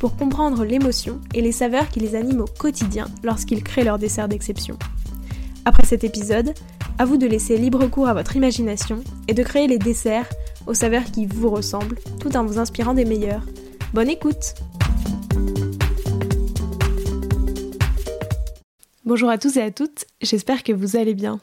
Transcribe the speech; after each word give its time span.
pour 0.00 0.16
comprendre 0.16 0.64
l'émotion 0.64 1.20
et 1.34 1.42
les 1.42 1.52
saveurs 1.52 1.90
qui 1.90 2.00
les 2.00 2.14
animent 2.16 2.40
au 2.40 2.46
quotidien 2.46 3.06
lorsqu'ils 3.22 3.62
créent 3.62 3.84
leur 3.84 3.98
dessert 3.98 4.28
d'exception. 4.28 4.78
Après 5.66 5.84
cet 5.84 6.04
épisode, 6.04 6.54
à 6.98 7.04
vous 7.04 7.18
de 7.18 7.26
laisser 7.26 7.58
libre 7.58 7.86
cours 7.86 8.08
à 8.08 8.14
votre 8.14 8.34
imagination 8.34 9.04
et 9.28 9.34
de 9.34 9.42
créer 9.42 9.66
les 9.66 9.78
desserts 9.78 10.28
aux 10.66 10.72
saveurs 10.72 11.04
qui 11.04 11.26
vous 11.26 11.50
ressemblent 11.50 11.98
tout 12.18 12.34
en 12.34 12.46
vous 12.46 12.58
inspirant 12.58 12.94
des 12.94 13.04
meilleurs. 13.04 13.44
Bonne 13.92 14.08
écoute 14.08 14.54
Bonjour 19.04 19.28
à 19.28 19.36
tous 19.36 19.58
et 19.58 19.62
à 19.62 19.70
toutes, 19.70 20.06
j'espère 20.22 20.62
que 20.62 20.72
vous 20.72 20.96
allez 20.96 21.14
bien. 21.14 21.40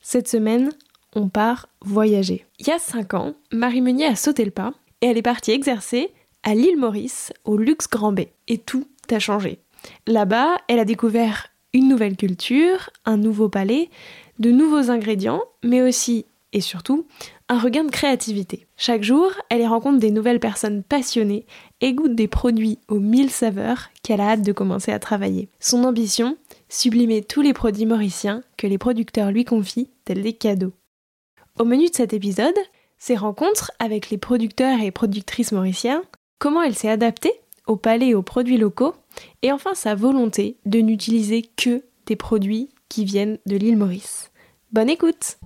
Cette 0.00 0.28
semaine, 0.28 0.70
on 1.14 1.28
part 1.28 1.68
voyager. 1.84 2.46
Il 2.58 2.68
y 2.68 2.70
a 2.70 2.78
5 2.78 3.12
ans, 3.12 3.34
Marie 3.52 3.82
Meunier 3.82 4.06
a 4.06 4.16
sauté 4.16 4.46
le 4.46 4.50
pas 4.50 4.72
et 5.02 5.08
elle 5.08 5.18
est 5.18 5.22
partie 5.22 5.50
exercer 5.50 6.10
à 6.48 6.54
l'île 6.54 6.78
Maurice, 6.78 7.30
au 7.44 7.58
Luxe 7.58 7.88
Grand 7.90 8.10
Bay. 8.10 8.32
Et 8.48 8.56
tout 8.56 8.86
a 9.10 9.18
changé. 9.18 9.58
Là-bas, 10.06 10.56
elle 10.66 10.78
a 10.78 10.86
découvert 10.86 11.48
une 11.74 11.88
nouvelle 11.88 12.16
culture, 12.16 12.88
un 13.04 13.18
nouveau 13.18 13.50
palais, 13.50 13.90
de 14.38 14.50
nouveaux 14.50 14.90
ingrédients, 14.90 15.42
mais 15.62 15.82
aussi 15.82 16.24
et 16.54 16.62
surtout 16.62 17.06
un 17.50 17.58
regain 17.58 17.84
de 17.84 17.90
créativité. 17.90 18.66
Chaque 18.78 19.02
jour, 19.02 19.30
elle 19.50 19.60
y 19.60 19.66
rencontre 19.66 19.98
des 19.98 20.10
nouvelles 20.10 20.40
personnes 20.40 20.82
passionnées 20.82 21.44
et 21.82 21.92
goûte 21.92 22.14
des 22.14 22.28
produits 22.28 22.78
aux 22.88 22.98
mille 22.98 23.30
saveurs 23.30 23.90
qu'elle 24.02 24.22
a 24.22 24.30
hâte 24.30 24.42
de 24.42 24.52
commencer 24.52 24.90
à 24.90 24.98
travailler. 24.98 25.50
Son 25.60 25.84
ambition 25.84 26.38
Sublimer 26.70 27.22
tous 27.22 27.42
les 27.42 27.52
produits 27.52 27.84
mauriciens 27.84 28.42
que 28.56 28.66
les 28.66 28.78
producteurs 28.78 29.32
lui 29.32 29.44
confient, 29.44 29.90
tels 30.06 30.22
des 30.22 30.32
cadeaux. 30.32 30.72
Au 31.58 31.66
menu 31.66 31.90
de 31.90 31.94
cet 31.94 32.14
épisode, 32.14 32.56
ses 32.96 33.16
rencontres 33.16 33.70
avec 33.78 34.08
les 34.08 34.18
producteurs 34.18 34.80
et 34.80 34.90
productrices 34.90 35.52
mauriciens, 35.52 36.02
comment 36.38 36.62
elle 36.62 36.74
s'est 36.74 36.88
adaptée 36.88 37.32
au 37.66 37.76
palais 37.76 38.08
et 38.08 38.14
aux 38.14 38.22
produits 38.22 38.56
locaux, 38.56 38.94
et 39.42 39.52
enfin 39.52 39.74
sa 39.74 39.94
volonté 39.94 40.56
de 40.64 40.78
n'utiliser 40.78 41.42
que 41.42 41.84
des 42.06 42.16
produits 42.16 42.70
qui 42.88 43.04
viennent 43.04 43.38
de 43.44 43.56
l'île 43.56 43.76
Maurice. 43.76 44.30
Bonne 44.72 44.88
écoute 44.88 45.38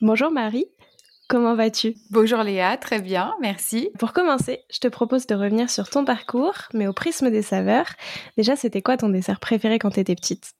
Bonjour 0.00 0.30
Marie, 0.30 0.64
comment 1.28 1.54
vas-tu? 1.54 1.94
Bonjour 2.10 2.42
Léa, 2.42 2.78
très 2.78 3.00
bien, 3.00 3.34
merci. 3.40 3.90
Pour 3.98 4.14
commencer, 4.14 4.60
je 4.72 4.80
te 4.80 4.88
propose 4.88 5.26
de 5.26 5.34
revenir 5.34 5.68
sur 5.68 5.90
ton 5.90 6.06
parcours, 6.06 6.56
mais 6.72 6.86
au 6.86 6.94
prisme 6.94 7.30
des 7.30 7.42
saveurs. 7.42 7.92
Déjà, 8.38 8.56
c'était 8.56 8.80
quoi 8.80 8.96
ton 8.96 9.10
dessert 9.10 9.38
préféré 9.38 9.78
quand 9.78 9.90
tu 9.90 10.00
étais 10.00 10.16
petite 10.16 10.54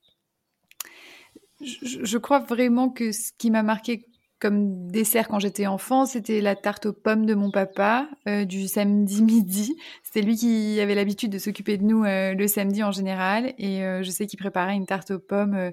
je, 1.62 2.18
crois 2.18 2.38
vraiment 2.38 2.88
que 2.88 3.12
ce 3.12 3.32
qui 3.36 3.50
m'a 3.50 3.62
marqué 3.62 4.06
comme 4.40 4.88
dessert 4.88 5.28
quand 5.28 5.38
j'étais 5.38 5.66
enfant, 5.66 6.06
c'était 6.06 6.40
la 6.40 6.56
tarte 6.56 6.86
aux 6.86 6.92
pommes 6.92 7.26
de 7.26 7.34
mon 7.34 7.50
papa 7.50 8.08
euh, 8.26 8.44
du 8.44 8.66
samedi 8.68 9.22
midi. 9.22 9.76
C'était 10.02 10.22
lui 10.22 10.36
qui 10.36 10.80
avait 10.80 10.94
l'habitude 10.94 11.30
de 11.30 11.38
s'occuper 11.38 11.76
de 11.76 11.84
nous 11.84 12.04
euh, 12.04 12.34
le 12.34 12.48
samedi 12.48 12.82
en 12.82 12.90
général. 12.90 13.52
Et 13.58 13.84
euh, 13.84 14.02
je 14.02 14.10
sais 14.10 14.26
qu'il 14.26 14.38
préparait 14.38 14.74
une 14.74 14.86
tarte 14.86 15.10
aux 15.10 15.18
pommes 15.18 15.70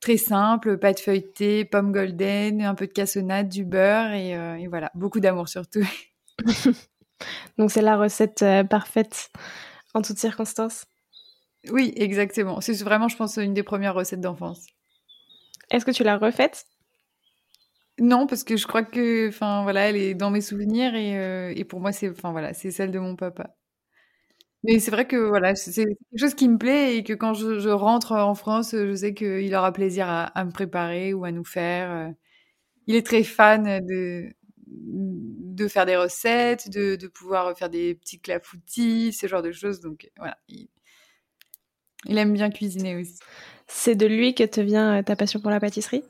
très 0.00 0.16
simple, 0.16 0.78
pâte 0.78 1.00
feuilletée, 1.00 1.64
pommes 1.64 1.92
golden, 1.92 2.62
un 2.62 2.74
peu 2.74 2.86
de 2.86 2.92
cassonade, 2.92 3.48
du 3.48 3.64
beurre 3.64 4.12
et, 4.12 4.30
et 4.30 4.66
voilà, 4.66 4.90
beaucoup 4.94 5.20
d'amour 5.20 5.48
surtout. 5.48 5.86
Donc 7.58 7.70
c'est 7.70 7.80
la 7.80 7.96
recette 7.96 8.44
parfaite 8.68 9.30
en 9.94 10.02
toutes 10.02 10.18
circonstances. 10.18 10.84
Oui, 11.70 11.94
exactement. 11.96 12.60
C'est 12.60 12.74
vraiment, 12.82 13.08
je 13.08 13.16
pense, 13.16 13.36
une 13.38 13.54
des 13.54 13.62
premières 13.62 13.94
recettes 13.94 14.20
d'enfance. 14.20 14.66
Est-ce 15.70 15.86
que 15.86 15.90
tu 15.90 16.04
l'as 16.04 16.18
refaite? 16.18 16.66
Non, 18.00 18.26
parce 18.26 18.44
que 18.44 18.56
je 18.56 18.66
crois 18.66 18.82
que, 18.82 19.28
enfin 19.28 19.62
voilà, 19.62 19.88
elle 19.88 19.96
est 19.96 20.14
dans 20.14 20.30
mes 20.30 20.40
souvenirs 20.40 20.94
et, 20.94 21.18
euh, 21.18 21.52
et 21.54 21.64
pour 21.64 21.80
moi 21.80 21.92
c'est, 21.92 22.10
enfin 22.10 22.32
voilà, 22.32 22.52
c'est 22.54 22.70
celle 22.70 22.90
de 22.90 22.98
mon 22.98 23.16
papa. 23.16 23.54
Mais 24.64 24.78
c'est 24.78 24.90
vrai 24.90 25.06
que 25.06 25.16
voilà, 25.16 25.54
c'est 25.54 25.84
quelque 25.84 26.18
chose 26.18 26.34
qui 26.34 26.48
me 26.48 26.56
plaît 26.56 26.96
et 26.96 27.04
que 27.04 27.12
quand 27.12 27.34
je, 27.34 27.68
rentre 27.68 28.12
en 28.12 28.34
France, 28.34 28.70
je 28.72 28.94
sais 28.94 29.12
qu'il 29.12 29.54
aura 29.54 29.72
plaisir 29.72 30.06
à, 30.08 30.44
me 30.44 30.50
préparer 30.50 31.12
ou 31.12 31.24
à 31.24 31.32
nous 31.32 31.44
faire. 31.44 31.90
Euh. 31.90 32.12
Il 32.86 32.96
est 32.96 33.06
très 33.06 33.24
fan 33.24 33.80
de 33.86 34.30
de 34.66 35.68
faire 35.68 35.86
des 35.86 35.96
recettes, 35.96 36.68
de, 36.70 36.96
de 36.96 37.06
pouvoir 37.06 37.56
faire 37.56 37.70
des 37.70 37.94
petits 37.94 38.20
clafoutis, 38.20 39.12
ce 39.12 39.26
genre 39.26 39.42
de 39.42 39.52
choses. 39.52 39.80
Donc 39.80 40.10
voilà, 40.16 40.36
il, 40.48 40.68
aime 42.08 42.32
bien 42.32 42.50
cuisiner 42.50 42.96
aussi. 42.96 43.18
C'est 43.66 43.94
de 43.94 44.06
lui 44.06 44.34
que 44.34 44.44
te 44.44 44.60
vient 44.60 44.98
euh, 44.98 45.02
ta 45.02 45.16
passion 45.16 45.40
pour 45.40 45.50
la 45.50 45.60
pâtisserie? 45.60 46.02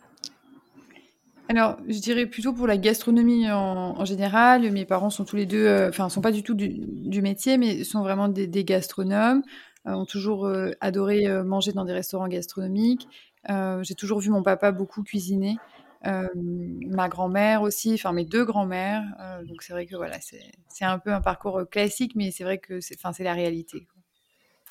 Alors, 1.49 1.77
je 1.87 1.99
dirais 1.99 2.27
plutôt 2.27 2.55
pour 2.55 2.67
la 2.67 2.79
gastronomie 2.79 3.51
en, 3.51 4.05
général. 4.05 4.71
Mes 4.73 4.87
parents 4.87 5.11
sont 5.11 5.25
tous 5.25 5.37
les 5.37 5.47
deux, 5.47 5.67
euh, 5.67 5.91
enfin, 5.91 6.09
sont 6.09 6.23
pas 6.23 6.33
du 6.33 6.43
tout 6.43 6.55
du, 6.55 7.23
métier, 7.23 7.59
mais 7.59 7.85
sont 7.85 8.01
vraiment 8.01 8.29
des, 8.29 8.65
gastronomes. 8.65 9.43
Euh, 9.87 9.93
ont 9.93 10.07
toujours 10.07 10.47
euh, 10.47 10.71
adoré 10.81 11.29
manger 11.45 11.73
dans 11.73 11.85
des 11.85 11.93
restaurants 11.93 12.29
gastronomiques. 12.29 13.09
J'ai 13.49 13.95
toujours 13.95 14.21
vu 14.21 14.31
mon 14.31 14.43
papa 14.43 14.73
beaucoup 14.73 15.03
cuisiner. 15.03 15.57
ma 16.03 17.09
grand-mère 17.09 17.61
aussi, 17.61 17.93
enfin 17.95 18.13
mes 18.13 18.25
deux 18.25 18.45
grand-mères. 18.45 19.05
donc 19.47 19.63
c'est 19.63 19.75
vrai 19.75 19.85
que 19.87 19.97
voilà, 19.97 20.17
c'est 20.21 20.85
un 20.85 20.99
peu 20.99 21.13
un 21.13 21.21
parcours 21.21 21.63
classique, 21.71 22.13
mais 22.17 22.31
c'est 22.31 22.45
vrai 22.45 22.57
que 22.59 22.81
c'est 22.81 22.97
la 23.21 23.35
réalité. 23.35 23.87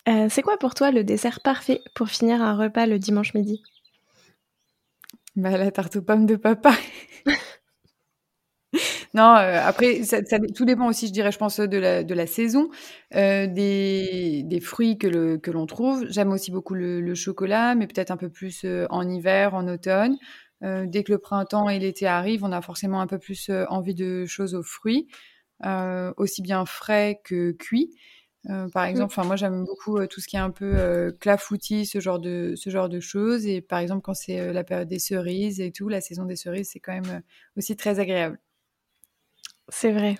c'est 0.08 0.42
quoi 0.42 0.58
pour 0.58 0.74
toi 0.74 0.90
le 0.90 1.04
dessert 1.04 1.40
parfait 1.42 1.82
pour 1.94 2.10
finir 2.10 2.42
un 2.42 2.58
repas 2.58 2.88
le 2.88 2.98
dimanche 2.98 3.36
midi? 3.36 3.62
Bah, 5.36 5.58
la 5.58 5.72
tarte 5.72 5.96
aux 5.96 6.02
pommes 6.02 6.26
de 6.26 6.36
papa. 6.36 6.74
non, 9.14 9.36
euh, 9.36 9.60
après, 9.64 10.04
ça, 10.04 10.22
tout 10.56 10.66
dépend 10.66 10.88
aussi, 10.88 11.08
je 11.08 11.14
dirais, 11.14 11.32
je 11.32 11.38
pense, 11.38 11.60
de 11.60 11.78
la, 11.78 12.04
de 12.04 12.14
la 12.14 12.28
saison, 12.28 12.70
euh, 13.16 13.48
des, 13.48 14.44
des, 14.46 14.60
fruits 14.60 14.98
que, 14.98 15.08
le, 15.08 15.38
que 15.38 15.52
l'on 15.52 15.66
trouve. 15.66 16.06
J'aime 16.10 16.32
aussi 16.32 16.52
beaucoup 16.52 16.74
le, 16.74 17.14
chocolat, 17.16 17.76
mais 17.76 17.88
peut-être 17.88 18.12
un 18.12 18.18
peu 18.18 18.30
plus 18.30 18.64
euh, 18.66 18.86
en 18.90 19.08
hiver, 19.08 19.54
en 19.54 19.68
automne. 19.68 20.18
dès 20.62 21.04
que 21.04 21.12
le 21.12 21.18
printemps 21.20 21.70
et 21.70 21.80
l'été 21.80 22.08
arrivent, 22.08 22.44
on 22.44 22.52
a 22.52 22.62
forcément 22.62 23.02
un 23.02 23.08
peu 23.08 23.20
plus 23.20 23.52
envie 23.70 23.96
de 23.96 24.26
choses 24.26 24.56
aux 24.56 24.64
fruits, 24.64 25.08
aussi 26.18 26.42
bien 26.42 26.66
frais 26.66 27.20
que 27.26 27.52
cuits. 27.52 27.90
Euh, 28.50 28.68
par 28.70 28.86
mmh. 28.86 28.90
exemple, 28.90 29.14
enfin 29.14 29.24
moi 29.24 29.38
j'aime 29.38 29.64
beaucoup 29.64 29.98
euh, 29.98 30.08
tout 30.08 30.20
ce 30.20 30.28
qui 30.28 30.36
est 30.36 30.40
un 30.40 30.52
peu 30.52 30.74
euh, 30.76 31.12
clafoutis, 31.12 31.86
ce 31.86 32.02
genre 32.02 32.20
de 32.20 32.54
ce 32.58 32.70
genre 32.70 32.90
de 32.90 33.00
choses. 33.00 33.46
Et 33.46 33.62
par 33.62 33.80
exemple 33.80 34.02
quand 34.02 34.14
c'est 34.14 34.52
la 34.52 34.64
période 34.64 34.90
des 34.90 35.00
cerises 35.00 35.62
et 35.62 35.72
tout, 35.72 35.88
la 35.88 36.02
saison 36.02 36.26
des 36.26 36.36
cerises, 36.36 36.70
c'est 36.72 36.80
quand 36.80 36.94
même 36.94 37.22
aussi 37.58 37.76
très 37.78 38.00
agréable. 38.00 38.40
C'est 39.70 39.92
vrai. 39.92 40.18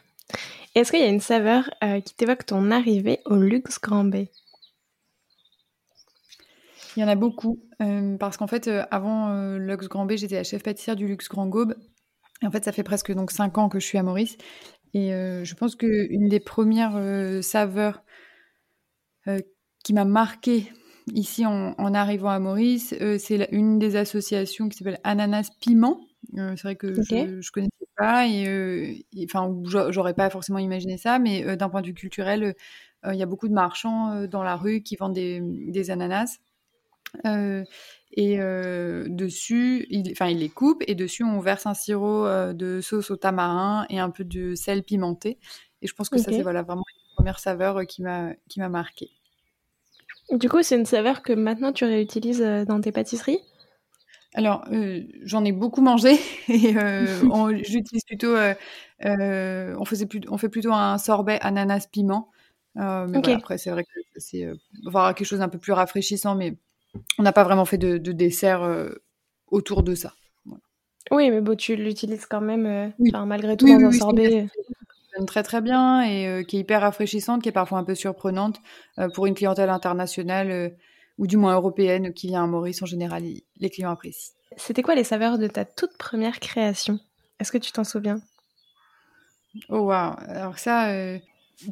Est-ce 0.74 0.92
qu'il 0.92 1.02
y 1.02 1.04
a 1.04 1.10
une 1.10 1.20
saveur 1.20 1.70
qui 2.06 2.16
t'évoque 2.16 2.46
ton 2.46 2.72
arrivée 2.72 3.20
au 3.26 3.36
Luxe 3.36 3.80
Grand 3.80 4.06
Bay? 4.06 4.32
Il 6.96 7.02
y 7.02 7.04
en 7.04 7.10
a 7.10 7.16
beaucoup 7.16 7.60
parce 8.20 8.38
qu'en 8.38 8.48
fait 8.48 8.70
avant 8.90 9.58
Luxe 9.58 9.90
Grand 9.90 10.06
Bay, 10.06 10.16
j'étais 10.18 10.36
la 10.36 10.44
chef 10.46 10.64
pâtissière 10.64 10.96
du 10.96 11.08
Luxe 11.08 11.28
Grand 11.28 11.48
Gaube. 11.48 11.76
Et 12.44 12.46
en 12.46 12.52
fait, 12.52 12.64
ça 12.64 12.74
fait 12.74 12.84
presque 12.84 13.12
donc 13.14 13.32
cinq 13.32 13.58
ans 13.58 13.70
que 13.70 13.80
je 13.80 13.86
suis 13.86 13.98
à 13.98 14.04
Maurice. 14.04 14.38
Et 14.94 15.10
je 15.10 15.54
pense 15.56 15.76
qu'une 15.76 16.28
des 16.30 16.40
premières 16.40 17.00
saveurs 17.44 18.04
euh, 19.28 19.40
qui 19.84 19.94
m'a 19.94 20.06
marqué 20.06 20.72
ici 21.14 21.46
en, 21.46 21.94
arrivant 21.94 22.30
à 22.30 22.40
Maurice, 22.40 22.96
euh, 23.02 23.18
c'est 23.18 23.50
une 23.52 23.78
des 23.78 23.98
associations 23.98 24.70
qui 24.70 24.78
s'appelle 24.78 25.00
Ananas 25.04 25.50
Piment. 25.60 26.00
Euh, 26.38 26.54
c'est 26.56 26.64
vrai 26.64 26.76
que 26.78 26.94
je, 26.94 27.16
ne 27.16 27.52
connaissais 27.52 27.72
pas 27.98 28.26
et, 28.28 29.06
enfin 29.26 29.54
j'aurais 29.90 30.14
pas 30.14 30.30
forcément 30.30 30.60
imaginé 30.60 30.98
ça, 30.98 31.20
mais 31.20 31.58
d'un 31.58 31.68
point 31.68 31.82
de 31.82 31.88
vue 31.88 31.94
culturel, 31.94 32.56
il 33.06 33.16
y 33.16 33.24
a 33.24 33.26
beaucoup 33.26 33.50
de 33.50 33.54
marchands 33.54 34.26
dans 34.28 34.44
la 34.44 34.56
rue 34.56 34.82
qui 34.82 34.96
vendent 34.96 35.14
des, 35.14 35.92
ananas. 35.92 36.40
Et 38.16 38.38
dessus, 38.38 39.88
enfin, 40.12 40.28
ils 40.28 40.40
les 40.40 40.50
coupent 40.50 40.84
et 40.88 40.96
dessus, 40.96 41.24
on 41.24 41.40
verse 41.40 41.66
un 41.66 41.74
sirop 41.74 42.54
de 42.54 42.80
sauce 42.82 43.10
au 43.12 43.16
tamarin 43.16 43.86
et 43.90 44.00
un 44.00 44.10
peu 44.10 44.24
de 44.24 44.56
sel 44.56 44.84
pimenté. 44.84 45.40
Et 45.82 45.88
je 45.88 45.94
pense 45.94 46.10
que 46.10 46.18
ça, 46.18 46.32
c'est 46.32 46.44
voilà, 46.44 46.62
vraiment 46.62 46.84
une 46.96 47.16
première 47.16 47.40
saveur 47.40 47.86
qui 47.88 48.02
m'a 48.04 48.70
marqué. 48.70 49.10
Du 50.32 50.50
coup, 50.50 50.64
c'est 50.64 50.78
une 50.78 50.86
saveur 50.86 51.22
que 51.22 51.34
maintenant 51.34 51.74
tu 51.74 51.86
réutilises 51.86 52.42
euh, 52.42 52.66
dans 52.66 52.80
tes 52.80 52.92
pâtisseries? 52.92 53.40
Alors, 54.36 54.66
j'en 55.24 55.46
ai 55.46 55.52
beaucoup 55.52 55.82
mangé 55.82 56.14
et 56.48 56.74
j'utilise 57.64 58.04
plutôt, 58.06 58.36
on 59.02 59.86
faisait 59.86 60.06
plus 60.08 60.22
on 60.30 60.38
fait 60.38 60.50
plutôt 60.50 60.74
un 60.74 60.98
sorbet 60.98 61.38
ananas 61.42 61.88
piment. 61.92 62.32
mais 62.76 63.34
après 63.34 63.58
c'est 63.60 63.70
vrai 63.70 63.84
que 63.84 64.00
c'est, 64.18 64.50
voir 64.86 65.14
quelque 65.14 65.28
chose 65.28 65.40
d'un 65.40 65.50
peu 65.50 65.60
plus 65.60 65.74
rafraîchissant, 65.74 66.36
mais 66.36 66.58
on 67.18 67.24
n'a 67.24 67.34
pas 67.34 67.44
vraiment 67.44 67.66
fait 67.66 67.78
de 67.78 67.98
de 67.98 68.12
dessert, 68.12 68.90
autour 69.48 69.84
de 69.84 69.96
ça. 69.96 70.14
Oui, 71.12 71.30
mais 71.30 71.42
bon, 71.42 71.56
tu 71.56 71.76
l'utilises 71.76 72.26
quand 72.26 72.42
même, 72.42 72.94
malgré 73.14 73.58
tout 73.58 73.68
dans 73.68 73.86
un 73.86 73.92
sorbet. 73.92 74.48
très, 75.28 75.44
très 75.44 75.62
bien 75.62 76.02
et 76.04 76.44
qui 76.46 76.58
est 76.58 76.62
hyper 76.62 76.82
rafraîchissante, 76.82 77.44
qui 77.44 77.50
est 77.50 77.54
parfois 77.54 77.78
un 77.78 77.84
peu 77.84 77.96
surprenante, 77.96 78.60
pour 79.14 79.26
une 79.26 79.36
clientèle 79.36 79.70
internationale, 79.70 80.76
ou 81.18 81.28
du 81.28 81.38
moins 81.38 81.54
européenne 81.54 82.14
qui 82.14 82.28
vient 82.28 82.44
à 82.44 82.48
Maurice, 82.48 82.82
en 82.82 82.88
général, 82.88 83.24
les 83.58 83.70
clients 83.70 83.92
apprécient. 83.92 84.34
C'était 84.58 84.82
quoi 84.82 84.96
les 84.96 85.04
saveurs 85.04 85.38
de 85.38 85.48
ta 85.48 85.66
toute 85.66 85.98
première 85.98 86.40
création? 86.40 87.00
Est-ce 87.40 87.52
que 87.52 87.58
tu 87.58 87.72
t'en 87.72 87.84
souviens? 87.84 88.22
Oh 89.70 89.80
waouh 89.80 90.16
Alors 90.28 90.58
ça, 90.58 90.90
euh, 90.92 91.20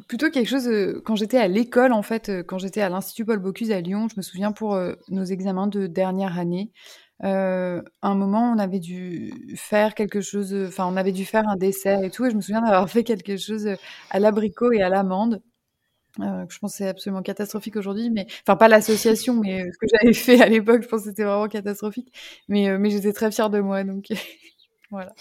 plutôt 0.08 0.30
quelque 0.30 0.48
chose, 0.48 0.68
euh, 0.68 1.00
quand 1.04 1.16
j'étais 1.16 1.38
à 1.38 1.48
l'école, 1.48 1.92
en 1.92 2.02
fait, 2.02 2.28
euh, 2.28 2.42
quand 2.42 2.58
j'étais 2.58 2.80
à 2.80 2.88
l'Institut 2.88 3.24
Paul 3.24 3.38
Bocuse 3.38 3.70
à 3.70 3.80
Lyon, 3.80 4.08
je 4.08 4.14
me 4.16 4.22
souviens 4.22 4.52
pour 4.52 4.78
nos 5.08 5.24
examens 5.24 5.66
de 5.66 5.86
dernière 5.86 6.38
année, 6.38 6.72
un 7.20 8.14
moment, 8.14 8.52
on 8.52 8.58
avait 8.58 8.80
dû 8.80 9.32
faire 9.56 9.94
quelque 9.94 10.20
chose, 10.20 10.54
enfin, 10.68 10.86
on 10.86 10.96
avait 10.96 11.12
dû 11.12 11.24
faire 11.24 11.48
un 11.48 11.56
dessert 11.56 12.02
et 12.02 12.10
tout, 12.10 12.24
et 12.26 12.30
je 12.30 12.36
me 12.36 12.40
souviens 12.40 12.62
d'avoir 12.62 12.88
fait 12.90 13.04
quelque 13.04 13.36
chose 13.36 13.68
à 14.10 14.18
l'abricot 14.20 14.72
et 14.72 14.82
à 14.82 14.88
l'amande. 14.88 15.40
Euh, 16.20 16.44
je 16.48 16.58
pense 16.58 16.72
que 16.72 16.78
c'est 16.78 16.88
absolument 16.88 17.22
catastrophique 17.22 17.76
aujourd'hui, 17.76 18.10
mais 18.10 18.26
enfin 18.42 18.56
pas 18.56 18.68
l'association, 18.68 19.34
mais 19.34 19.64
ce 19.72 19.78
que 19.78 19.86
j'avais 19.90 20.12
fait 20.12 20.42
à 20.42 20.46
l'époque, 20.46 20.82
je 20.82 20.88
pense 20.88 21.02
que 21.02 21.08
c'était 21.08 21.24
vraiment 21.24 21.48
catastrophique. 21.48 22.12
Mais, 22.48 22.68
euh, 22.68 22.78
mais 22.78 22.90
j'étais 22.90 23.12
très 23.12 23.30
fière 23.32 23.48
de 23.50 23.60
moi, 23.60 23.82
donc 23.84 24.06
voilà. 24.90 25.14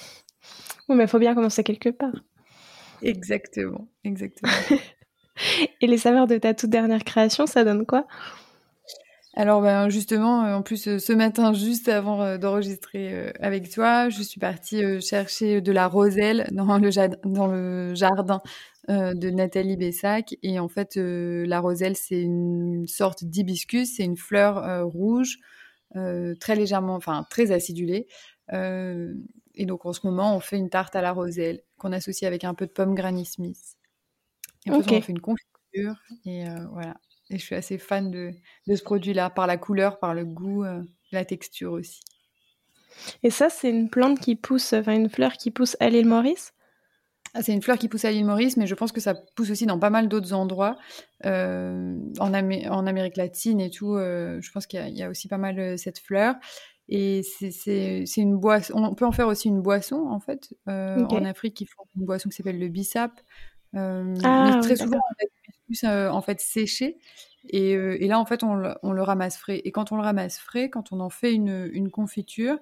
Oui, 0.90 0.96
mais 0.96 1.04
il 1.06 1.10
faut 1.10 1.20
bien 1.20 1.34
commencer 1.36 1.64
quelque 1.64 1.90
part. 1.90 2.14
Exactement, 3.02 3.88
exactement. 4.04 4.52
Et 5.82 5.88
les 5.88 5.98
saveurs 5.98 6.28
de 6.28 6.38
ta 6.38 6.54
toute 6.54 6.70
dernière 6.70 7.04
création, 7.04 7.48
ça 7.48 7.64
donne 7.64 7.86
quoi? 7.86 8.06
Alors 9.34 9.62
ben 9.62 9.88
justement, 9.90 10.44
euh, 10.46 10.56
en 10.56 10.62
plus 10.62 10.98
ce 11.00 11.14
matin, 11.14 11.54
juste 11.54 11.88
avant 11.88 12.38
d'enregistrer 12.38 13.32
avec 13.40 13.70
toi, 13.72 14.10
je 14.10 14.22
suis 14.22 14.42
partie 14.42 15.00
chercher 15.02 15.62
de 15.62 15.72
la 15.72 15.88
roselle 15.88 16.48
dans 16.52 16.78
le, 16.78 16.90
dans 17.26 17.48
le 17.48 17.96
jardin 17.96 18.42
euh, 18.90 19.14
de 19.14 19.30
Nathalie 19.30 19.78
Bessac. 19.78 20.36
Et 20.42 20.60
en 20.60 20.68
fait, 20.68 20.98
euh, 20.98 21.46
la 21.46 21.60
roselle, 21.60 21.96
c'est 21.96 22.20
une 22.22 22.88
sorte 22.88 23.24
d'hibiscus, 23.24 23.96
c'est 23.96 24.04
une 24.04 24.18
fleur 24.18 24.58
euh, 24.58 24.84
rouge, 24.84 25.38
très 26.40 26.56
légèrement, 26.56 26.96
enfin 26.96 27.26
très 27.30 27.52
acidulée. 27.52 28.08
Et 29.56 29.66
donc 29.66 29.86
en 29.86 29.94
ce 29.94 30.06
moment, 30.06 30.36
on 30.36 30.40
fait 30.40 30.58
une 30.58 30.70
tarte 30.70 30.96
à 30.96 31.02
la 31.02 31.12
roselle 31.12 31.62
qu'on 31.78 31.92
associe 31.92 32.28
avec 32.28 32.44
un 32.44 32.54
peu 32.54 32.66
de 32.66 32.72
pomme 32.72 32.96
Granny 32.96 33.26
Smith. 33.26 33.76
Et 34.66 34.72
on 34.72 34.82
fait 34.84 35.08
une 35.10 35.20
confiture. 35.20 35.96
Et 36.26 36.44
voilà. 36.72 36.96
Et 37.30 37.38
je 37.38 37.44
suis 37.44 37.56
assez 37.56 37.78
fan 37.78 38.12
de, 38.12 38.32
de 38.68 38.76
ce 38.76 38.84
produit-là, 38.84 39.30
par 39.30 39.48
la 39.48 39.58
couleur, 39.58 40.00
par 40.00 40.14
le 40.14 40.26
goût, 40.26 40.64
la 41.12 41.26
texture 41.26 41.72
aussi. 41.72 42.02
Et 43.24 43.30
ça, 43.30 43.50
c'est 43.50 43.70
une 43.70 43.90
plante 43.90 44.20
qui 44.20 44.36
pousse, 44.36 44.74
enfin 44.74 44.94
une 44.94 45.10
fleur 45.10 45.34
qui 45.34 45.52
pousse 45.52 45.78
à 45.80 45.90
l'île 45.90 46.08
Maurice? 46.08 46.54
Ah, 47.34 47.42
c'est 47.42 47.54
une 47.54 47.62
fleur 47.62 47.78
qui 47.78 47.88
pousse 47.88 48.04
à 48.04 48.12
l'île 48.12 48.26
Maurice, 48.26 48.58
mais 48.58 48.68
je 48.68 48.76
pense 48.76 48.92
que 48.92 49.00
ça 49.00 49.16
pousse 49.36 49.52
aussi 49.52 49.66
dans 49.66 49.80
pas 49.80 49.90
mal 49.90 50.10
d'autres 50.10 50.34
endroits. 50.34 50.78
Euh, 51.26 51.96
en, 52.20 52.34
en, 52.34 52.88
Amérique 52.88 53.16
latine 53.16 53.62
et 53.62 53.70
tout, 53.70 53.96
euh, 53.96 54.40
je 54.42 54.52
pense 54.52 54.68
qu'il 54.68 54.86
y, 54.90 55.04
a 55.04 55.10
aussi 55.10 55.30
pas 55.30 55.38
mal 55.38 55.58
euh, 55.58 55.78
cette 55.78 56.00
fleur. 56.00 56.36
Et 56.92 57.24
c'est 57.24 58.06
une 58.18 58.38
boisson. 58.38 58.74
On 58.76 58.94
peut 58.94 59.06
en 59.06 59.12
faire 59.12 59.28
aussi 59.28 59.48
une 59.48 59.62
boisson, 59.62 60.08
en 60.10 60.20
fait. 60.20 60.54
En 60.68 61.26
Afrique, 61.26 61.62
ils 61.62 61.66
font 61.66 61.84
une 61.98 62.06
boisson 62.06 62.30
qui 62.30 62.36
s'appelle 62.36 62.60
le 62.60 62.68
bissap. 62.68 63.12
ah, 63.74 64.04
mais 64.04 64.62
très 64.62 64.76
souvent, 64.76 64.98
on 64.98 65.26
plus 65.66 65.84
en 65.86 66.22
fait 66.22 66.40
séché. 66.40 66.98
Et, 67.50 67.72
et, 67.72 68.08
là, 68.08 68.20
en 68.20 68.26
fait, 68.26 68.44
on 68.44 68.54
le, 68.54 68.76
on 68.84 68.92
le, 68.92 69.02
ramasse 69.02 69.38
frais. 69.38 69.62
Et 69.64 69.72
quand 69.72 69.92
on 69.92 69.96
le 69.96 70.04
ramasse 70.04 70.38
frais, 70.38 70.70
quand 70.70 70.92
on 70.92 71.00
en 71.00 71.10
fait 71.10 71.34
une, 71.34 71.70
une 71.74 71.90
confiture, 71.90 72.60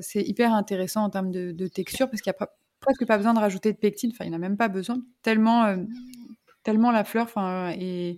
c'est 0.00 0.22
hyper 0.22 0.54
intéressant 0.54 1.04
en 1.04 1.10
termes 1.10 1.30
de, 1.30 1.52
de 1.52 1.66
texture 1.66 2.08
parce 2.08 2.22
qu'il 2.22 2.32
n'y 2.32 2.44
a 2.44 2.48
presque 2.80 3.06
pas 3.06 3.16
besoin 3.16 3.34
de 3.34 3.38
rajouter 3.38 3.72
de 3.72 3.78
pectine. 3.78 4.10
Enfin, 4.12 4.24
il 4.24 4.30
n'a 4.30 4.38
même 4.38 4.56
pas 4.56 4.68
besoin. 4.68 5.00
Tellement, 5.22 5.64
euh, 5.64 5.76
tellement 6.62 6.90
la 6.90 7.04
fleur, 7.04 7.24
enfin, 7.24 7.72
est, 7.78 8.16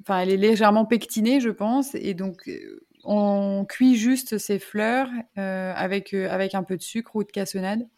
enfin, 0.00 0.20
elle 0.20 0.30
est 0.30 0.36
légèrement 0.36 0.86
pectinée, 0.86 1.40
je 1.40 1.50
pense. 1.50 1.94
Et 1.94 2.14
donc, 2.14 2.48
euh, 2.48 2.86
on 3.04 3.64
cuit 3.68 3.96
juste 3.96 4.38
ces 4.38 4.58
fleurs 4.58 5.08
euh, 5.38 5.72
avec, 5.74 6.14
avec 6.14 6.54
un 6.54 6.62
peu 6.62 6.76
de 6.76 6.82
sucre 6.82 7.16
ou 7.16 7.24
de 7.24 7.30
cassonade. 7.30 7.88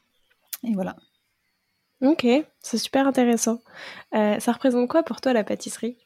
Et 0.64 0.75
voilà. 0.75 0.97
Ok, 2.02 2.26
c'est 2.61 2.79
super 2.79 3.06
intéressant. 3.06 3.61
ça 4.12 4.52
représente 4.52 4.88
quoi 4.88 5.02
pour 5.02 5.20
toi 5.20 5.32
la 5.32 5.44
pâtisserie? 5.44 5.99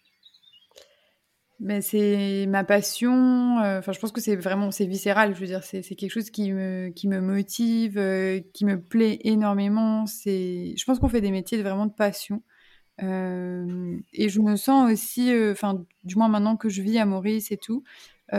Mais 1.60 1.80
c'est 1.80 2.46
ma 2.48 2.64
passion. 2.64 3.58
Euh, 3.60 3.78
enfin, 3.78 3.92
je 3.92 4.00
pense 4.00 4.12
que 4.12 4.20
c'est 4.20 4.36
vraiment 4.36 4.70
c'est 4.70 4.86
viscéral. 4.86 5.34
Je 5.34 5.40
veux 5.40 5.46
dire, 5.46 5.62
c'est 5.62 5.82
quelque 5.82 6.10
chose 6.10 6.30
qui 6.30 6.52
me 6.52 6.90
qui 6.90 7.08
me 7.08 7.20
motive, 7.20 7.96
euh, 7.96 8.40
qui 8.52 8.64
me 8.64 8.80
plaît 8.80 9.18
énormément. 9.22 10.06
C'est, 10.06 10.74
je 10.76 10.84
pense 10.84 10.98
qu'on 10.98 11.08
fait 11.08 11.20
des 11.20 11.30
métiers 11.30 11.62
vraiment 11.62 11.86
de 11.86 11.92
passion. 11.92 12.42
Euh, 13.02 13.96
et 14.12 14.28
je 14.28 14.40
me 14.40 14.56
sens 14.56 14.92
aussi, 14.92 15.32
enfin, 15.50 15.84
du 16.04 16.16
moins 16.16 16.28
maintenant 16.28 16.56
que 16.56 16.68
je 16.68 16.82
vis 16.82 16.98
à 16.98 17.06
Maurice 17.06 17.50
et 17.52 17.56
tout, 17.56 17.84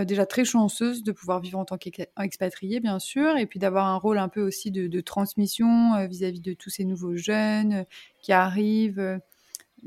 déjà 0.04 0.26
très 0.26 0.44
chanceuse 0.44 1.04
de 1.04 1.12
pouvoir 1.12 1.40
vivre 1.40 1.60
en 1.60 1.66
tant 1.66 1.78
qu'expatriée, 1.78 2.80
bien 2.80 3.00
sûr, 3.00 3.38
et 3.38 3.46
puis 3.46 3.60
d'avoir 3.60 3.86
un 3.88 3.98
rôle 3.98 4.18
un 4.18 4.28
peu 4.28 4.42
aussi 4.42 4.72
de, 4.72 4.88
de 4.88 5.02
transmission 5.02 6.06
vis-à-vis 6.08 6.40
-vis 6.40 6.44
de 6.44 6.54
tous 6.54 6.70
ces 6.70 6.84
nouveaux 6.84 7.16
jeunes 7.16 7.86
qui 8.20 8.34
arrivent 8.34 9.20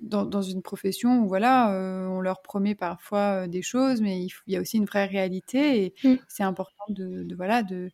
dans, 0.02 0.42
une 0.42 0.62
profession 0.62 1.20
où 1.22 1.28
voilà, 1.28 1.72
euh, 1.72 2.06
on 2.06 2.20
leur 2.20 2.42
promet 2.42 2.74
parfois 2.74 3.44
euh, 3.44 3.46
des 3.46 3.62
choses, 3.62 4.00
mais 4.00 4.22
il, 4.22 4.32
y 4.46 4.56
a 4.56 4.60
aussi 4.60 4.76
une 4.76 4.84
vraie 4.84 5.06
réalité 5.06 5.84
et 5.84 5.94
mmh. 6.04 6.14
c'est 6.28 6.42
important 6.42 6.84
de, 6.88 7.26
voilà 7.34 7.62
de 7.62 7.90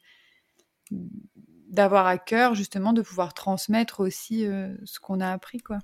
d'avoir 1.68 2.06
à 2.06 2.18
cœur 2.18 2.54
justement 2.54 2.92
de 2.92 3.02
pouvoir 3.02 3.34
transmettre 3.34 4.00
aussi 4.00 4.46
euh, 4.46 4.76
ce 4.84 5.00
qu'on 5.00 5.20
a 5.20 5.30
appris 5.32 5.58
quoi. 5.58 5.78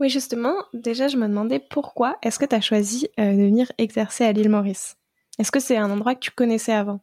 Oui, 0.00 0.08
justement, 0.08 0.54
déjà 0.72 1.08
je 1.08 1.16
me 1.16 1.26
demandais 1.26 1.60
pourquoi 1.60 2.16
est-ce 2.22 2.38
que 2.38 2.46
tu 2.46 2.54
as 2.54 2.60
choisi 2.60 3.08
de 3.18 3.24
venir 3.24 3.70
exercer 3.78 4.24
à 4.24 4.32
l'île 4.32 4.48
Maurice? 4.48 4.96
Est-ce 5.38 5.50
que 5.50 5.60
c'est 5.60 5.76
un 5.76 5.90
endroit 5.90 6.14
que 6.14 6.20
tu 6.20 6.30
connaissais 6.30 6.72
avant? 6.72 7.00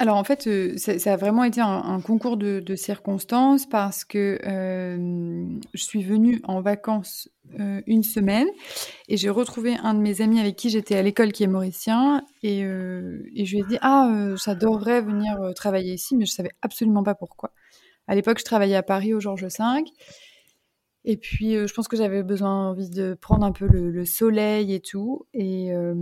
Alors 0.00 0.16
en 0.16 0.24
fait, 0.24 0.48
euh, 0.48 0.76
ça, 0.76 1.12
a 1.12 1.16
vraiment 1.16 1.44
été 1.44 1.60
un, 1.60 2.00
concours 2.00 2.36
de, 2.36 2.74
circonstances 2.74 3.66
parce 3.66 4.04
que 4.04 4.40
euh, 4.44 5.46
je 5.72 5.82
suis 5.82 6.02
venue 6.02 6.40
en 6.44 6.60
vacances 6.60 7.28
euh, 7.60 7.80
une 7.86 8.02
semaine 8.02 8.48
et 9.08 9.16
j'ai 9.16 9.30
retrouvé 9.30 9.76
un 9.84 9.94
de 9.94 10.00
mes 10.00 10.20
amis 10.20 10.40
avec 10.40 10.56
qui 10.56 10.68
j'étais 10.68 10.96
à 10.96 11.02
l'école 11.02 11.30
qui 11.30 11.44
est 11.44 11.48
mauricien 11.48 12.24
et, 12.42 12.62
je 12.62 13.50
lui 13.52 13.60
ai 13.60 13.64
dit 13.68 13.78
ah 13.82 14.10
j'adorerais 14.44 15.00
venir 15.00 15.38
travailler 15.54 15.94
ici 15.94 16.16
mais 16.16 16.26
je 16.26 16.32
savais 16.32 16.50
absolument 16.62 17.04
pas 17.04 17.14
pourquoi. 17.14 17.52
À 18.08 18.14
l'époque, 18.16 18.38
je 18.38 18.44
travaillais 18.44 18.76
à 18.76 18.82
Paris 18.82 19.14
au 19.14 19.20
Georges 19.20 19.44
V 19.44 19.84
et 21.06 21.18
puis, 21.18 21.54
euh, 21.54 21.66
je 21.66 21.74
pense 21.74 21.86
que 21.86 21.96
j'avais 21.96 22.22
besoin 22.22 22.70
envie 22.70 22.88
de 22.88 23.12
prendre 23.14 23.44
un 23.44 23.52
peu 23.52 23.66
le, 23.66 24.04
soleil 24.06 24.72
et 24.72 24.80
tout. 24.80 25.26
Et, 25.34 25.70
euh, 25.72 25.94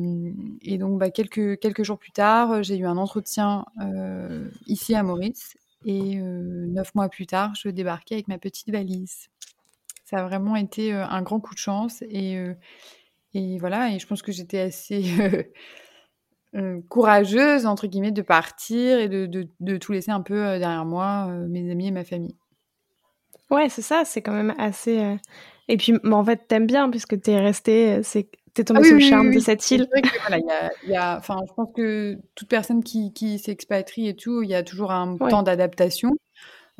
donc, 0.78 0.98
bah, 0.98 1.10
quelques, 1.10 1.82
jours 1.82 1.98
plus 1.98 2.12
tard, 2.12 2.62
j'ai 2.62 2.76
eu 2.76 2.86
un 2.86 2.96
entretien 2.96 3.64
euh, 3.80 4.48
ici 4.66 4.94
à 4.94 5.02
Maurice. 5.02 5.56
Et 5.84 6.14
neuf 6.14 6.94
mois 6.94 7.08
plus 7.08 7.26
tard, 7.26 7.56
je 7.56 7.68
débarquais 7.68 8.14
avec 8.14 8.28
ma 8.28 8.38
petite 8.38 8.70
valise. 8.70 9.26
Ça 10.04 10.18
a 10.18 10.22
vraiment 10.22 10.54
été 10.54 10.92
un 10.92 11.22
grand 11.22 11.40
coup 11.40 11.54
de 11.54 11.58
chance. 11.58 12.02
Et, 12.02 12.38
voilà, 13.58 13.92
et 13.92 13.98
je 13.98 14.06
pense 14.06 14.22
que 14.22 14.30
j'étais 14.30 14.60
assez 14.60 15.02
courageuse, 16.88 17.66
entre 17.66 17.88
guillemets, 17.88 18.12
de 18.12 18.22
partir 18.22 19.00
et 19.00 19.08
de 19.08 19.76
tout 19.78 19.90
laisser 19.90 20.12
un 20.12 20.20
peu 20.20 20.36
derrière 20.60 20.84
moi, 20.84 21.26
mes 21.48 21.68
amis 21.72 21.88
et 21.88 21.90
ma 21.90 22.04
famille. 22.04 22.36
Ouais, 23.52 23.68
c'est 23.68 23.82
ça, 23.82 24.04
c'est 24.06 24.22
quand 24.22 24.32
même 24.32 24.54
assez. 24.56 24.98
Euh, 24.98 25.16
et 25.68 25.76
puis, 25.76 25.92
en 26.10 26.24
fait, 26.24 26.48
t'aimes 26.48 26.66
bien 26.66 26.88
puisque 26.88 27.20
t'es 27.20 27.38
resté, 27.38 27.92
euh, 27.92 28.00
c'est 28.02 28.30
t'es 28.54 28.64
tombé 28.64 28.80
ah 28.82 28.88
sous 28.88 28.94
le 28.94 29.00
charme 29.00 29.30
de 29.30 29.38
cette 29.38 29.70
île. 29.70 29.86
Vrai 29.90 30.00
que, 30.00 30.20
voilà, 30.20 30.38
y 30.38 30.50
a, 30.50 30.70
y 30.86 30.96
a, 30.96 31.20
je 31.20 31.52
pense 31.54 31.68
que 31.74 32.18
toute 32.34 32.48
personne 32.48 32.82
qui, 32.82 33.12
qui 33.12 33.38
s'expatrie 33.38 34.08
et 34.08 34.16
tout, 34.16 34.42
il 34.42 34.48
y 34.48 34.54
a 34.54 34.62
toujours 34.62 34.90
un 34.90 35.16
temps 35.16 35.42
d'adaptation 35.42 36.12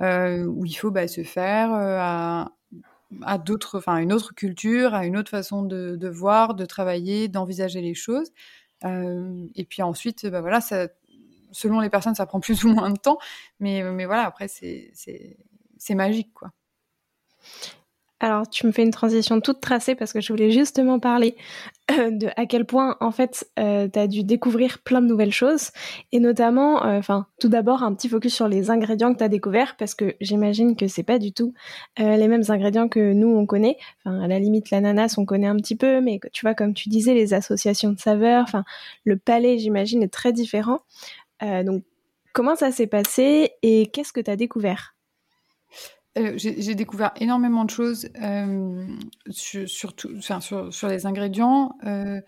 euh, 0.00 0.44
où 0.46 0.64
il 0.64 0.72
faut 0.72 0.90
bah, 0.90 1.08
se 1.08 1.22
faire 1.22 1.70
à, 1.72 2.52
à 3.22 3.38
d'autres, 3.38 3.78
enfin, 3.78 3.98
une 3.98 4.12
autre 4.12 4.34
culture, 4.34 4.94
à 4.94 5.06
une 5.06 5.16
autre 5.16 5.30
façon 5.30 5.62
de, 5.62 5.96
de 5.96 6.08
voir, 6.08 6.54
de 6.54 6.64
travailler, 6.66 7.28
d'envisager 7.28 7.80
les 7.82 7.94
choses. 7.94 8.32
et 8.84 9.64
puis 9.64 9.82
ensuite, 9.82 10.26
bah, 10.26 10.40
voilà, 10.42 10.60
ça, 10.60 10.88
selon 11.52 11.80
les 11.80 11.90
personnes, 11.90 12.14
ça 12.14 12.26
prend 12.26 12.40
plus 12.40 12.64
ou 12.64 12.68
moins 12.68 12.90
de 12.90 12.98
temps, 12.98 13.18
mais, 13.60 13.82
mais 13.82 14.04
voilà, 14.04 14.24
après, 14.24 14.48
c'est 14.48 15.94
magique, 15.94 16.32
quoi. 16.34 16.50
Alors, 18.22 18.48
tu 18.48 18.68
me 18.68 18.72
fais 18.72 18.84
une 18.84 18.92
transition 18.92 19.40
toute 19.40 19.60
tracée 19.60 19.96
parce 19.96 20.12
que 20.12 20.20
je 20.20 20.32
voulais 20.32 20.52
justement 20.52 21.00
parler 21.00 21.34
euh, 21.90 22.12
de 22.12 22.28
à 22.36 22.46
quel 22.46 22.64
point, 22.64 22.96
en 23.00 23.10
fait, 23.10 23.50
euh, 23.58 23.88
tu 23.92 23.98
as 23.98 24.06
dû 24.06 24.22
découvrir 24.22 24.78
plein 24.78 25.02
de 25.02 25.08
nouvelles 25.08 25.32
choses. 25.32 25.70
Et 26.12 26.20
notamment, 26.20 26.86
euh, 26.86 27.00
enfin, 27.00 27.26
tout 27.40 27.48
d'abord, 27.48 27.82
un 27.82 27.92
petit 27.94 28.08
focus 28.08 28.32
sur 28.32 28.46
les 28.46 28.70
ingrédients 28.70 29.12
que 29.12 29.18
tu 29.18 29.24
as 29.24 29.28
découverts 29.28 29.74
parce 29.76 29.96
que 29.96 30.14
j'imagine 30.20 30.76
que 30.76 30.86
c'est 30.86 31.02
pas 31.02 31.18
du 31.18 31.32
tout 31.32 31.52
les 31.98 32.28
mêmes 32.28 32.44
ingrédients 32.48 32.88
que 32.88 33.12
nous, 33.12 33.36
on 33.36 33.44
connaît. 33.44 33.76
Enfin, 34.04 34.20
à 34.20 34.28
la 34.28 34.38
limite, 34.38 34.70
l'ananas, 34.70 35.16
on 35.18 35.24
connaît 35.24 35.48
un 35.48 35.56
petit 35.56 35.74
peu, 35.74 36.00
mais 36.00 36.20
tu 36.32 36.46
vois, 36.46 36.54
comme 36.54 36.74
tu 36.74 36.90
disais, 36.90 37.14
les 37.14 37.34
associations 37.34 37.90
de 37.90 37.98
saveurs, 37.98 38.44
enfin, 38.44 38.62
le 39.04 39.16
palais, 39.16 39.58
j'imagine, 39.58 40.00
est 40.00 40.12
très 40.12 40.32
différent. 40.32 40.78
donc, 41.40 41.82
comment 42.32 42.54
ça 42.54 42.70
s'est 42.70 42.86
passé 42.86 43.50
et 43.62 43.86
qu'est-ce 43.88 44.12
que 44.12 44.20
tu 44.20 44.30
as 44.30 44.36
découvert? 44.36 44.91
Euh, 46.18 46.34
j'ai 46.36 46.74
découvert 46.74 47.12
énormément 47.20 47.64
de 47.64 47.70
choses 47.70 48.08
euh, 48.22 48.86
sur, 49.30 49.94
enfin, 50.18 50.40
sur, 50.40 50.72
sur, 50.72 50.88
les 50.88 51.06
ingrédients. 51.06 51.74
Euh, 51.86 52.20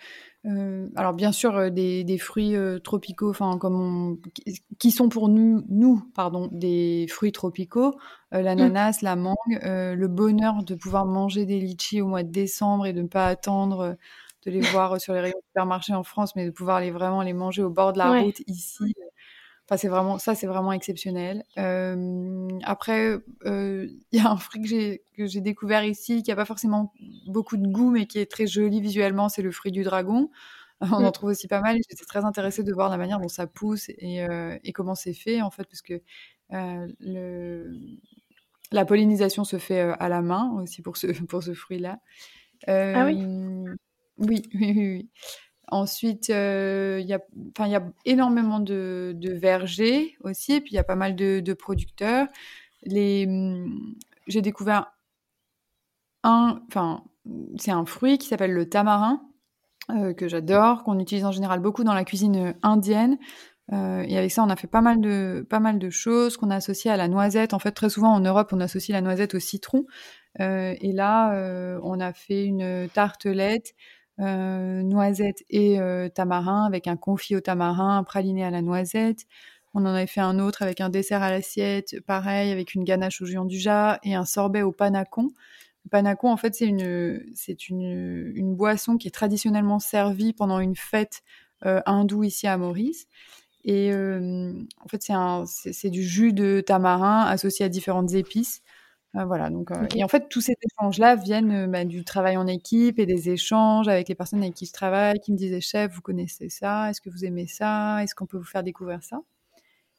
alors 0.95 1.15
bien 1.15 1.33
sûr 1.33 1.71
des, 1.71 2.05
des 2.05 2.19
fruits 2.19 2.55
tropicaux, 2.83 3.31
enfin 3.31 3.57
comme 3.59 3.81
on, 3.81 4.19
qui 4.79 4.91
sont 4.91 5.09
pour 5.09 5.29
nous, 5.29 5.65
nous 5.69 6.03
pardon, 6.15 6.49
des 6.53 7.07
fruits 7.09 7.33
tropicaux, 7.33 7.95
l'ananas, 8.31 9.01
la 9.01 9.17
mangue, 9.17 9.37
le 9.63 10.07
bonheur 10.07 10.63
de 10.63 10.75
pouvoir 10.75 11.07
manger 11.07 11.47
des 11.47 11.61
litchis 11.61 12.03
au 12.03 12.07
mois 12.09 12.23
de 12.23 12.31
décembre 12.31 12.87
et 12.87 12.93
de 12.93 13.01
ne 13.01 13.09
pas 13.09 13.27
attendre 13.27 13.97
de 14.45 14.51
les 14.51 14.61
voir 14.61 15.01
sur 15.01 15.15
les 15.15 15.21
rayons 15.21 15.39
de 15.39 15.47
supermarché 15.47 15.95
en 15.95 16.03
France, 16.03 16.37
mais 16.37 16.45
de 16.45 16.51
pouvoir 16.51 16.81
les 16.81 16.91
vraiment 16.91 17.23
les 17.23 17.33
manger 17.33 17.63
au 17.63 17.71
bord 17.71 17.95
de 17.95 17.99
la 17.99 18.21
route 18.21 18.41
ici 18.47 18.95
Enfin, 19.67 19.79
c'est 19.79 19.89
vraiment 19.89 20.19
ça, 20.19 20.35
c'est 20.35 20.47
vraiment 20.47 20.73
exceptionnel. 20.73 21.43
Euh, 21.57 22.49
après, 22.65 23.17
euh, 23.47 23.89
il 24.13 24.19
y 24.19 24.21
a 24.21 24.31
un 24.31 24.37
fruit 24.37 24.61
que 25.17 25.27
j'ai 25.27 25.41
découvert 25.41 25.85
ici, 25.85 26.23
qui 26.23 26.31
a 26.31 26.37
pas 26.37 26.45
forcément 26.45 26.93
beaucoup 27.27 27.57
de 27.57 27.67
goût, 27.67 27.91
mais 27.91 28.07
qui 28.07 28.19
est 28.19 28.31
très 28.31 28.47
joli 28.47 28.83
visuellement. 28.83 29.31
C'est 29.31 29.41
le 29.41 29.51
fruit 29.51 29.73
du 29.73 29.83
dragon. 29.83 30.31
On 30.81 30.93
en 30.93 31.09
mm. 31.09 31.13
trouve 31.13 31.31
aussi 31.31 31.49
pas 31.49 31.63
mal. 31.63 31.77
J'étais 31.77 32.05
très 32.05 32.25
intéressée 32.25 32.63
de 32.63 32.73
voir 32.75 32.91
la 32.91 32.99
manière 32.99 33.21
dont 33.21 33.29
ça 33.29 33.47
pousse 33.47 33.89
et, 33.89 34.23
euh, 34.23 34.59
et 34.65 34.73
comment 34.73 34.95
c'est 34.95 35.15
fait 35.15 35.41
en 35.41 35.51
fait, 35.51 35.65
parce 35.65 35.83
que 35.83 36.03
le 36.51 37.71
la 38.73 38.85
pollinisation 38.85 39.45
se 39.45 39.59
fait 39.59 39.81
à 39.81 40.09
la 40.09 40.21
main 40.21 40.51
aussi 40.61 40.83
pour 40.83 40.97
ce 40.97 41.07
pour 41.29 41.43
ce 41.43 41.55
fruit-là. 41.55 42.01
ah 42.67 43.07
oui. 43.07 43.25
Oui, 44.19 44.43
oui, 44.55 44.73
oui. 44.77 44.89
oui. 44.93 45.11
Ensuite, 45.69 46.31
euh, 46.31 46.99
il 47.01 47.07
y, 47.07 47.15
a, 47.15 47.21
y 47.67 47.75
a 47.75 47.83
énormément 48.05 48.61
de, 48.61 49.17
vergers 49.23 50.17
aussi, 50.21 50.55
et 50.55 50.61
puis 50.61 50.73
il 50.73 50.75
y 50.75 50.79
a 50.79 50.85
pas 50.85 50.97
mal 50.97 51.17
de, 51.17 51.53
producteurs. 51.55 52.27
Les, 52.83 53.27
hum, 53.27 53.95
j'ai 54.27 54.43
découvert 54.43 54.93
un, 56.23 56.61
enfin, 56.69 57.05
c'est 57.57 57.71
un 57.71 57.87
fruit 57.87 58.19
qui 58.19 58.29
s'appelle 58.29 58.53
le 58.53 58.69
tamarin, 58.69 59.23
euh, 59.91 60.13
que 60.13 60.29
j'adore, 60.29 60.85
qu'on 60.85 60.99
utilise 60.99 61.25
en 61.25 61.33
général 61.33 61.61
beaucoup 61.61 61.85
dans 61.85 61.95
la 61.95 62.05
cuisine 62.05 62.55
indienne. 62.63 63.19
Euh, 63.73 64.05
et 64.07 64.19
avec 64.19 64.31
ça, 64.31 64.43
on 64.43 64.51
a 64.51 64.57
fait 64.57 64.67
pas 64.67 64.83
mal 64.83 65.01
de, 65.01 65.47
pas 65.49 65.61
mal 65.61 65.79
de 65.79 65.89
choses 65.89 66.37
qu'on 66.37 66.51
a 66.51 66.57
associées 66.57 66.91
à 66.91 66.99
la 66.99 67.09
noisette. 67.09 67.55
En 67.55 67.59
fait, 67.59 67.73
très 67.73 67.89
souvent 67.89 68.13
en 68.13 68.21
Europe, 68.21 68.51
on 68.53 68.61
associe 68.61 68.95
la 68.95 69.01
noisette 69.01 69.35
au 69.35 69.39
citron. 69.39 69.87
et 70.39 70.93
là, 70.93 71.79
on 71.83 72.01
a 72.01 72.13
fait 72.13 72.45
une 72.45 72.89
tartelette 72.93 73.75
euh, 73.75 74.04
noisette 74.19 75.43
et 75.51 75.81
euh, 75.81 76.09
tamarin 76.09 76.65
avec 76.65 76.87
un 76.87 76.97
confit 76.97 77.37
au 77.37 77.41
tamarin, 77.41 77.99
un 77.99 78.05
praliné 78.05 78.45
à 78.45 78.51
la 78.51 78.63
noisette. 78.63 79.27
On 79.75 79.81
en 79.83 79.95
avait 79.95 80.07
fait 80.07 80.21
un 80.21 80.39
autre 80.39 80.63
avec 80.63 80.81
un 80.81 80.89
dessert 80.89 81.23
à 81.23 81.31
l'assiette, 81.31 81.97
pareil, 82.07 82.53
avec 82.53 82.75
une 82.75 82.85
ganache 82.85 83.21
au 83.21 83.45
du 83.45 83.59
jas 83.59 83.99
et 84.05 84.15
un 84.15 84.25
sorbet 84.25 84.63
au 84.63 84.71
panacon. 84.71 85.31
Le 85.85 85.91
panacon, 85.91 86.31
en 86.31 86.37
fait, 86.37 86.55
c'est 86.55 86.67
une, 86.67 87.25
c'est 87.35 87.69
une, 87.69 88.33
une, 88.35 88.55
boisson 88.55 88.97
qui 88.97 89.09
est 89.09 89.11
traditionnellement 89.11 89.81
servie 89.81 90.33
pendant 90.33 90.61
une 90.61 90.77
fête 90.77 91.23
euh, 91.67 91.83
hindoue 91.87 92.23
ici 92.25 92.47
à 92.47 92.57
Maurice. 92.57 93.07
Et 93.65 93.93
euh, 93.93 94.53
en 94.81 94.89
fait, 94.89 95.03
c'est, 95.03 95.73
c'est 95.73 95.91
du 95.91 96.05
jus 96.05 96.33
de 96.33 96.63
tamarin 96.65 97.23
associé 97.23 97.65
à 97.65 97.69
différentes 97.69 98.15
épices. 98.15 98.63
Euh, 99.17 99.25
voilà, 99.25 99.49
donc, 99.49 99.71
euh, 99.71 99.87
Et 99.95 100.03
en 100.03 100.09
fait, 100.09 100.29
tous 100.29 100.41
ces 100.41 100.55
échanges-là 100.63 101.15
viennent 101.17 101.53
euh, 101.53 101.67
bah, 101.69 101.85
du 101.85 102.05
travail 102.05 102.37
en 102.37 102.47
équipe 102.49 102.99
et 102.99 103.07
des 103.07 103.31
échanges 103.31 103.87
avec 103.87 104.09
les 104.09 104.15
personnes 104.17 104.43
avec 104.43 104.55
qui 104.55 104.67
je 104.67 104.73
travaille, 104.73 105.21
qui 105.21 105.31
me 105.33 105.37
disaient 105.37 105.61
Chef, 105.61 105.93
vous 105.93 106.01
connaissez 106.01 106.49
ça? 106.49 106.91
Est-ce 106.91 107.01
que 107.01 107.11
vous 107.11 107.25
aimez 107.25 107.47
ça? 107.47 108.03
Est-ce 108.03 108.15
qu'on 108.15 108.27
peut 108.27 108.39
vous 108.39 108.45
faire 108.45 108.65
découvrir 108.65 109.03
ça? 109.05 109.21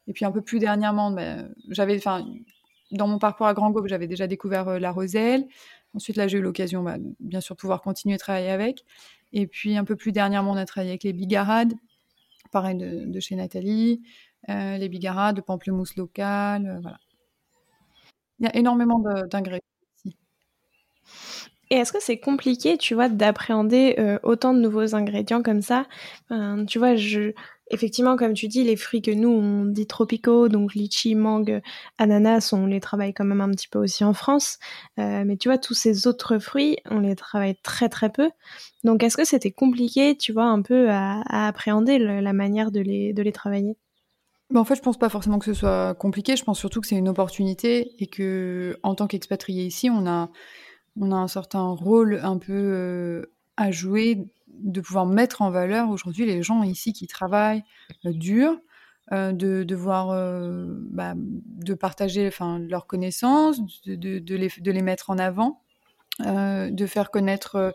Et 0.08 0.12
puis 0.12 0.24
un 0.26 0.32
peu 0.32 0.42
plus 0.42 0.58
dernièrement, 0.58 1.10
bah, 1.12 1.44
j'avais, 1.70 1.96
enfin, 1.96 2.26
dans 2.92 3.08
mon 3.08 3.18
parcours 3.18 3.46
à 3.46 3.54
Grand 3.54 3.70
Gobe, 3.70 3.88
j'avais 3.88 4.08
déjà 4.08 4.26
découvert 4.26 4.80
la 4.80 4.92
Roselle. 4.92 5.46
Ensuite, 5.94 6.16
là, 6.16 6.28
j'ai 6.28 6.38
eu 6.38 6.42
l'occasion, 6.42 6.82
bah, 6.82 6.96
bien 7.20 7.40
sûr, 7.40 7.56
de 7.56 7.60
pouvoir 7.60 7.82
continuer 7.82 8.16
à 8.16 8.18
travailler 8.18 8.50
avec. 8.50 8.84
Et 9.32 9.46
puis 9.46 9.76
un 9.76 9.84
peu 9.84 9.96
plus 9.96 10.12
dernièrement, 10.12 10.52
on 10.52 10.56
a 10.56 10.66
travaillé 10.66 10.92
avec 10.92 11.04
les 11.04 11.12
bigarades, 11.14 11.74
pareil 12.52 12.76
de, 12.76 13.20
chez 13.20 13.36
Nathalie, 13.36 14.02
les 14.48 14.88
bigarades 14.88 15.36
de 15.36 15.40
pamplemousse 15.40 15.96
locale, 15.96 16.78
voilà. 16.82 16.98
Il 18.38 18.46
y 18.46 18.48
a 18.48 18.56
énormément 18.56 19.00
d'ingrédients 19.30 19.60
ici. 20.04 20.16
Et 21.70 21.76
est-ce 21.76 21.92
que 21.92 22.00
c'est 22.00 22.18
compliqué, 22.20 22.78
tu 22.78 22.94
vois, 22.94 23.08
d'appréhender 23.08 23.96
euh, 23.98 24.18
autant 24.22 24.54
de 24.54 24.60
nouveaux 24.60 24.94
ingrédients 24.94 25.42
comme 25.42 25.62
ça? 25.62 25.86
Tu 26.68 26.78
vois, 26.78 26.94
je... 26.94 27.32
effectivement, 27.70 28.16
comme 28.16 28.34
tu 28.34 28.46
dis, 28.46 28.62
les 28.62 28.76
fruits 28.76 29.02
que 29.02 29.10
nous, 29.10 29.30
on 29.30 29.64
dit 29.64 29.86
tropicaux, 29.86 30.48
donc 30.48 30.74
litchi, 30.74 31.14
mangue, 31.16 31.60
ananas, 31.98 32.52
on 32.52 32.66
les 32.66 32.80
travaille 32.80 33.14
quand 33.14 33.24
même 33.24 33.40
un 33.40 33.50
petit 33.50 33.68
peu 33.68 33.80
aussi 33.80 34.04
en 34.04 34.12
France. 34.12 34.58
Euh, 35.00 35.24
mais 35.26 35.36
tu 35.36 35.48
vois, 35.48 35.58
tous 35.58 35.74
ces 35.74 36.06
autres 36.06 36.38
fruits, 36.38 36.78
on 36.90 37.00
les 37.00 37.16
travaille 37.16 37.56
très 37.62 37.88
très 37.88 38.10
peu. 38.10 38.30
Donc 38.84 39.02
est-ce 39.02 39.16
que 39.16 39.24
c'était 39.24 39.50
compliqué, 39.52 40.16
tu 40.16 40.32
vois, 40.32 40.44
un 40.46 40.62
peu 40.62 40.88
à, 40.90 41.22
appréhender 41.48 41.98
la 41.98 42.32
manière 42.32 42.70
de 42.70 42.80
les, 42.80 43.12
de 43.12 43.22
les 43.22 43.32
travailler? 43.32 43.76
En 44.54 44.64
fait, 44.64 44.76
je 44.76 44.82
pense 44.82 44.98
pas 44.98 45.08
forcément 45.08 45.38
que 45.38 45.44
ce 45.44 45.54
soit 45.54 45.94
compliqué. 45.94 46.36
Je 46.36 46.44
pense 46.44 46.58
surtout 46.58 46.80
que 46.80 46.86
c'est 46.86 46.96
une 46.96 47.08
opportunité 47.08 47.92
et 47.98 48.06
que, 48.06 48.78
en 48.82 48.94
tant 48.94 49.06
qu'expatrié 49.06 49.64
ici, 49.64 49.90
on 49.90 50.06
a, 50.06 50.30
on 51.00 51.10
a 51.12 51.16
un 51.16 51.28
certain 51.28 51.68
rôle 51.70 52.20
un 52.22 52.38
peu 52.38 52.52
euh, 52.52 53.32
à 53.56 53.70
jouer 53.70 54.28
de 54.48 54.80
pouvoir 54.80 55.06
mettre 55.06 55.42
en 55.42 55.50
valeur 55.50 55.90
aujourd'hui 55.90 56.24
les 56.24 56.42
gens 56.42 56.62
ici 56.62 56.92
qui 56.92 57.06
travaillent 57.06 57.64
euh, 58.06 58.12
dur, 58.12 58.56
euh, 59.12 59.32
de, 59.32 59.74
voir, 59.74 60.08
bah, 60.90 61.14
de 61.16 61.74
partager, 61.74 62.30
leurs 62.68 62.86
connaissances, 62.86 63.60
de, 63.84 64.34
les, 64.34 64.50
de 64.60 64.70
les 64.70 64.82
mettre 64.82 65.10
en 65.10 65.18
avant, 65.18 65.60
de 66.20 66.86
faire 66.86 67.10
connaître 67.10 67.74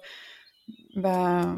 bah, 0.96 1.56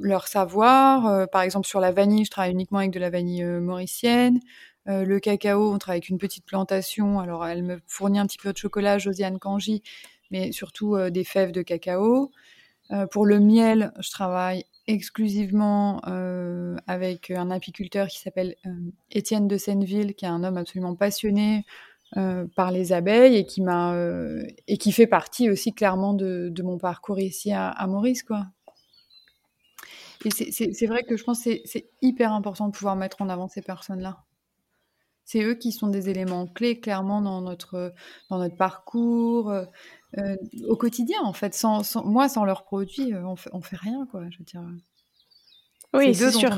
leur 0.00 0.28
savoir. 0.28 1.06
Euh, 1.06 1.26
par 1.26 1.42
exemple, 1.42 1.66
sur 1.66 1.80
la 1.80 1.92
vanille, 1.92 2.24
je 2.24 2.30
travaille 2.30 2.52
uniquement 2.52 2.78
avec 2.78 2.90
de 2.90 2.98
la 2.98 3.10
vanille 3.10 3.42
euh, 3.42 3.60
mauricienne. 3.60 4.40
Euh, 4.88 5.04
le 5.04 5.20
cacao, 5.20 5.72
on 5.72 5.78
travaille 5.78 5.98
avec 5.98 6.08
une 6.08 6.18
petite 6.18 6.44
plantation. 6.44 7.18
Alors, 7.20 7.46
elle 7.46 7.62
me 7.62 7.80
fournit 7.86 8.18
un 8.18 8.26
petit 8.26 8.38
peu 8.38 8.52
de 8.52 8.58
chocolat, 8.58 8.98
Josiane 8.98 9.38
Kanji, 9.38 9.82
mais 10.30 10.52
surtout 10.52 10.98
des 11.10 11.24
fèves 11.24 11.52
de 11.52 11.62
cacao. 11.62 12.30
pour 13.10 13.24
le 13.24 13.40
miel, 13.40 13.92
je 14.00 14.10
travaille 14.10 14.64
exclusivement 14.86 16.00
avec 16.86 17.30
un 17.30 17.50
apiculteur 17.50 18.08
qui 18.08 18.20
s'appelle 18.20 18.56
Étienne 19.10 19.48
de 19.48 19.56
Senneville, 19.56 20.14
qui 20.14 20.24
est 20.24 20.28
un 20.28 20.44
homme 20.44 20.56
absolument 20.58 20.96
passionné 20.96 21.64
par 22.12 22.72
les 22.72 22.92
abeilles 22.92 23.36
et 23.36 23.46
qui 23.46 23.62
m'a 23.62 23.96
et 24.66 24.76
qui 24.76 24.92
fait 24.92 25.06
partie 25.06 25.48
aussi 25.50 25.72
clairement 25.72 26.14
de, 26.14 26.52
mon 26.62 26.78
parcours 26.78 27.20
ici 27.20 27.52
à, 27.52 27.68
à 27.68 27.86
Maurice, 27.86 28.22
quoi. 28.22 28.46
Et 30.24 30.30
c'est 30.30 30.86
vrai 30.86 31.02
que 31.04 31.16
je 31.16 31.24
pense 31.24 31.44
que 31.44 31.50
c'est 31.64 31.90
hyper 32.02 32.32
important 32.32 32.68
de 32.68 32.72
pouvoir 32.72 32.96
mettre 32.96 33.22
en 33.22 33.28
avant 33.28 33.48
ces 33.48 33.62
personnes-là. 33.62 34.24
C'est 35.24 35.42
eux 35.42 35.54
qui 35.54 35.72
sont 35.72 35.88
des 35.88 36.10
éléments 36.10 36.46
clés, 36.46 36.80
clairement, 36.80 37.22
dans 37.22 37.40
notre, 37.40 37.94
dans 38.28 38.38
notre 38.38 38.56
parcours, 38.56 39.50
euh, 39.50 39.64
euh, 40.18 40.36
au 40.68 40.76
quotidien, 40.76 41.22
en 41.22 41.32
fait. 41.32 41.54
Sans, 41.54 41.82
moi, 42.04 42.28
sans 42.28 42.44
leurs 42.44 42.64
produits, 42.64 43.14
euh, 43.14 43.26
on 43.26 43.36
fait, 43.36 43.50
on 43.54 43.62
fait 43.62 43.76
rien, 43.76 44.06
quoi, 44.10 44.28
je 44.28 44.38
veux 44.38 44.44
dire. 44.44 44.62
Oui, 45.94 46.14
c'est 46.14 46.30
sûr. 46.30 46.50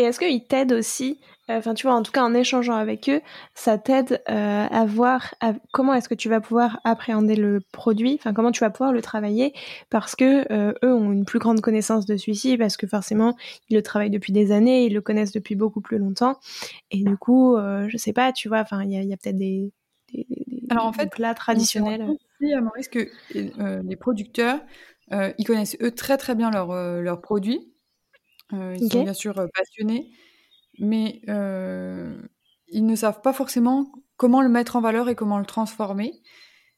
Et 0.00 0.04
est-ce 0.04 0.18
qu'ils 0.18 0.46
t'aident 0.46 0.72
aussi 0.72 1.20
euh, 1.50 1.58
Enfin, 1.58 1.74
tu 1.74 1.86
vois, 1.86 1.94
en 1.94 2.02
tout 2.02 2.12
cas, 2.12 2.22
en 2.22 2.32
échangeant 2.32 2.76
avec 2.76 3.08
eux, 3.10 3.20
ça 3.54 3.76
t'aide 3.76 4.22
euh, 4.30 4.66
à 4.70 4.86
voir 4.86 5.34
comment 5.72 5.92
est-ce 5.92 6.08
que 6.08 6.14
tu 6.14 6.30
vas 6.30 6.40
pouvoir 6.40 6.80
appréhender 6.84 7.36
le 7.36 7.60
produit, 7.72 8.14
enfin, 8.18 8.32
comment 8.32 8.50
tu 8.50 8.60
vas 8.60 8.70
pouvoir 8.70 8.92
le 8.92 9.02
travailler, 9.02 9.52
parce 9.90 10.16
que 10.16 10.50
euh, 10.52 10.72
eux 10.84 10.94
ont 10.94 11.12
une 11.12 11.26
plus 11.26 11.38
grande 11.38 11.60
connaissance 11.60 12.06
de 12.06 12.16
celui-ci, 12.16 12.56
parce 12.56 12.78
que 12.78 12.86
forcément, 12.86 13.36
ils 13.68 13.76
le 13.76 13.82
travaillent 13.82 14.10
depuis 14.10 14.32
des 14.32 14.52
années, 14.52 14.86
ils 14.86 14.94
le 14.94 15.02
connaissent 15.02 15.32
depuis 15.32 15.54
beaucoup 15.54 15.82
plus 15.82 15.98
longtemps. 15.98 16.38
Et 16.90 17.02
du 17.04 17.16
coup, 17.18 17.58
je 17.88 17.96
sais 17.98 18.12
pas, 18.14 18.32
tu 18.32 18.48
vois, 18.48 18.60
enfin, 18.60 18.82
il 18.84 18.92
y 18.92 19.12
a, 19.12 19.16
peut-être 19.16 19.36
des, 19.36 19.70
Alors, 20.70 20.86
en 20.86 20.92
fait, 20.94 21.10
plats 21.10 21.34
traditionnels. 21.34 22.02
Aussi, 22.08 22.54
à 22.54 22.60
Maurice, 22.62 22.88
que 22.88 23.06
les 23.34 23.96
producteurs, 23.96 24.60
ils 25.10 25.44
connaissent 25.44 25.76
eux 25.82 25.90
très 25.90 26.16
très 26.16 26.34
bien 26.34 26.50
leurs 26.50 27.20
produits. 27.20 27.70
Euh, 28.52 28.76
ils 28.78 28.90
sont 28.90 29.02
bien 29.02 29.14
sûr 29.14 29.38
euh, 29.38 29.46
passionnés, 29.54 30.10
mais 30.78 31.20
euh, 31.28 32.20
ils 32.68 32.86
ne 32.86 32.96
savent 32.96 33.20
pas 33.20 33.32
forcément 33.32 33.92
comment 34.16 34.42
le 34.42 34.48
mettre 34.48 34.76
en 34.76 34.80
valeur 34.80 35.08
et 35.08 35.14
comment 35.14 35.38
le 35.38 35.46
transformer. 35.46 36.12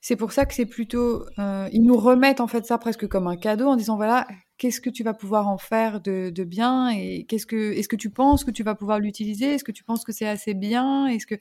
c'est 0.00 0.16
pour 0.16 0.32
ça 0.32 0.46
que 0.46 0.54
c'est 0.54 0.66
plutôt, 0.66 1.26
ils 1.38 1.82
nous 1.82 1.96
remettent 1.96 2.40
en 2.40 2.46
fait 2.46 2.64
ça 2.66 2.78
presque 2.78 3.06
comme 3.08 3.26
un 3.26 3.36
cadeau 3.36 3.66
en 3.66 3.76
disant 3.76 3.96
voilà, 3.96 4.26
qu'est-ce 4.58 4.80
que 4.80 4.90
tu 4.90 5.02
vas 5.02 5.14
pouvoir 5.14 5.48
en 5.48 5.58
faire 5.58 6.00
de, 6.00 6.44
bien 6.44 6.90
et 6.90 7.24
qu'est-ce 7.28 7.46
que 7.46 7.72
est-ce 7.72 7.88
que 7.88 7.96
tu 7.96 8.10
penses 8.10 8.44
que 8.44 8.50
tu 8.50 8.62
vas 8.62 8.74
pouvoir 8.74 9.00
l'utiliser? 9.00 9.54
Est-ce 9.54 9.64
que 9.64 9.72
tu 9.72 9.84
penses 9.84 10.04
que 10.04 10.12
c'est 10.12 10.28
assez 10.28 10.54
bien? 10.54 11.06
Est-ce 11.06 11.26
que 11.26 11.34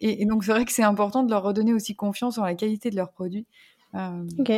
et, 0.00 0.26
donc 0.26 0.44
c'est 0.44 0.50
vrai 0.50 0.64
que 0.64 0.72
c'est 0.72 0.82
important 0.82 1.22
de 1.22 1.30
leur 1.30 1.42
redonner 1.42 1.72
aussi 1.72 1.94
confiance 1.94 2.36
en 2.38 2.44
la 2.44 2.54
qualité 2.54 2.90
de 2.90 2.96
leurs 2.96 3.12
produits. 3.12 3.46
Euh, 3.94 4.26
ok, 4.38 4.52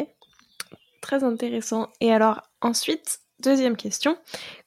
très 1.02 1.25
intéressant. 1.25 1.88
Et 2.00 2.11
alors 2.11 2.40
ensuite, 2.62 3.21
deuxième 3.40 3.76
question, 3.76 4.16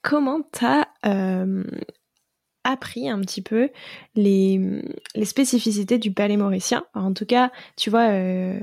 comment 0.02 0.40
tu 0.52 0.64
as 0.64 0.88
euh, 1.06 1.64
appris 2.64 3.08
un 3.08 3.20
petit 3.20 3.42
peu 3.42 3.70
les, 4.14 4.82
spécificités 5.24 5.98
du 5.98 6.12
palais 6.12 6.36
mauricien? 6.36 6.84
En 6.94 7.12
tout 7.12 7.26
cas, 7.26 7.50
tu 7.76 7.90
vois, 7.90 8.10
euh, 8.10 8.58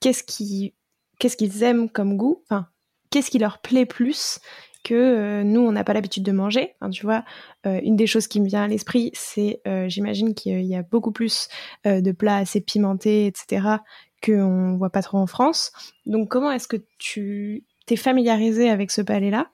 qu'est-ce 0.00 0.24
qui 0.24 0.74
qu'est-ce 1.18 1.36
qu'ils 1.36 1.62
aiment 1.62 1.88
comme 1.88 2.16
goût? 2.16 2.42
Enfin, 2.44 2.68
qu'est-ce 3.10 3.30
qui 3.30 3.38
leur 3.38 3.60
plaît 3.60 3.86
plus 3.86 4.40
que 4.82 4.94
euh, 4.94 5.44
nous, 5.44 5.60
on 5.60 5.72
n'a 5.72 5.84
pas 5.84 5.94
l'habitude 5.94 6.24
de 6.24 6.32
manger? 6.32 6.74
tu 6.92 7.06
vois, 7.06 7.24
une 7.64 7.96
des 7.96 8.06
choses 8.06 8.26
qui 8.26 8.40
me 8.40 8.46
vient 8.46 8.64
à 8.64 8.68
l'esprit, 8.68 9.10
c'est, 9.14 9.62
j'imagine 9.86 10.34
qu'il 10.34 10.64
y 10.64 10.76
a 10.76 10.82
beaucoup 10.82 11.12
plus 11.12 11.48
de 11.86 12.12
plats 12.12 12.36
assez 12.36 12.60
pimentés, 12.60 13.26
etc., 13.26 13.78
qu'on 14.22 14.76
voit 14.76 14.90
pas 14.90 15.02
trop 15.02 15.18
en 15.18 15.26
France. 15.26 15.72
Donc, 16.06 16.28
comment 16.28 16.50
est-ce 16.50 16.68
que 16.68 16.76
tu 16.98 17.64
t'es 17.86 17.96
familiarisé 17.96 18.70
avec 18.70 18.90
ce 18.90 19.02
palais-là 19.02 19.50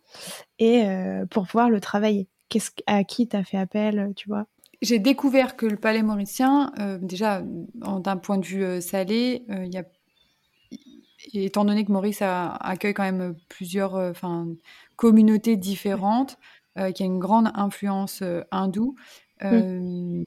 et 0.59 0.85
pour 1.31 1.47
pouvoir 1.47 1.71
le 1.71 1.81
travailler. 1.81 2.29
Qu'est-ce 2.49 2.71
à 2.87 3.05
qui 3.05 3.29
t'as 3.29 3.45
fait 3.45 3.59
appel, 3.59 4.13
tu 4.17 4.29
vois? 4.29 4.47
J'ai 4.83 4.99
découvert 4.99 5.57
que 5.57 5.67
le 5.67 5.77
palais 5.77 6.03
mauricien, 6.03 6.73
déjà 7.01 7.43
d'un 7.75 8.17
point 8.17 8.39
de 8.39 8.47
vue 8.47 8.81
salé, 8.81 9.45
il 9.49 9.73
y 9.73 9.79
a 9.79 9.85
et 11.33 11.45
étant 11.45 11.65
donné 11.65 11.85
que 11.85 11.93
Maurice 11.93 12.23
accueille 12.23 12.95
quand 12.95 13.03
même 13.05 13.35
plusieurs 13.49 13.97
euh, 13.97 14.13
communautés 14.97 15.57
différentes, 15.57 16.39
euh, 16.79 16.93
qui 16.93 17.03
a 17.03 17.07
une 17.07 17.19
grande 17.19 17.51
influence 17.55 18.21
euh, 18.23 18.43
hindoue, 18.51 18.95
il, 19.43 20.27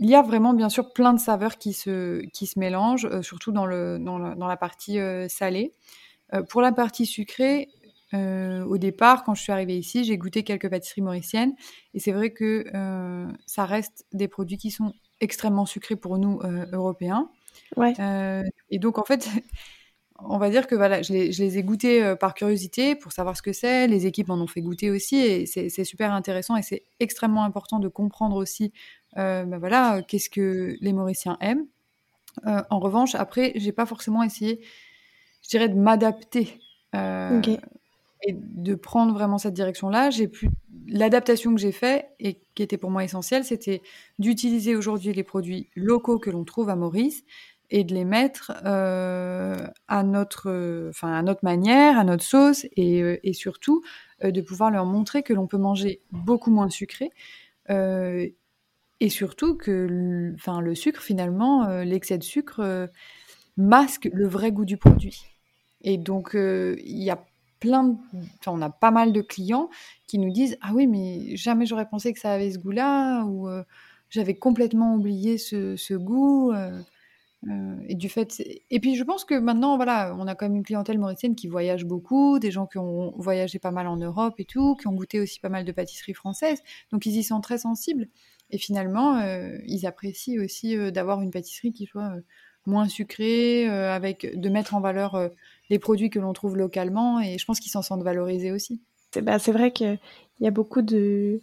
y 0.00 0.14
a 0.14 0.22
vraiment 0.22 0.52
bien 0.52 0.68
sûr 0.68 0.92
plein 0.92 1.12
de 1.12 1.18
saveurs 1.18 1.58
qui 1.58 1.72
se, 1.72 2.20
qui 2.32 2.46
se 2.46 2.58
mélangent, 2.58 3.20
surtout 3.22 3.52
dans, 3.52 3.66
le, 3.66 3.98
dans, 3.98 4.18
la, 4.18 4.56
partie 4.56 4.98
salée. 5.28 5.72
Pour 6.48 6.60
la 6.60 6.72
partie 6.72 7.06
sucrée, 7.06 7.68
au 8.12 8.78
départ, 8.78 9.24
quand 9.24 9.34
je 9.34 9.42
suis 9.42 9.52
arrivée 9.52 9.76
ici, 9.76 10.04
j'ai 10.04 10.16
goûté 10.18 10.42
quelques 10.42 10.68
pâtisseries 10.68 11.02
mauriciennes 11.02 11.54
et 11.94 12.00
c'est 12.00 12.12
vrai 12.12 12.30
que 12.30 12.64
ça 13.46 13.64
reste 13.64 14.06
des 14.12 14.28
produits 14.28 14.58
qui 14.58 14.70
sont 14.70 14.92
extrêmement 15.20 15.66
sucrés 15.66 15.96
pour 15.96 16.18
nous 16.18 16.40
Européens. 16.72 17.30
Ouais. 17.76 17.94
Euh, 17.98 18.42
et 18.70 18.78
donc, 18.78 18.98
en 18.98 19.04
fait, 19.04 19.28
on 20.18 20.38
va 20.38 20.50
dire 20.50 20.66
que 20.66 20.74
voilà, 20.74 21.02
je 21.02 21.12
les, 21.12 21.32
je 21.32 21.42
les 21.42 21.58
ai 21.58 21.62
goûtés 21.62 22.02
euh, 22.02 22.16
par 22.16 22.34
curiosité 22.34 22.96
pour 22.96 23.12
savoir 23.12 23.36
ce 23.36 23.42
que 23.42 23.52
c'est. 23.52 23.86
Les 23.86 24.06
équipes 24.06 24.28
m'en 24.28 24.36
ont 24.40 24.46
fait 24.46 24.60
goûter 24.60 24.90
aussi 24.90 25.16
et 25.16 25.46
c'est 25.46 25.84
super 25.84 26.12
intéressant 26.12 26.56
et 26.56 26.62
c'est 26.62 26.84
extrêmement 27.00 27.44
important 27.44 27.78
de 27.78 27.88
comprendre 27.88 28.36
aussi, 28.36 28.72
euh, 29.16 29.44
bah 29.44 29.58
voilà, 29.58 30.02
qu'est-ce 30.02 30.30
que 30.30 30.76
les 30.80 30.92
Mauriciens 30.92 31.36
aiment. 31.40 31.66
en 32.44 32.78
revanche, 32.78 33.14
après, 33.14 33.52
j'ai 33.56 33.72
pas 33.72 33.86
forcément 33.86 34.22
essayé, 34.22 34.60
je 35.48 35.56
dirais, 35.56 35.68
de 35.68 35.74
m'adapter 35.74 36.60
et 38.22 38.32
de 38.32 38.74
prendre 38.74 39.14
vraiment 39.14 39.38
cette 39.38 39.54
direction-là. 39.54 40.10
J'ai 40.10 40.28
pu 40.28 40.50
l'adaptation 40.88 41.54
que 41.54 41.60
j'ai 41.60 41.72
fait 41.72 42.10
et 42.20 42.40
qui 42.54 42.62
était 42.62 42.76
pour 42.76 42.90
moi 42.90 43.04
essentielle, 43.04 43.44
c'était 43.44 43.82
d'utiliser 44.18 44.76
aujourd'hui 44.76 45.12
les 45.12 45.22
produits 45.22 45.70
locaux 45.74 46.18
que 46.18 46.30
l'on 46.30 46.44
trouve 46.44 46.68
à 46.68 46.76
Maurice 46.76 47.24
et 47.70 47.84
de 47.84 47.94
les 47.94 48.04
mettre 48.04 48.52
euh, 48.64 49.56
à 49.88 50.02
notre, 50.02 50.88
enfin 50.88 51.12
à 51.12 51.22
notre 51.22 51.44
manière, 51.44 51.98
à 51.98 52.04
notre 52.04 52.24
sauce 52.24 52.66
et, 52.76 53.02
euh, 53.02 53.18
et 53.22 53.34
surtout 53.34 53.82
euh, 54.24 54.30
de 54.30 54.40
pouvoir 54.40 54.70
leur 54.70 54.86
montrer 54.86 55.22
que 55.22 55.34
l'on 55.34 55.46
peut 55.46 55.58
manger 55.58 56.00
beaucoup 56.10 56.50
moins 56.50 56.70
sucré 56.70 57.10
et 59.00 59.10
surtout 59.10 59.56
que, 59.56 60.32
enfin 60.34 60.62
le 60.62 60.74
sucre 60.74 61.02
finalement, 61.02 61.68
l'excès 61.82 62.16
de 62.16 62.24
sucre 62.24 62.88
masque 63.58 64.08
le 64.10 64.26
vrai 64.26 64.52
goût 64.52 64.64
du 64.64 64.78
produit. 64.78 65.37
Et 65.82 65.98
donc 65.98 66.30
il 66.34 67.02
y 67.02 67.10
a 67.10 67.24
plein 67.60 67.98
enfin, 68.38 68.52
on 68.52 68.62
a 68.62 68.70
pas 68.70 68.90
mal 68.90 69.12
de 69.12 69.20
clients 69.20 69.68
qui 70.06 70.18
nous 70.18 70.30
disent 70.30 70.56
ah 70.60 70.70
oui 70.74 70.86
mais 70.86 71.36
jamais 71.36 71.66
j'aurais 71.66 71.88
pensé 71.88 72.12
que 72.12 72.20
ça 72.20 72.32
avait 72.32 72.50
ce 72.50 72.58
goût-là 72.58 73.24
ou 73.24 73.48
j'avais 74.10 74.34
complètement 74.34 74.94
oublié 74.94 75.38
ce, 75.38 75.76
ce 75.76 75.94
goût 75.94 76.52
euh, 77.46 77.76
et 77.86 77.94
du 77.94 78.08
fait 78.08 78.42
et 78.68 78.80
puis 78.80 78.96
je 78.96 79.04
pense 79.04 79.24
que 79.24 79.38
maintenant 79.38 79.76
voilà 79.76 80.12
on 80.18 80.26
a 80.26 80.34
quand 80.34 80.46
même 80.46 80.56
une 80.56 80.64
clientèle 80.64 80.98
mauricienne 80.98 81.36
qui 81.36 81.46
voyage 81.46 81.84
beaucoup 81.84 82.40
des 82.40 82.50
gens 82.50 82.66
qui 82.66 82.78
ont 82.78 83.14
voyagé 83.16 83.60
pas 83.60 83.70
mal 83.70 83.86
en 83.86 83.96
Europe 83.96 84.34
et 84.38 84.44
tout 84.44 84.74
qui 84.74 84.88
ont 84.88 84.92
goûté 84.92 85.20
aussi 85.20 85.38
pas 85.38 85.48
mal 85.48 85.64
de 85.64 85.70
pâtisseries 85.70 86.14
françaises. 86.14 86.60
Donc 86.90 87.06
ils 87.06 87.16
y 87.16 87.22
sont 87.22 87.40
très 87.40 87.58
sensibles. 87.58 88.08
Et 88.50 88.58
finalement 88.58 89.20
ils 89.66 89.86
apprécient 89.86 90.42
aussi 90.42 90.76
d'avoir 90.90 91.22
une 91.22 91.30
pâtisserie 91.30 91.72
qui 91.72 91.86
soit 91.86 92.12
moins 92.66 92.88
sucrée 92.88 93.68
avec 93.68 94.28
de 94.34 94.48
mettre 94.48 94.74
en 94.74 94.80
valeur 94.80 95.30
les 95.70 95.78
produits 95.78 96.10
que 96.10 96.18
l'on 96.18 96.32
trouve 96.32 96.56
localement 96.56 97.20
et 97.20 97.38
je 97.38 97.44
pense 97.44 97.60
qu'ils 97.60 97.70
s'en 97.70 97.82
sentent 97.82 98.02
valorisés 98.02 98.52
aussi. 98.52 98.80
C'est 99.12 99.22
bah, 99.22 99.38
vrai 99.38 99.70
qu'il 99.70 99.98
y 100.40 100.46
a 100.46 100.50
beaucoup 100.50 100.82
de, 100.82 101.40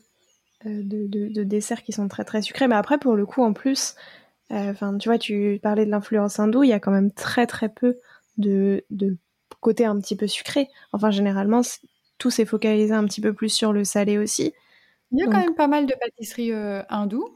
euh, 0.66 0.82
de, 0.84 1.08
de, 1.08 1.44
desserts 1.44 1.84
qui 1.84 1.92
sont 1.92 2.08
très 2.08 2.24
très 2.24 2.42
sucrés, 2.42 2.68
mais 2.68 2.76
après 2.76 2.98
pour 2.98 3.16
le 3.16 3.26
coup 3.26 3.44
en 3.44 3.54
plus, 3.54 3.96
euh, 4.52 4.74
tu 5.00 5.10
vois, 5.10 5.18
tu 5.18 5.60
parlais 5.62 5.86
de 5.86 5.92
l'influence 5.92 6.40
hindoue, 6.40 6.64
il 6.64 6.70
y 6.70 6.74
a 6.74 6.80
quand 6.80 6.92
même 6.92 7.12
très 7.12 7.48
très 7.48 7.70
peu 7.70 7.98
de, 8.38 8.86
de 8.92 9.18
côté 9.62 9.86
un 9.86 10.00
petit 10.00 10.16
peu 10.16 10.28
sucré. 10.28 10.70
Enfin 10.92 11.12
généralement 11.12 11.62
tout 12.18 12.30
s'est 12.30 12.46
focalisé 12.46 12.94
un 12.94 13.06
petit 13.06 13.22
peu 13.22 13.34
plus 13.34 13.50
sur 13.50 13.74
le 13.74 13.84
salé 13.84 14.18
aussi. 14.18 14.54
Il 15.12 15.20
y 15.20 15.24
a 15.24 15.26
quand 15.26 15.40
même 15.40 15.56
pas 15.56 15.68
mal 15.68 15.86
de 15.86 15.94
pâtisseries 15.94 16.52
euh, 16.52 16.82
hindoues. 16.90 17.35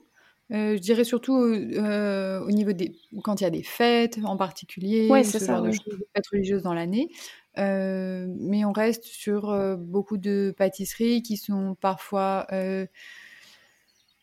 Euh, 0.52 0.76
je 0.76 0.82
dirais 0.82 1.04
surtout 1.04 1.38
euh, 1.38 2.40
au 2.42 2.50
niveau 2.50 2.72
des 2.72 2.96
quand 3.24 3.40
il 3.40 3.44
y 3.44 3.48
a 3.48 3.52
des 3.52 3.62
fêtes 3.62 4.20
en 4.24 4.36
particulier, 4.36 5.08
ouais, 5.08 5.24
ce 5.24 5.38
genre 5.38 5.62
de 5.62 5.72
choses, 5.72 6.00
fêtes 6.16 6.28
religieuses 6.32 6.64
dans 6.64 6.74
l'année. 6.74 7.10
Euh, 7.58 8.28
mais 8.40 8.66
on 8.66 8.72
reste 8.72 9.04
sur 9.04 9.56
beaucoup 9.78 10.18
de 10.18 10.54
pâtisseries 10.58 11.22
qui 11.22 11.38
sont 11.38 11.76
parfois 11.80 12.48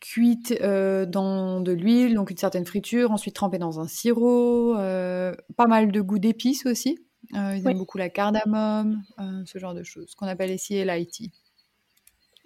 cuites 0.01 0.61
dans 0.61 1.61
de 1.61 1.73
l'huile, 1.73 2.15
donc 2.15 2.31
une 2.31 2.37
certaine 2.37 2.67
friture, 2.67 3.13
ensuite 3.13 3.35
trempées 3.35 3.59
dans 3.59 3.79
un 3.79 3.87
sirop, 3.87 4.75
pas 4.75 5.67
mal 5.69 5.93
de 5.93 6.01
goût 6.01 6.19
d'épices 6.19 6.67
aussi. 6.67 6.99
ils 7.33 7.67
aiment 7.67 7.79
beaucoup 7.79 7.99
la 7.99 8.09
cardamome, 8.09 9.03
ce 9.45 9.59
genre 9.59 9.75
de 9.75 9.85
choses, 9.85 10.15
qu'on 10.17 10.27
appelle 10.27 10.51
ici 10.51 10.83
l'IT. 10.85 11.31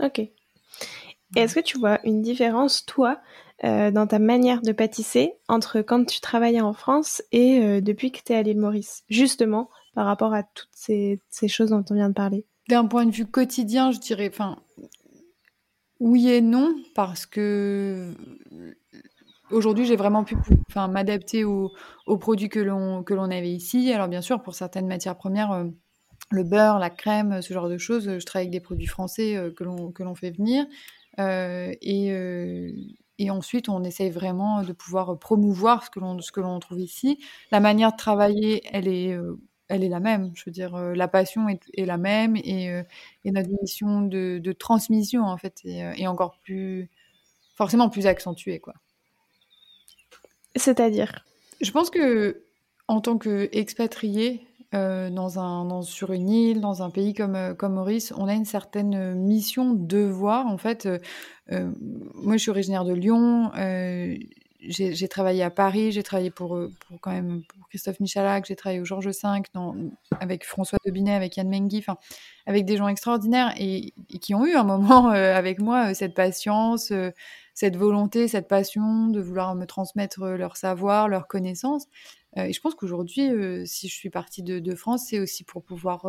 Ok. 0.01 0.31
Est-ce 1.37 1.55
que 1.55 1.61
tu 1.61 1.79
vois 1.79 2.01
une 2.05 2.23
différence, 2.23 2.85
toi, 2.87 3.21
euh, 3.63 3.91
dans 3.91 4.07
ta 4.07 4.19
manière 4.19 4.63
de 4.63 4.73
pâtisser 4.73 5.35
entre 5.47 5.83
quand 5.83 6.07
tu 6.07 6.21
travaillais 6.21 6.63
en 6.63 6.73
France 6.73 7.23
et 7.31 7.61
euh, 7.61 7.81
depuis 7.83 8.11
que 8.11 8.21
tu 8.25 8.33
es 8.33 8.37
à 8.37 8.43
l'île 8.43 8.59
Maurice, 8.59 9.05
justement 9.11 9.69
par 9.95 10.07
rapport 10.07 10.33
à 10.33 10.43
toutes 10.43 10.71
ces, 10.73 11.21
choses 11.47 11.69
dont 11.69 11.85
on 11.91 11.95
vient 11.95 12.09
de 12.09 12.15
parler 12.15 12.47
D'un 12.71 12.87
point 12.87 13.05
de 13.05 13.11
vue 13.11 13.27
quotidien, 13.27 13.93
je 13.93 13.99
dirais, 13.99 14.31
enfin, 14.33 14.57
oui 15.99 16.31
et 16.31 16.41
non, 16.41 16.75
parce 16.95 17.27
que 17.27 18.15
aujourd'hui 19.51 19.85
j'ai 19.85 19.97
vraiment 19.97 20.25
pu 20.25 20.37
m'adapter 20.89 21.45
aux, 21.45 21.71
produits 22.19 22.49
que 22.49 22.61
l'on, 22.61 23.31
avait 23.31 23.53
ici. 23.53 23.93
Alors 23.93 24.09
bien 24.09 24.23
sûr, 24.23 24.41
pour 24.43 24.55
certaines 24.55 24.87
matières 24.87 25.17
premières, 25.17 25.53
euh, 25.53 25.65
le 26.31 26.45
beurre, 26.45 26.79
la 26.79 26.89
crème, 26.89 27.43
ce 27.43 27.53
genre 27.53 27.69
de 27.69 27.77
choses, 27.77 28.19
je 28.19 28.25
travaille 28.25 28.47
avec 28.47 28.53
des 28.53 28.61
produits 28.61 28.87
français 28.87 29.53
que 29.55 29.65
l'on 29.65 30.15
fait 30.15 30.31
venir. 30.31 30.65
Et, 31.19 32.13
et 33.21 33.29
ensuite, 33.29 33.69
on 33.69 33.85
essaye 33.85 34.09
vraiment 34.09 34.63
de 34.63 34.73
pouvoir 34.73 35.19
promouvoir 35.19 35.85
ce 35.85 35.91
que 35.91 36.01
l'on, 36.01 36.19
ce 36.23 36.33
que 36.33 36.41
l'on 36.41 36.59
trouve 36.59 36.81
ici. 36.81 37.23
La 37.53 37.61
manière 37.61 37.93
de 37.93 37.99
travailler, 37.99 38.63
elle 38.73 38.89
est, 38.89 39.13
euh, 39.13 39.39
elle 39.69 39.85
est 39.85 39.91
la 39.91 40.01
même. 40.01 40.33
Je 40.35 40.45
veux 40.47 40.51
dire, 40.51 40.75
euh, 40.75 40.95
la 40.95 41.07
passion 41.07 41.47
est, 41.47 41.61
est 41.75 41.85
la 41.85 41.99
même 41.99 42.37
et, 42.37 42.71
euh, 42.71 42.83
et, 43.27 43.31
notre 43.31 43.51
mission 43.61 44.01
de, 44.01 44.41
de, 44.43 44.53
transmission, 44.53 45.25
en 45.25 45.37
fait, 45.37 45.61
est, 45.67 46.07
encore 46.07 46.39
plus, 46.39 46.89
forcément 47.57 47.91
plus 47.91 48.07
accentuée, 48.07 48.59
quoi. 48.59 48.73
C'est-à-dire? 50.57 51.27
Je 51.61 51.71
pense 51.73 51.91
que, 51.91 52.45
en 52.89 53.03
tant 53.03 53.19
qu'expatrié, 53.19 54.47
euh, 54.73 55.11
dans 55.11 55.41
un, 55.41 55.83
sur 55.83 56.13
une 56.13 56.29
île, 56.29 56.61
dans 56.61 56.85
un 56.85 56.91
pays 56.91 57.13
comme, 57.13 57.35
euh, 57.35 57.55
comme 57.55 57.75
Maurice, 57.75 58.13
on 58.17 58.29
a 58.29 58.35
une 58.35 58.45
certaine 58.45 59.15
mission, 59.15 59.75
devoir. 59.75 60.47
En 60.47 60.59
fait, 60.59 60.87
euh, 60.87 61.71
moi, 62.15 62.37
je 62.37 62.43
suis 62.43 62.51
originaire 62.51 62.85
de 62.85 62.93
Lyon. 62.93 63.51
j'ai 64.61 65.09
travaillé 65.09 65.43
à 65.43 65.51
Paris, 65.51 65.91
j'ai 65.91 66.05
travaillé 66.05 66.31
pour, 66.31 66.51
pour, 66.87 67.01
quand 67.01 67.11
même 67.11 67.43
pour 67.49 67.69
Christophe 67.69 67.99
Michalak, 67.99 68.45
j'ai 68.47 68.55
travaillé 68.55 68.81
au 68.81 68.85
Georges 68.85 69.09
V 69.09 69.43
avec 70.21 70.45
François 70.45 70.79
Debinet, 70.87 71.15
avec 71.15 71.37
Yann 71.37 71.49
Mengi, 71.49 71.85
avec 72.47 72.65
des 72.65 72.77
gens 72.77 72.87
extraordinaires 72.87 73.53
et, 73.59 73.93
qui 74.21 74.35
ont 74.35 74.47
eu 74.47 74.55
un 74.55 74.65
moment 74.65 75.09
avec 75.09 75.59
moi 75.59 75.95
cette 75.95 76.15
patience, 76.15 76.93
cette 77.55 77.77
volonté, 77.77 78.29
cette 78.29 78.49
passion 78.49 79.09
de 79.09 79.21
vouloir 79.21 79.55
me 79.55 79.67
transmettre 79.67 80.25
leur 80.25 80.57
savoir, 80.57 81.09
leur 81.09 81.27
connaissance. 81.27 81.87
et 82.37 82.53
je 82.53 82.61
pense 82.61 82.75
qu'aujourd'hui, 82.75 83.31
si 83.67 83.89
je 83.89 83.95
suis 83.95 84.11
partie 84.11 84.43
de, 84.43 84.59
de 84.59 84.75
France, 84.75 85.07
c'est 85.09 85.21
aussi 85.21 85.45
pour 85.45 85.63
pouvoir 85.63 86.07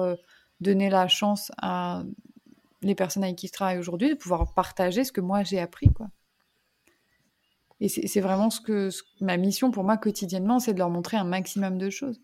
donner 0.60 0.90
la 0.90 1.08
chance 1.08 1.52
à 1.58 2.04
les 2.82 2.96
personnes 2.96 3.24
avec 3.24 3.36
qui 3.36 3.48
je 3.48 3.52
travaille 3.52 3.78
aujourd'hui 3.78 4.10
de 4.10 4.16
pouvoir 4.16 4.54
partager 4.54 5.04
ce 5.04 5.12
que 5.12 5.22
moi 5.22 5.44
j'ai 5.44 5.60
appris, 5.60 5.90
quoi. 5.90 6.08
Et 7.80 7.90
c'est 7.90 8.22
vraiment 8.22 8.52
ce 8.52 8.62
que 8.62 8.90
ma 9.22 9.38
mission 9.38 9.72
pour 9.72 9.84
moi 9.84 9.98
quotidiennement, 9.98 10.60
c'est 10.60 10.74
de 10.74 10.78
leur 10.78 10.92
montrer 10.92 11.18
un 11.18 11.24
maximum 11.24 11.80
de 11.80 11.90
choses 11.90 12.22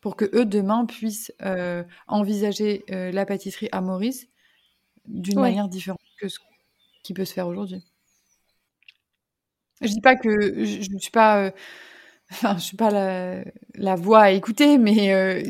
pour 0.00 0.14
que 0.14 0.24
eux 0.36 0.44
demain 0.44 0.86
puissent 0.86 1.32
euh, 1.42 1.82
envisager 2.06 2.84
euh, 2.92 3.10
la 3.10 3.26
pâtisserie 3.26 3.68
à 3.72 3.80
Maurice 3.80 4.28
d'une 5.06 5.40
manière 5.40 5.66
différente 5.66 5.98
que 6.20 6.28
ce 6.28 6.38
qui 7.02 7.12
peut 7.12 7.24
se 7.24 7.32
faire 7.32 7.48
aujourd'hui. 7.48 7.82
Je 9.80 9.88
dis 9.88 10.00
pas 10.00 10.16
que 10.16 10.64
je 10.64 10.90
ne 10.90 10.98
suis 10.98 11.10
pas, 11.10 11.44
euh, 11.44 11.50
enfin, 12.30 12.56
je 12.56 12.62
suis 12.62 12.76
pas 12.76 12.90
la, 12.90 13.44
la, 13.74 13.94
voix 13.96 14.22
à 14.22 14.30
écouter, 14.30 14.78
mais 14.78 15.44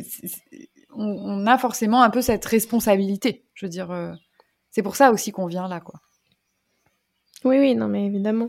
on, 0.94 1.04
on, 1.04 1.46
a 1.46 1.58
forcément 1.58 2.02
un 2.02 2.10
peu 2.10 2.22
cette 2.22 2.44
responsabilité. 2.44 3.44
Je 3.54 3.66
veux 3.66 3.70
dire, 3.70 4.16
c'est 4.70 4.82
pour 4.82 4.96
ça 4.96 5.12
aussi 5.12 5.30
qu'on 5.30 5.46
vient 5.46 5.68
là, 5.68 5.80
quoi. 5.80 6.00
Oui, 7.44 7.58
oui, 7.58 7.74
non, 7.74 7.88
mais 7.88 8.06
évidemment. 8.06 8.48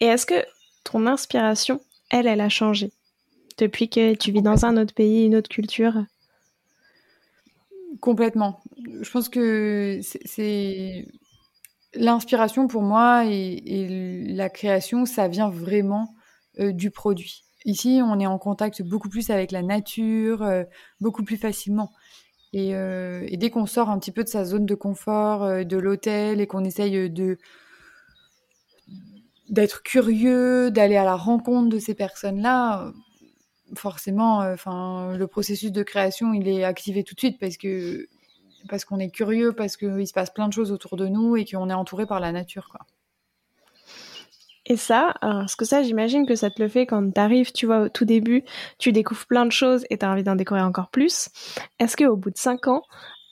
Et 0.00 0.06
est-ce 0.06 0.26
que 0.26 0.44
ton 0.84 1.06
inspiration, 1.06 1.80
elle, 2.10 2.26
elle 2.26 2.40
a 2.40 2.48
changé 2.48 2.92
depuis 3.58 3.88
que 3.88 4.14
tu 4.14 4.32
vis 4.32 4.42
dans 4.42 4.64
un 4.64 4.76
autre 4.76 4.94
pays, 4.94 5.24
une 5.24 5.36
autre 5.36 5.48
culture? 5.48 6.04
Complètement. 8.00 8.60
Je 9.00 9.10
pense 9.10 9.28
que 9.28 10.00
c'est 10.02 11.06
l'inspiration 11.98 12.68
pour 12.68 12.82
moi 12.82 13.24
et, 13.26 14.24
la 14.28 14.48
création, 14.48 15.04
ça 15.04 15.28
vient 15.28 15.50
vraiment 15.50 16.14
euh, 16.60 16.72
du 16.72 16.90
produit. 16.90 17.44
Ici, 17.64 18.00
on 18.02 18.20
est 18.20 18.26
en 18.26 18.38
contact 18.38 18.82
beaucoup 18.82 19.08
plus 19.08 19.30
avec 19.30 19.50
la 19.50 19.62
nature, 19.62 20.42
euh, 20.42 20.64
beaucoup 21.00 21.24
plus 21.24 21.36
facilement. 21.36 21.90
Et, 22.52 22.74
euh, 22.74 23.26
et 23.28 23.36
dès 23.36 23.50
qu'on 23.50 23.66
sort 23.66 23.90
un 23.90 23.98
petit 23.98 24.12
peu 24.12 24.24
de 24.24 24.28
sa 24.28 24.44
zone 24.44 24.64
de 24.64 24.74
confort, 24.74 25.64
de 25.64 25.76
l'hôtel, 25.76 26.40
et 26.40 26.46
qu'on 26.46 26.64
essaye 26.64 27.10
de 27.10 27.38
d'être 29.50 29.82
curieux, 29.82 30.70
d'aller 30.70 30.96
à 30.96 31.04
la 31.04 31.16
rencontre 31.16 31.70
de 31.70 31.78
ces 31.78 31.94
personnes-là, 31.94 32.92
forcément, 33.74 34.40
enfin, 34.40 35.16
le 35.16 35.26
processus 35.26 35.72
de 35.72 35.82
création, 35.82 36.34
il 36.34 36.48
est 36.48 36.64
activé 36.64 37.02
tout 37.02 37.14
de 37.14 37.20
suite 37.20 37.38
parce 37.40 37.56
que 37.56 38.06
parce 38.68 38.84
qu'on 38.84 38.98
est 38.98 39.10
curieux, 39.10 39.52
parce 39.52 39.76
qu'il 39.76 40.06
se 40.06 40.12
passe 40.12 40.30
plein 40.30 40.48
de 40.48 40.52
choses 40.52 40.72
autour 40.72 40.96
de 40.96 41.06
nous 41.06 41.36
et 41.36 41.44
qu'on 41.44 41.70
est 41.70 41.74
entouré 41.74 42.06
par 42.06 42.20
la 42.20 42.32
nature, 42.32 42.68
quoi. 42.68 42.80
Et 44.70 44.76
ça, 44.76 45.14
parce 45.22 45.56
que 45.56 45.64
ça, 45.64 45.82
j'imagine 45.82 46.26
que 46.26 46.34
ça 46.34 46.50
te 46.50 46.62
le 46.62 46.68
fait 46.68 46.84
quand 46.84 47.10
t'arrives, 47.10 47.52
tu 47.52 47.64
vois, 47.64 47.80
au 47.80 47.88
tout 47.88 48.04
début, 48.04 48.44
tu 48.78 48.92
découvres 48.92 49.26
plein 49.26 49.46
de 49.46 49.52
choses 49.52 49.86
et 49.88 49.96
t'as 49.96 50.12
envie 50.12 50.22
d'en 50.22 50.36
découvrir 50.36 50.66
encore 50.66 50.90
plus. 50.90 51.30
Est-ce 51.78 51.96
qu'au 51.96 52.16
bout 52.16 52.30
de 52.30 52.36
cinq 52.36 52.68
ans, 52.68 52.82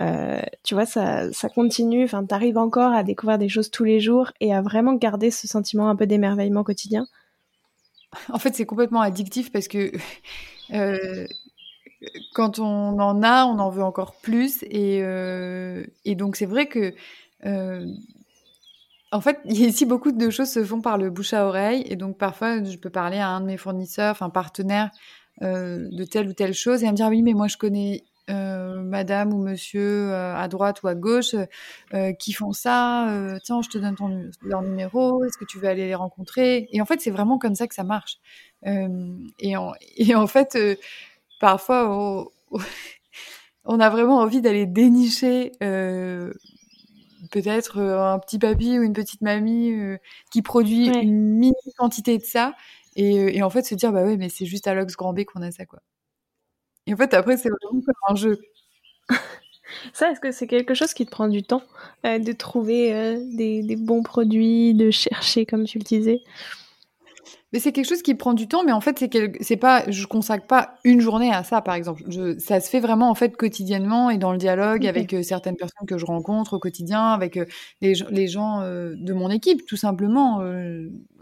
euh, 0.00 0.40
tu 0.62 0.74
vois, 0.74 0.86
ça, 0.86 1.30
ça 1.32 1.50
continue, 1.50 2.04
enfin, 2.04 2.24
t'arrives 2.24 2.56
encore 2.56 2.92
à 2.92 3.02
découvrir 3.02 3.36
des 3.36 3.50
choses 3.50 3.70
tous 3.70 3.84
les 3.84 4.00
jours 4.00 4.32
et 4.40 4.54
à 4.54 4.62
vraiment 4.62 4.94
garder 4.94 5.30
ce 5.30 5.46
sentiment 5.46 5.90
un 5.90 5.96
peu 5.96 6.06
d'émerveillement 6.06 6.64
quotidien? 6.64 7.06
En 8.30 8.38
fait, 8.38 8.54
c'est 8.54 8.66
complètement 8.66 9.02
addictif 9.02 9.52
parce 9.52 9.68
que 9.68 9.92
euh, 10.72 11.26
quand 12.34 12.58
on 12.58 12.98
en 12.98 13.22
a, 13.22 13.44
on 13.46 13.58
en 13.58 13.70
veut 13.70 13.82
encore 13.82 14.16
plus. 14.22 14.62
Et, 14.64 15.00
euh, 15.02 15.84
donc, 16.06 16.36
c'est 16.36 16.46
vrai 16.46 16.66
que. 16.66 16.94
en 19.12 19.20
fait, 19.20 19.38
ici, 19.46 19.86
beaucoup 19.86 20.12
de 20.12 20.30
choses 20.30 20.50
se 20.50 20.64
font 20.64 20.80
par 20.80 20.98
le 20.98 21.10
bouche 21.10 21.32
à 21.32 21.46
oreille. 21.46 21.84
Et 21.88 21.96
donc, 21.96 22.18
parfois, 22.18 22.62
je 22.62 22.76
peux 22.76 22.90
parler 22.90 23.18
à 23.18 23.28
un 23.28 23.40
de 23.40 23.46
mes 23.46 23.56
fournisseurs, 23.56 24.12
enfin, 24.12 24.30
partenaires, 24.30 24.90
de 25.42 26.04
telle 26.04 26.28
ou 26.28 26.32
telle 26.32 26.54
chose 26.54 26.82
et 26.82 26.86
me 26.86 26.96
dire 26.96 27.08
oui 27.08 27.20
mais 27.20 27.34
moi 27.34 27.46
je 27.46 27.58
connais 27.58 28.04
euh, 28.28 28.82
madame 28.82 29.32
ou 29.32 29.40
monsieur 29.40 30.10
euh, 30.10 30.34
à 30.34 30.48
droite 30.48 30.82
ou 30.82 30.88
à 30.88 30.96
gauche 30.96 31.36
euh, 31.94 32.12
qui 32.12 32.32
font 32.32 32.52
ça. 32.52 33.06
tiens, 33.44 33.62
je 33.62 33.68
te 33.68 33.78
donne 33.78 34.32
leur 34.42 34.62
numéro. 34.62 35.24
Est-ce 35.24 35.38
que 35.38 35.44
tu 35.44 35.58
veux 35.58 35.68
aller 35.68 35.86
les 35.86 35.94
rencontrer? 35.94 36.68
Et 36.72 36.80
en 36.80 36.84
fait, 36.86 37.00
c'est 37.00 37.10
vraiment 37.10 37.38
comme 37.38 37.54
ça 37.54 37.68
que 37.68 37.74
ça 37.74 37.84
marche. 37.84 38.18
Et, 38.64 39.56
en, 39.56 40.26
fait, 40.26 40.58
parfois, 41.38 41.88
on, 41.90 42.28
on, 43.64 43.80
a 43.80 43.90
vraiment 43.90 44.18
envie 44.18 44.40
d'aller 44.40 44.66
dénicher 44.66 45.52
peut-être 47.30 47.80
un 47.80 48.18
petit 48.18 48.38
papy 48.38 48.78
ou 48.78 48.82
une 48.82 48.92
petite 48.92 49.20
mamie 49.20 49.74
qui 50.30 50.42
produit 50.42 50.88
une 50.88 51.36
mini 51.38 51.54
quantité 51.76 52.18
de 52.18 52.24
ça. 52.24 52.54
Et, 52.96 53.36
et, 53.36 53.42
en 53.42 53.50
fait, 53.50 53.62
se 53.62 53.74
dire, 53.74 53.92
bah 53.92 54.04
ouais, 54.04 54.16
mais 54.16 54.30
c'est 54.30 54.46
juste 54.46 54.66
à 54.66 54.74
l'Ox 54.74 54.96
Grand 54.96 55.12
B 55.12 55.24
qu'on 55.24 55.42
a 55.42 55.50
ça, 55.50 55.66
quoi. 55.66 55.80
Et 56.86 56.94
en 56.94 56.96
fait, 56.96 57.12
après, 57.14 57.36
c'est 57.36 57.50
vraiment 57.50 57.82
comme 57.82 57.94
un 58.08 58.14
jeu. 58.14 58.40
Ça, 59.92 60.10
est-ce 60.10 60.20
que 60.20 60.30
c'est 60.30 60.46
quelque 60.46 60.74
chose 60.74 60.94
qui 60.94 61.04
te 61.04 61.10
prend 61.10 61.28
du 61.28 61.42
temps 61.42 61.62
euh, 62.04 62.18
de 62.18 62.32
trouver 62.32 62.94
euh, 62.94 63.18
des, 63.34 63.76
bons 63.76 64.02
produits, 64.02 64.74
de 64.74 64.90
chercher, 64.90 65.46
comme 65.46 65.64
tu 65.64 65.78
le 65.78 65.84
disais? 65.84 66.22
Mais 67.52 67.58
c'est 67.58 67.72
quelque 67.72 67.88
chose 67.88 68.02
qui 68.02 68.14
prend 68.14 68.34
du 68.34 68.48
temps, 68.48 68.64
mais 68.64 68.72
en 68.72 68.80
fait, 68.80 68.98
c'est 68.98 69.10
c'est 69.40 69.56
pas, 69.56 69.84
je 69.88 70.06
consacre 70.06 70.46
pas 70.46 70.76
une 70.84 71.00
journée 71.00 71.32
à 71.32 71.44
ça, 71.44 71.60
par 71.60 71.74
exemple. 71.74 72.02
ça 72.38 72.60
se 72.60 72.68
fait 72.68 72.80
vraiment 72.80 73.10
en 73.10 73.14
fait 73.14 73.36
quotidiennement 73.36 74.10
et 74.10 74.18
dans 74.18 74.32
le 74.32 74.38
dialogue 74.38 74.86
avec 74.86 75.12
euh, 75.14 75.22
certaines 75.22 75.56
personnes 75.56 75.86
que 75.86 75.98
je 75.98 76.06
rencontre 76.06 76.54
au 76.54 76.58
quotidien, 76.58 77.10
avec 77.12 77.38
les, 77.80 77.94
les, 78.10 78.28
gens 78.28 78.60
de 78.60 79.12
mon 79.12 79.30
équipe, 79.30 79.66
tout 79.66 79.76
simplement. 79.76 80.40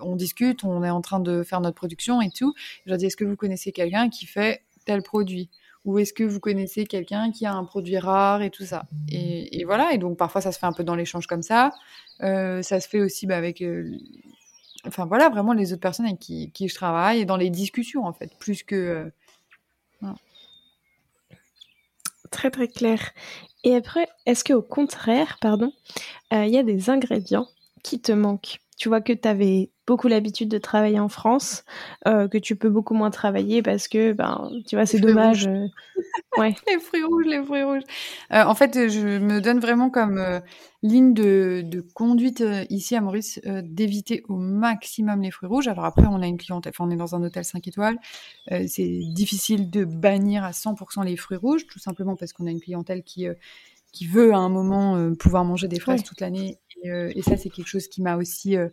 on 0.01 0.17
discute, 0.17 0.65
on 0.65 0.83
est 0.83 0.91
en 0.91 1.01
train 1.01 1.21
de 1.21 1.43
faire 1.43 1.61
notre 1.61 1.77
production 1.77 2.21
et 2.21 2.31
tout. 2.31 2.55
Je 2.85 2.91
leur 2.91 2.99
dis, 2.99 3.07
est-ce 3.07 3.17
que 3.17 3.25
vous 3.25 3.37
connaissez 3.37 3.73
quelqu'un 3.73 4.09
qui 4.09 4.27
fait 4.27 4.63
tel 4.85 5.03
produit? 5.03 5.51
Ou 5.85 5.99
est-ce 5.99 6.15
que 6.15 6.25
vous 6.25 6.41
connaissez 6.41 6.87
quelqu'un 6.87 7.31
qui 7.31 7.45
a 7.45 7.53
un 7.53 7.65
produit 7.65 7.99
rare 7.99 8.41
et 8.41 8.51
tout 8.51 8.65
ça? 8.65 8.87
Et, 9.11 9.65
voilà, 9.65 9.93
et 9.93 9.99
donc 9.99 10.17
parfois 10.17 10.41
ça 10.41 10.51
se 10.51 10.59
fait 10.59 10.67
un 10.67 10.73
peu 10.73 10.83
dans 10.83 10.95
l'échange 10.95 11.27
comme 11.27 11.43
ça. 11.43 11.73
Euh, 12.23 12.63
ça 12.63 12.81
se 12.81 12.89
fait 12.89 13.01
aussi 13.01 13.27
bah, 13.27 13.37
avec, 13.37 13.61
euh, 13.61 13.91
enfin 14.87 15.07
voilà, 15.07 15.29
vraiment 15.29 15.53
les 15.53 15.73
autres 15.73 15.81
personnes 15.81 16.07
avec 16.07 16.19
qui, 16.19 16.51
je 16.55 16.75
travaille 16.75 17.21
et 17.21 17.25
dans 17.25 17.37
les 17.37 17.51
discussions 17.51 18.07
en 18.07 18.13
fait, 18.13 18.31
plus 18.39 18.63
que. 18.63 19.11
Euh, 20.03 20.13
très 22.31 22.51
très 22.51 22.69
clair. 22.69 23.13
Et 23.63 23.75
après, 23.77 24.09
est-ce 24.27 24.45
qu'au 24.45 24.61
contraire, 24.61 25.39
pardon, 25.41 25.73
il 26.33 26.49
y 26.49 26.59
a 26.59 26.63
des 26.63 26.91
ingrédients 26.91 27.49
qui 27.83 28.01
te 28.01 28.13
manquent? 28.13 28.61
Tu 28.77 28.89
vois 28.89 29.01
que 29.01 29.13
tu 29.13 29.29
avais 29.29 29.71
beaucoup 29.87 30.09
l'habitude 30.09 30.49
de 30.49 30.59
travailler 30.59 30.99
en 30.99 31.09
France, 31.09 31.65
euh, 32.07 32.27
que 32.29 32.39
tu 32.39 32.57
peux 32.57 32.71
beaucoup 32.71 32.95
moins 32.95 33.11
travailler 33.11 33.63
parce 33.63 33.89
que, 33.89 34.13
ben, 34.13 34.51
tu 34.67 34.77
vois, 34.77 34.87
c'est 34.87 34.99
dommage. 34.99 35.47
Euh, 35.47 35.67
ouais. 36.39 36.55
les 36.69 36.79
fruits 36.79 37.05
rouges, 37.05 37.27
les 37.27 37.43
fruits 37.45 37.63
rouges. 37.63 37.83
Euh, 38.33 38.45
en 38.45 38.55
fait, 38.55 38.89
je 38.89 39.19
me 39.19 39.41
donne 39.41 39.61
vraiment 39.61 39.91
comme 39.91 40.41
ligne 40.83 41.13
de, 41.13 41.63
de, 41.65 41.81
conduite 41.81 42.43
ici 42.71 42.97
à 42.97 43.01
Maurice 43.01 43.41
d'éviter 43.45 44.23
au 44.29 44.37
maximum 44.37 45.21
les 45.23 45.31
fruits 45.31 45.49
rouges. 45.49 45.69
Alors 45.69 45.85
après, 45.85 46.07
on 46.07 46.23
a 46.23 46.27
une 46.27 46.39
clientèle, 46.39 46.73
enfin, 46.75 46.89
on 46.89 46.91
est 46.91 46.97
dans 46.97 47.15
un 47.15 47.23
hôtel 47.23 47.45
5 47.45 47.67
étoiles. 47.69 47.99
c'est 48.49 49.01
difficile 49.13 49.71
de 49.71 49.85
bannir 49.85 50.45
à 50.45 50.53
100% 50.53 51.05
les 51.05 51.17
fruits 51.17 51.39
rouges, 51.39 51.67
tout 51.67 51.79
simplement 51.79 52.17
parce 52.17 52.33
qu'on 52.33 52.47
a 52.47 52.51
une 52.51 52.61
clientèle 52.61 53.03
qui 53.03 53.27
qui 53.93 54.09
veut 54.09 54.35
à 54.35 54.39
un 54.39 54.49
moment 54.49 55.15
pouvoir 55.15 55.45
manger 55.45 55.69
des 55.69 55.79
fraises 55.79 56.03
toute 56.03 56.21
l'année. 56.21 56.59
Et, 56.83 57.19
et, 57.19 57.23
ça, 57.23 57.37
c'est 57.37 57.49
quelque 57.49 57.69
chose 57.69 57.89
qui 57.89 58.03
m'a 58.03 58.17
aussi 58.17 58.57
euh, 58.57 58.69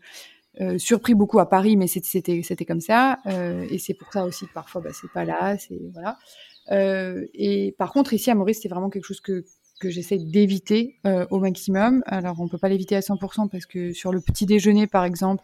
surpris 0.78 1.16
beaucoup 1.16 1.40
à 1.40 1.50
Paris, 1.50 1.78
mais 1.78 1.88
c'était 1.88 2.42
c'était 2.44 2.66
comme 2.66 2.82
ça, 2.82 3.20
euh, 3.26 3.66
et 3.70 3.80
c'est 3.80 3.94
pour 3.94 4.12
ça 4.12 4.26
aussi 4.26 4.48
que 4.48 4.54
parfois 4.54 4.82
bah, 4.82 4.90
c'est 4.94 5.12
pas 5.12 5.26
là, 5.26 5.58
c'est 5.58 5.80
voilà. 5.94 6.18
Euh, 6.72 7.26
et 7.34 7.74
par 7.78 7.92
contre 7.92 8.14
ici 8.14 8.30
à 8.32 8.36
Maurice, 8.36 8.60
c'est 8.62 8.70
vraiment 8.70 8.90
quelque 8.90 9.06
chose 9.06 9.22
que 9.22 9.46
que 9.80 9.90
j'essaie 9.90 10.20
d'éviter 10.20 11.00
euh, 11.08 11.26
au 11.32 11.40
maximum. 11.40 12.04
Alors 12.06 12.40
on 12.40 12.48
peut 12.48 12.60
pas 12.60 12.70
l'éviter 12.70 12.96
à 12.96 13.02
100% 13.02 13.50
parce 13.50 13.66
que 13.66 13.94
sur 13.94 14.12
le 14.12 14.22
petit 14.22 14.46
déjeuner 14.46 14.88
par 14.88 15.06
exemple, 15.06 15.44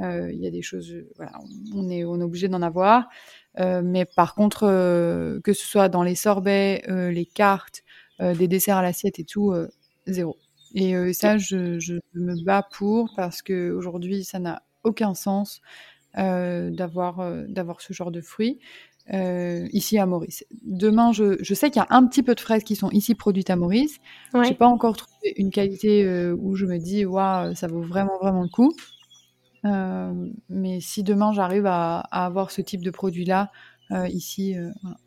euh, 0.00 0.30
il 0.32 0.40
y 0.40 0.46
a 0.46 0.50
des 0.50 0.62
choses, 0.62 0.94
voilà, 1.16 1.32
on 1.74 1.88
est 1.88 2.04
on 2.04 2.20
est 2.20 2.24
obligé 2.24 2.48
d'en 2.48 2.62
avoir. 2.62 3.08
mais 3.58 4.04
par 4.04 4.34
contre, 4.34 4.60
que 5.42 5.52
ce 5.52 5.66
soit 5.66 5.88
dans 5.88 6.02
les 6.02 6.14
sorbets, 6.16 6.82
les 6.88 7.26
cartes, 7.26 7.82
des 8.20 8.48
desserts 8.48 8.78
à 8.78 8.82
l'assiette 8.82 9.18
et 9.18 9.24
tout, 9.24 9.54
zéro. 10.06 10.36
Et 10.78 11.14
ça, 11.14 11.38
je, 11.38 11.80
je, 11.80 11.94
me 12.14 12.44
bats 12.44 12.68
pour 12.70 13.10
parce 13.16 13.40
que 13.40 13.70
aujourd'hui, 13.70 14.24
ça 14.24 14.38
n'a 14.38 14.62
aucun 14.84 15.14
sens 15.14 15.62
euh, 16.18 16.70
d'avoir 16.70 17.16
d'avoir 17.48 17.80
ce 17.80 17.94
genre 17.94 18.10
de 18.10 18.20
fruits 18.20 18.58
ici 19.10 19.98
à 19.98 20.04
Maurice. 20.04 20.44
Demain, 20.64 21.12
je, 21.12 21.38
je 21.40 21.54
sais 21.54 21.70
qu'il 21.70 21.80
y 21.80 21.84
a 21.84 21.96
un 21.96 22.06
petit 22.06 22.22
peu 22.22 22.34
de 22.34 22.40
fraises 22.40 22.62
qui 22.62 22.76
sont 22.76 22.90
ici 22.90 23.14
produites 23.14 23.48
à 23.48 23.56
Maurice. 23.56 23.98
Ouais. 24.34 24.44
J'ai 24.44 24.54
pas 24.54 24.66
encore 24.66 24.98
trouvé 24.98 25.32
une 25.36 25.50
qualité 25.50 26.06
où 26.32 26.56
je 26.56 26.66
me 26.66 26.76
dis 26.76 27.06
waouh, 27.06 27.54
ça 27.54 27.68
vaut 27.68 27.82
vraiment 27.82 28.18
vraiment 28.20 28.42
le 28.42 28.48
coup. 28.48 28.74
mais 30.50 30.80
si 30.80 31.02
demain 31.02 31.32
j'arrive 31.32 31.64
à, 31.64 32.00
à, 32.00 32.26
avoir 32.26 32.50
ce 32.50 32.60
type 32.60 32.84
de 32.84 32.90
produit 32.90 33.24
là 33.24 33.50
ici, 34.10 34.56
voilà. 34.82 34.98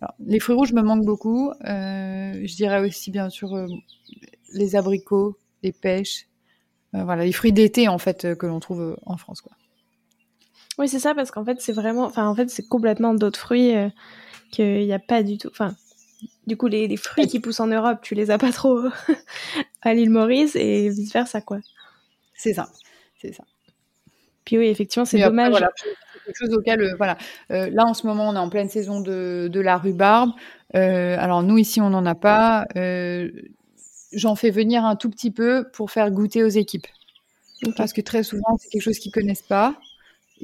Alors, 0.00 0.14
les 0.20 0.38
fruits 0.38 0.54
rouges 0.54 0.72
me 0.72 0.82
manquent 0.82 1.04
beaucoup. 1.04 1.52
je 1.64 2.54
dirais 2.54 2.86
aussi 2.86 3.10
bien 3.10 3.30
sûr 3.30 3.66
les 4.52 4.76
abricots, 4.76 5.36
les 5.62 5.72
pêches, 5.72 6.26
euh, 6.94 7.04
voilà, 7.04 7.24
les 7.24 7.32
fruits 7.32 7.52
d'été 7.52 7.88
en 7.88 7.98
fait 7.98 8.24
euh, 8.24 8.34
que 8.34 8.46
l'on 8.46 8.60
trouve 8.60 8.80
euh, 8.80 8.96
en 9.04 9.16
France. 9.16 9.40
Quoi. 9.40 9.52
Oui, 10.78 10.88
c'est 10.88 11.00
ça, 11.00 11.14
parce 11.14 11.32
qu'en 11.32 11.44
fait, 11.44 11.60
c'est 11.60 11.72
vraiment, 11.72 12.04
enfin, 12.04 12.26
en 12.28 12.34
fait, 12.34 12.48
c'est 12.48 12.66
complètement 12.66 13.12
d'autres 13.12 13.38
fruits 13.38 13.76
euh, 13.76 13.88
qu'il 14.52 14.86
n'y 14.86 14.92
a 14.92 15.00
pas 15.00 15.24
du 15.24 15.36
tout. 15.36 15.48
Enfin, 15.50 15.74
du 16.46 16.56
coup, 16.56 16.68
les, 16.68 16.96
fruits 16.96 17.26
qui 17.26 17.40
poussent 17.40 17.60
en 17.60 17.66
Europe, 17.66 17.98
tu 18.00 18.14
les 18.14 18.30
as 18.30 18.38
pas 18.38 18.52
trop 18.52 18.84
à 19.82 19.94
l'île 19.94 20.10
Maurice 20.10 20.54
et 20.54 20.88
vice 20.88 21.12
versa, 21.12 21.40
quoi. 21.40 21.58
C'est 22.34 22.54
ça, 22.54 22.68
c'est 23.20 23.32
ça. 23.32 23.42
Puis 24.44 24.56
oui, 24.56 24.68
effectivement, 24.68 25.04
c'est 25.04 25.18
dommage. 25.18 25.50
voilà, 25.50 25.70
quelque 26.24 26.38
chose 26.38 26.54
auquel, 26.54 26.80
euh, 26.80 26.94
voilà. 26.96 27.18
Euh, 27.50 27.68
là, 27.70 27.84
en 27.84 27.92
ce 27.92 28.06
moment, 28.06 28.28
on 28.28 28.36
est 28.36 28.38
en 28.38 28.48
pleine 28.48 28.70
saison 28.70 29.00
de, 29.00 29.48
de 29.52 29.60
la 29.60 29.78
rhubarbe. 29.78 30.30
alors 30.72 31.42
nous 31.42 31.58
ici, 31.58 31.80
on 31.80 31.90
n'en 31.90 32.06
a 32.06 32.14
pas. 32.14 32.66
J'en 34.12 34.34
fais 34.34 34.50
venir 34.50 34.84
un 34.84 34.96
tout 34.96 35.10
petit 35.10 35.30
peu 35.30 35.66
pour 35.72 35.90
faire 35.90 36.10
goûter 36.10 36.42
aux 36.44 36.48
équipes. 36.48 36.86
Parce 37.76 37.92
que 37.92 38.00
très 38.00 38.22
souvent, 38.22 38.56
c'est 38.58 38.68
quelque 38.68 38.82
chose 38.82 38.98
qu'ils 38.98 39.12
connaissent 39.12 39.42
pas. 39.42 39.76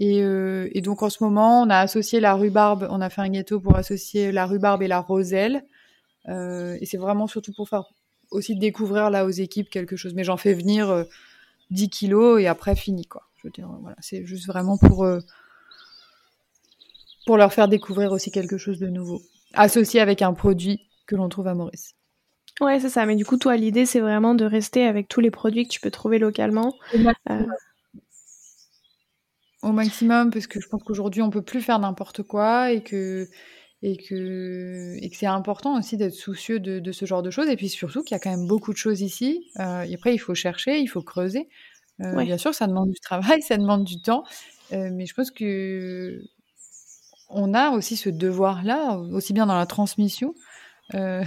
Euh, 0.01 0.69
et, 0.73 0.81
donc 0.81 1.03
en 1.03 1.11
ce 1.11 1.23
moment, 1.23 1.63
on 1.63 1.71
a 1.71 1.79
associé 1.79 2.21
la 2.21 2.35
rhubarbe, 2.35 2.89
on 2.91 3.01
a 3.01 3.11
fait 3.11 3.21
un 3.21 3.29
gâteau 3.29 3.61
pour 3.61 3.77
associer 3.77 4.33
la 4.33 4.47
rhubarbe 4.47 4.83
et 4.83 4.89
la 4.89 5.01
roselle. 5.01 5.65
Euh, 6.29 6.77
et 6.81 6.87
c'est 6.87 6.97
vraiment 6.97 7.27
surtout 7.27 7.53
pour 7.53 7.69
faire 7.69 7.85
aussi 8.31 8.57
découvrir 8.57 9.11
là 9.11 9.25
aux 9.25 9.31
équipes 9.31 9.71
quelque 9.71 9.97
chose. 9.97 10.15
Mais 10.15 10.25
j'en 10.25 10.37
fais 10.37 10.55
venir 10.55 11.05
10 11.71 11.85
euh, 11.85 11.89
kilos 11.89 12.41
et 12.41 12.47
après 12.47 12.75
fini 12.75 13.07
quoi. 13.07 13.23
Je 13.37 13.49
veux 13.49 13.53
dire, 13.53 13.69
voilà, 13.81 13.97
c'est 14.01 14.25
juste 14.25 14.47
vraiment 14.47 14.79
pour 14.79 15.07
pour 17.27 17.37
leur 17.37 17.53
faire 17.53 17.69
découvrir 17.69 18.13
aussi 18.13 18.31
quelque 18.31 18.59
chose 18.59 18.79
de 18.79 18.89
nouveau, 18.89 19.23
associé 19.55 20.01
avec 20.01 20.23
un 20.23 20.35
produit 20.35 20.81
que 21.07 21.17
l'on 21.17 21.29
trouve 21.29 21.47
à 21.47 21.55
Maurice. 21.55 21.95
Ouais, 22.61 22.79
c'est 22.81 22.89
ça. 22.89 23.05
Mais 23.07 23.17
du 23.17 23.25
coup, 23.25 23.37
toi, 23.37 23.57
l'idée, 23.57 23.87
c'est 23.87 24.01
vraiment 24.01 24.35
de 24.35 24.45
rester 24.45 24.87
avec 24.87 25.09
tous 25.09 25.21
les 25.21 25.31
produits 25.31 25.65
que 25.65 25.73
tu 25.73 25.81
peux 25.81 25.91
trouver 25.91 26.19
localement. 26.19 26.75
Au 29.63 29.73
maximum, 29.73 30.31
parce 30.31 30.47
que 30.47 30.61
je 30.61 30.69
pense 30.69 30.83
qu'aujourd'hui, 30.83 31.23
on 31.23 31.31
peut 31.31 31.43
plus 31.43 31.63
faire 31.63 31.79
n'importe 31.79 32.23
quoi 32.23 32.71
et 32.71 32.83
que 32.83 33.27
et 33.83 33.99
que, 33.99 34.97
et 34.99 35.11
que 35.11 35.17
c'est 35.17 35.27
important 35.27 35.79
aussi 35.79 35.99
d'être 35.99 36.15
soucieux 36.15 36.59
de, 36.59 36.79
de, 36.79 36.93
ce 36.93 37.05
genre 37.05 37.23
de 37.23 37.31
choses. 37.31 37.49
Et 37.49 37.57
puis 37.57 37.69
surtout 37.69 38.03
qu'il 38.03 38.15
y 38.15 38.17
a 38.17 38.19
quand 38.19 38.31
même 38.31 38.47
beaucoup 38.47 38.73
de 38.73 38.79
choses 38.79 39.03
ici. 39.03 39.51
Euh, 39.61 39.83
et 39.83 39.95
après, 39.95 40.15
il 40.15 40.19
faut 40.19 40.35
chercher, 40.35 40.79
il 40.79 40.87
faut 40.87 41.03
creuser. 41.03 41.49
Euh, 42.01 42.25
Bien 42.25 42.39
sûr, 42.39 42.55
ça 42.55 42.67
demande 42.67 42.91
du 42.91 43.01
travail, 43.01 43.43
ça 43.43 43.57
demande 43.57 43.85
du 43.85 44.01
temps. 44.01 44.25
Euh, 44.73 44.89
mais 44.93 45.07
je 45.07 45.15
pense 45.15 45.31
que 45.31 46.23
on 47.29 47.53
a 47.53 47.71
aussi 47.71 47.97
ce 47.97 48.09
devoir-là, 48.09 48.97
aussi 48.99 49.33
bien 49.33 49.47
dans 49.47 49.57
la 49.59 49.67
transmission, 49.67 50.35
euh, 50.95 51.23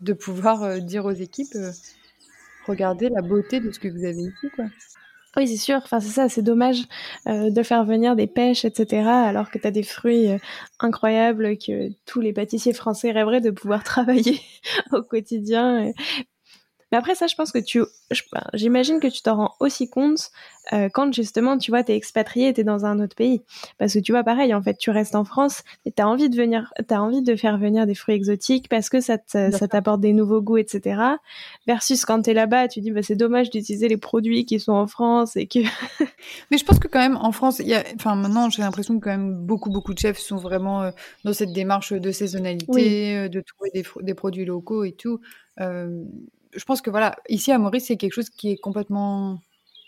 de 0.00 0.12
pouvoir 0.12 0.62
euh, 0.62 0.78
dire 0.78 1.04
aux 1.04 1.12
équipes 1.12 1.54
euh, 1.54 1.70
regardez 2.66 3.08
la 3.08 3.22
beauté 3.22 3.60
de 3.60 3.70
ce 3.70 3.78
que 3.78 3.88
vous 3.88 4.04
avez 4.04 4.22
ici, 4.22 4.48
quoi. 4.54 4.66
Oui, 5.36 5.46
c'est 5.46 5.56
sûr. 5.56 5.76
Enfin, 5.76 6.00
c'est 6.00 6.08
ça, 6.08 6.28
c'est 6.28 6.42
dommage 6.42 6.82
euh, 7.28 7.50
de 7.50 7.62
faire 7.62 7.84
venir 7.84 8.16
des 8.16 8.26
pêches, 8.26 8.64
etc., 8.64 9.06
alors 9.06 9.50
que 9.50 9.58
tu 9.58 9.66
as 9.66 9.70
des 9.70 9.84
fruits 9.84 10.28
incroyables 10.80 11.56
que 11.56 11.90
tous 12.04 12.20
les 12.20 12.32
pâtissiers 12.32 12.72
français 12.72 13.12
rêveraient 13.12 13.40
de 13.40 13.50
pouvoir 13.50 13.84
travailler 13.84 14.40
au 14.92 15.02
quotidien. 15.02 15.92
Mais 16.92 16.98
après 16.98 17.14
ça, 17.14 17.26
je 17.26 17.34
pense 17.34 17.52
que 17.52 17.58
tu, 17.58 17.82
j'imagine 18.54 19.00
que 19.00 19.06
tu 19.06 19.22
t'en 19.22 19.36
rends 19.36 19.54
aussi 19.60 19.88
compte 19.88 20.30
euh, 20.72 20.88
quand 20.92 21.12
justement, 21.12 21.58
tu 21.58 21.70
vois, 21.70 21.82
t'es 21.82 21.96
expatrié, 21.96 22.52
t'es 22.52 22.64
dans 22.64 22.84
un 22.84 23.00
autre 23.00 23.16
pays. 23.16 23.42
Parce 23.78 23.94
que 23.94 23.98
tu 23.98 24.12
vois, 24.12 24.22
pareil, 24.22 24.54
en 24.54 24.62
fait, 24.62 24.76
tu 24.76 24.90
restes 24.90 25.14
en 25.14 25.24
France 25.24 25.62
et 25.84 25.92
t'as 25.92 26.04
envie 26.04 26.28
de 26.28 26.36
venir, 26.36 26.72
t'as 26.86 26.98
envie 26.98 27.22
de 27.22 27.34
faire 27.34 27.58
venir 27.58 27.86
des 27.86 27.94
fruits 27.94 28.14
exotiques 28.14 28.68
parce 28.68 28.88
que 28.88 29.00
ça, 29.00 29.18
ça 29.26 29.68
t'apporte 29.68 30.00
des 30.00 30.12
nouveaux 30.12 30.42
goûts, 30.42 30.58
etc. 30.58 31.02
Versus 31.66 32.04
quand 32.04 32.22
t'es 32.22 32.34
là-bas, 32.34 32.68
tu 32.68 32.80
dis, 32.80 32.90
bah, 32.90 33.02
c'est 33.02 33.16
dommage 33.16 33.50
d'utiliser 33.50 33.88
les 33.88 33.96
produits 33.96 34.44
qui 34.44 34.60
sont 34.60 34.72
en 34.72 34.86
France 34.86 35.36
et 35.36 35.46
que. 35.46 35.58
Mais 36.50 36.58
je 36.58 36.64
pense 36.64 36.78
que 36.78 36.88
quand 36.88 37.00
même, 37.00 37.16
en 37.16 37.32
France, 37.32 37.58
il 37.60 37.68
y 37.68 37.74
a, 37.74 37.82
enfin, 37.96 38.14
maintenant, 38.14 38.50
j'ai 38.50 38.62
l'impression 38.62 38.98
que 38.98 39.04
quand 39.04 39.10
même 39.10 39.34
beaucoup, 39.34 39.70
beaucoup 39.70 39.94
de 39.94 39.98
chefs 39.98 40.18
sont 40.18 40.36
vraiment 40.36 40.82
euh, 40.82 40.90
dans 41.24 41.32
cette 41.32 41.52
démarche 41.52 41.92
de 41.92 42.10
saisonnalité, 42.10 43.16
euh, 43.16 43.28
de 43.28 43.40
trouver 43.40 43.70
des, 43.74 43.84
des, 44.02 44.14
produits 44.14 44.44
locaux 44.44 44.84
et 44.84 44.92
tout. 44.92 45.20
Euh, 45.60 46.04
je 46.54 46.64
pense 46.64 46.82
que 46.82 46.90
voilà, 46.90 47.16
ici 47.28 47.52
à 47.52 47.58
Maurice, 47.58 47.86
c'est 47.86 47.96
quelque 47.96 48.12
chose 48.12 48.30
qui 48.30 48.50
est 48.50 48.56
complètement, 48.56 49.40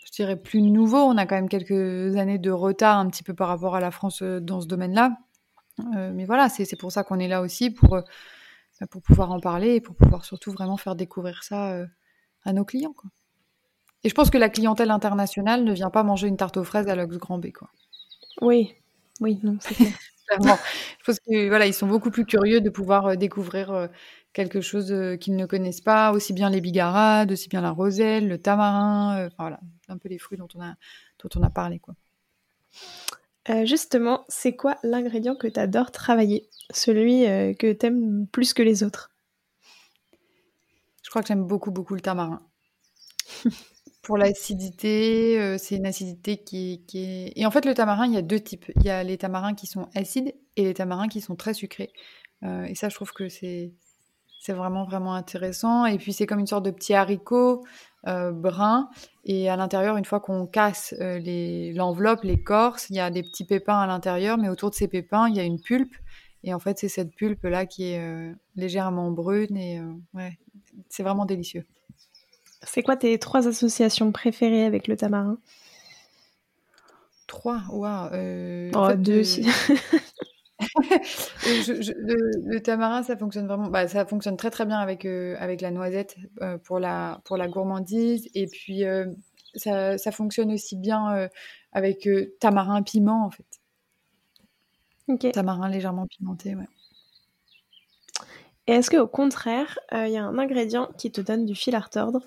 je 0.05 0.11
dirais, 0.11 0.35
plus 0.35 0.61
nouveau. 0.61 0.97
On 0.97 1.17
a 1.17 1.25
quand 1.25 1.35
même 1.35 1.49
quelques 1.49 2.15
années 2.15 2.37
de 2.37 2.51
retard 2.51 2.97
un 2.97 3.09
petit 3.09 3.23
peu 3.23 3.33
par 3.33 3.47
rapport 3.47 3.75
à 3.75 3.79
la 3.79 3.91
France 3.91 4.21
euh, 4.21 4.39
dans 4.39 4.61
ce 4.61 4.67
domaine-là. 4.67 5.17
Euh, 5.95 6.11
mais 6.13 6.25
voilà, 6.25 6.49
c'est 6.49 6.75
pour 6.75 6.91
ça 6.91 7.03
qu'on 7.03 7.19
est 7.19 7.27
là 7.27 7.41
aussi, 7.41 7.71
pour, 7.71 7.95
euh, 7.95 8.01
bah, 8.79 8.87
pour 8.87 9.01
pouvoir 9.01 9.31
en 9.31 9.39
parler 9.39 9.75
et 9.75 9.81
pour 9.81 9.95
pouvoir 9.95 10.23
surtout 10.23 10.51
vraiment 10.51 10.77
faire 10.77 10.95
découvrir 10.95 11.43
ça 11.43 11.85
à 12.45 12.53
nos 12.53 12.63
clients. 12.63 12.93
Quoi. 12.93 13.09
Et 14.03 14.09
je 14.09 14.13
pense 14.13 14.29
que 14.29 14.37
la 14.37 14.49
clientèle 14.49 14.91
internationale 14.91 15.63
ne 15.63 15.73
vient 15.73 15.89
pas 15.89 16.03
manger 16.03 16.27
une 16.27 16.37
tarte 16.37 16.57
aux 16.57 16.63
fraises 16.63 16.87
à 16.87 16.95
l'Ox 16.95 17.17
Grand 17.17 17.39
B. 17.39 17.51
Quoi. 17.51 17.69
Oui, 18.41 18.75
oui, 19.19 19.39
non, 19.43 19.57
c'est 19.59 19.75
clair. 19.75 19.93
Je 20.29 21.03
pense 21.05 21.19
que 21.19 21.47
voilà, 21.49 21.67
ils 21.67 21.73
sont 21.73 21.85
beaucoup 21.85 22.09
plus 22.09 22.25
curieux 22.25 22.61
de 22.61 22.69
pouvoir 22.69 23.17
découvrir 23.17 23.89
quelque 24.33 24.61
chose 24.61 24.91
euh, 24.91 25.15
qu'ils 25.15 25.35
ne 25.35 25.45
connaissent 25.45 25.81
pas, 25.81 26.11
aussi 26.11 26.33
bien 26.33 26.49
les 26.49 26.59
bigarades, 26.59 27.31
aussi 27.31 27.47
bien 27.47 27.61
la 27.61 27.71
roselle, 27.71 28.27
le 28.27 28.39
tamarin, 28.39 29.17
euh, 29.17 29.27
enfin 29.27 29.43
voilà, 29.43 29.59
un 29.87 29.97
peu 29.97 30.09
les 30.09 30.17
fruits 30.17 30.37
dont 30.37 30.47
on 30.55 30.61
a, 30.61 30.75
dont 31.23 31.29
on 31.35 31.43
a 31.43 31.49
parlé. 31.49 31.79
Quoi. 31.79 31.95
Euh, 33.49 33.65
justement, 33.65 34.25
c'est 34.27 34.55
quoi 34.55 34.77
l'ingrédient 34.83 35.35
que 35.35 35.47
tu 35.47 35.59
adores 35.59 35.91
travailler? 35.91 36.49
Celui 36.71 37.23
que 37.57 37.71
tu 37.73 37.85
aimes 37.85 38.25
plus 38.27 38.53
que 38.53 38.63
les 38.63 38.83
autres? 38.83 39.11
Je 41.03 41.09
crois 41.09 41.21
que 41.21 41.27
j'aime 41.27 41.45
beaucoup, 41.45 41.71
beaucoup 41.71 41.93
le 41.93 42.01
tamarin. 42.01 42.41
Pour 44.01 44.17
l'acidité, 44.17 45.57
c'est 45.59 45.75
une 45.75 45.85
acidité 45.85 46.37
qui, 46.37 46.83
qui, 46.87 47.03
est... 47.03 47.33
Et 47.35 47.45
en 47.45 47.51
fait, 47.51 47.65
le 47.65 47.73
tamarin, 47.73 48.05
il 48.07 48.13
y 48.13 48.17
a 48.17 48.21
deux 48.21 48.39
types. 48.39 48.65
Il 48.77 48.83
y 48.83 48.89
a 48.89 49.03
les 49.03 49.17
tamarins 49.17 49.53
qui 49.53 49.67
sont 49.67 49.87
acides 49.93 50.33
et 50.55 50.63
les 50.63 50.73
tamarins 50.73 51.07
qui 51.07 51.21
sont 51.21 51.35
très 51.35 51.53
sucrés. 51.53 51.93
et 52.41 52.75
ça, 52.75 52.89
je 52.89 52.95
trouve 52.95 53.11
que 53.11 53.29
c'est 53.29 53.73
c'est 54.43 54.51
vraiment, 54.51 54.83
vraiment 54.83 55.13
intéressant. 55.13 55.85
Et 55.85 55.97
puis, 55.97 56.11
c'est 56.11 56.25
comme 56.25 56.39
une 56.39 56.47
sorte 56.47 56.65
de 56.65 56.71
petit 56.71 56.93
haricot 56.93 57.63
euh, 58.07 58.33
brun. 58.33 58.89
Et 59.23 59.49
à 59.49 59.55
l'intérieur, 59.55 59.95
une 59.95 60.03
fois 60.03 60.19
qu'on 60.19 60.45
casse 60.45 60.93
euh, 60.99 61.71
l'enveloppe, 61.73 62.23
les, 62.23 62.43
corses, 62.43 62.89
il 62.89 62.97
y 62.97 62.99
a 62.99 63.09
des 63.09 63.23
petits 63.23 63.45
pépins 63.45 63.79
à 63.79 63.87
l'intérieur. 63.87 64.37
Mais 64.37 64.49
autour 64.49 64.69
de 64.69 64.75
ces 64.75 64.89
pépins, 64.89 65.29
il 65.29 65.35
y 65.35 65.39
a 65.39 65.43
une 65.43 65.61
pulpe. 65.61 65.95
Et 66.43 66.53
en 66.53 66.59
fait, 66.59 66.77
c'est 66.77 66.89
cette 66.89 67.15
pulpe-là 67.15 67.65
qui 67.65 67.93
est 67.93 67.99
euh, 68.01 68.33
légèrement 68.57 69.11
brune. 69.11 69.55
Et 69.55 69.79
ouais, 70.13 70.37
c'est 70.89 71.03
vraiment 71.03 71.25
délicieux. 71.25 71.63
C'est 72.63 72.83
quoi 72.83 72.97
tes 72.97 73.17
trois 73.19 73.47
associations 73.47 74.11
préférées 74.11 74.65
avec 74.65 74.89
le 74.89 74.97
tamarin? 74.97 75.37
Trois 77.27 77.61
Waouh 77.71 78.71
oh, 78.75 78.93
Deux 78.97 79.23
le, 81.45 82.59
tamarin, 82.59 83.03
ça 83.03 83.15
fonctionne 83.15 83.47
vraiment, 83.47 83.67
bah, 83.67 83.87
ça 83.87 84.05
fonctionne 84.05 84.37
très 84.37 84.49
très 84.49 84.65
bien 84.65 84.79
avec, 84.79 85.05
euh, 85.05 85.35
avec 85.39 85.61
la 85.61 85.71
noisette 85.71 86.15
euh, 86.41 86.57
pour, 86.57 86.79
la, 86.79 87.21
pour 87.25 87.37
la 87.37 87.47
gourmandise. 87.47 88.27
Et 88.33 88.47
puis, 88.47 88.83
euh, 88.85 89.05
ça, 89.55 89.97
ça, 89.97 90.11
fonctionne 90.11 90.51
aussi 90.51 90.75
bien 90.75 91.29
avec 91.71 92.09
tamarin 92.39 92.81
piment, 92.81 93.25
en 93.25 93.29
fait. 93.29 93.45
Tamarin 95.31 95.69
légèrement 95.69 96.07
pimenté, 96.07 96.55
ouais. 96.55 96.67
Et 98.65 98.71
est-ce 98.71 98.89
qu'au 98.89 99.07
contraire, 99.07 99.77
il 99.91 100.09
y 100.09 100.17
a 100.17 100.23
un 100.23 100.39
ingrédient 100.39 100.89
qui 100.97 101.11
te 101.11 101.19
donne 101.19 101.45
du 101.45 101.53
fil 101.53 101.75
à 101.75 101.81
retordre 101.81 102.21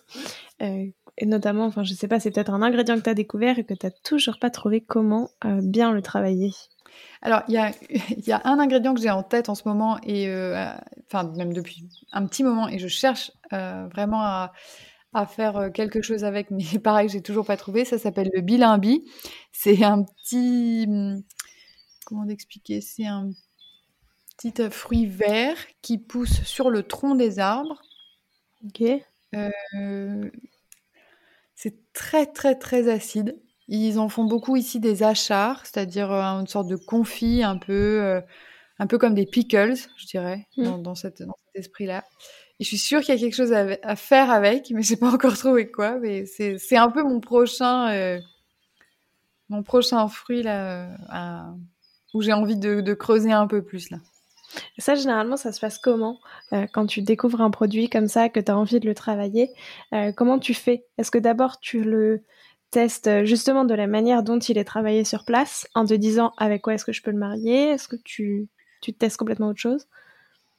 et 0.60 1.24
notamment, 1.24 1.64
enfin, 1.64 1.82
je 1.82 1.94
sais 1.94 2.08
pas, 2.08 2.20
c'est 2.20 2.30
peut-être 2.30 2.52
un 2.52 2.60
ingrédient 2.60 2.96
que 2.96 3.02
tu 3.02 3.08
as 3.08 3.14
découvert 3.14 3.58
et 3.58 3.64
que 3.64 3.72
tu 3.72 3.86
n'as 3.86 3.92
toujours 4.04 4.38
pas 4.38 4.50
trouvé 4.50 4.82
comment 4.82 5.30
bien 5.42 5.92
le 5.92 6.02
travailler? 6.02 6.52
Alors, 7.22 7.42
il 7.48 7.54
y 7.54 7.58
a, 7.58 7.72
y 8.26 8.32
a, 8.32 8.40
un 8.44 8.58
ingrédient 8.58 8.94
que 8.94 9.00
j'ai 9.00 9.10
en 9.10 9.22
tête 9.22 9.48
en 9.48 9.54
ce 9.54 9.66
moment, 9.66 9.98
et 10.02 10.28
euh, 10.28 10.66
enfin, 11.06 11.24
même 11.36 11.52
depuis 11.52 11.88
un 12.12 12.26
petit 12.26 12.44
moment, 12.44 12.68
et 12.68 12.78
je 12.78 12.88
cherche 12.88 13.32
euh, 13.52 13.88
vraiment 13.88 14.22
à, 14.22 14.52
à, 15.12 15.26
faire 15.26 15.56
euh, 15.56 15.70
quelque 15.70 16.02
chose 16.02 16.24
avec, 16.24 16.50
mais 16.50 16.64
pareil, 16.82 17.08
j'ai 17.08 17.22
toujours 17.22 17.46
pas 17.46 17.56
trouvé. 17.56 17.84
Ça 17.84 17.98
s'appelle 17.98 18.30
le 18.34 18.42
bilimbi. 18.42 19.04
C'est 19.52 19.82
un 19.84 20.04
petit. 20.04 20.86
Hmm, 20.88 21.20
comment 22.04 22.28
expliquer 22.28 22.80
C'est 22.80 23.06
un 23.06 23.30
petit 24.38 24.52
fruit 24.70 25.06
vert 25.06 25.56
qui 25.82 25.98
pousse 25.98 26.42
sur 26.44 26.70
le 26.70 26.82
tronc 26.82 27.14
des 27.16 27.38
arbres. 27.38 27.80
Ok. 28.64 28.82
c'est 31.54 31.92
très, 31.92 32.26
très, 32.26 32.54
très 32.56 32.88
acide. 32.88 33.36
Ils 33.68 33.98
en 33.98 34.08
font 34.08 34.24
beaucoup 34.24 34.56
ici 34.56 34.78
des 34.78 35.02
achars, 35.02 35.66
c'est-à-dire 35.66 36.12
euh, 36.12 36.22
une 36.22 36.46
sorte 36.46 36.68
de 36.68 36.76
confit 36.76 37.42
un 37.42 37.56
peu, 37.56 38.00
euh, 38.02 38.20
un 38.78 38.86
peu 38.86 38.96
comme 38.96 39.14
des 39.14 39.26
pickles, 39.26 39.74
je 39.96 40.06
dirais, 40.06 40.46
mmh. 40.56 40.82
dans, 40.82 40.94
cette, 40.94 41.18
cet 41.18 41.28
esprit-là. 41.54 42.04
Et 42.60 42.64
je 42.64 42.68
suis 42.68 42.78
sûre 42.78 43.00
qu'il 43.00 43.14
y 43.14 43.18
a 43.18 43.20
quelque 43.20 43.34
chose 43.34 43.52
à, 43.52 43.96
faire 43.96 44.30
avec, 44.30 44.70
mais 44.70 44.82
j'ai 44.82 44.96
pas 44.96 45.12
encore 45.12 45.36
trouvé 45.36 45.70
quoi. 45.70 45.98
Mais 45.98 46.24
c'est 46.26 46.76
un 46.76 46.90
peu 46.90 47.02
mon 47.02 47.20
prochain, 47.20 47.90
euh, 47.92 48.20
mon 49.48 49.62
prochain 49.62 50.06
fruit 50.08 50.42
là, 50.42 51.52
où 52.14 52.22
j'ai 52.22 52.32
envie 52.32 52.56
de, 52.56 52.80
de, 52.80 52.94
creuser 52.94 53.32
un 53.32 53.46
peu 53.46 53.62
plus 53.62 53.90
là. 53.90 53.98
ça, 54.78 54.94
généralement, 54.94 55.36
ça 55.36 55.52
se 55.52 55.60
passe 55.60 55.78
comment 55.78 56.18
quand 56.72 56.86
tu 56.86 57.02
découvres 57.02 57.42
un 57.42 57.50
produit 57.50 57.90
comme 57.90 58.08
ça, 58.08 58.30
que 58.30 58.40
tu 58.40 58.50
as 58.50 58.56
envie 58.56 58.80
de 58.80 58.86
le 58.86 58.94
travailler 58.94 59.50
Comment 60.16 60.38
tu 60.38 60.54
fais? 60.54 60.86
Est-ce 60.96 61.10
que 61.10 61.18
d'abord 61.18 61.60
tu 61.60 61.82
le 61.82 62.22
testes 62.76 63.24
justement 63.24 63.64
de 63.64 63.74
la 63.74 63.86
manière 63.86 64.22
dont 64.22 64.38
il 64.38 64.58
est 64.58 64.64
travaillé 64.64 65.04
sur 65.04 65.24
place 65.24 65.66
en 65.74 65.84
te 65.86 65.94
disant 65.94 66.32
avec 66.36 66.62
quoi 66.62 66.74
est-ce 66.74 66.84
que 66.84 66.92
je 66.92 67.02
peux 67.02 67.10
le 67.10 67.18
marier 67.18 67.70
Est-ce 67.70 67.88
que 67.88 67.96
tu, 67.96 68.48
tu 68.82 68.92
testes 68.92 69.16
complètement 69.16 69.48
autre 69.48 69.60
chose? 69.60 69.86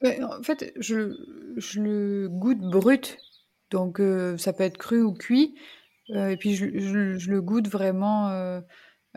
En 0.04 0.42
fait, 0.42 0.72
je, 0.78 1.16
je, 1.56 1.80
le 1.80 2.28
goûte 2.28 2.60
brut. 2.60 3.18
Donc 3.70 4.00
ça 4.36 4.52
peut 4.52 4.64
être 4.64 4.78
cru 4.78 5.02
ou 5.02 5.12
cuit. 5.12 5.54
et 6.08 6.36
puis 6.36 6.54
je, 6.54 6.78
je, 6.78 7.30
le 7.30 7.40
goûte 7.40 7.68
vraiment 7.68 8.60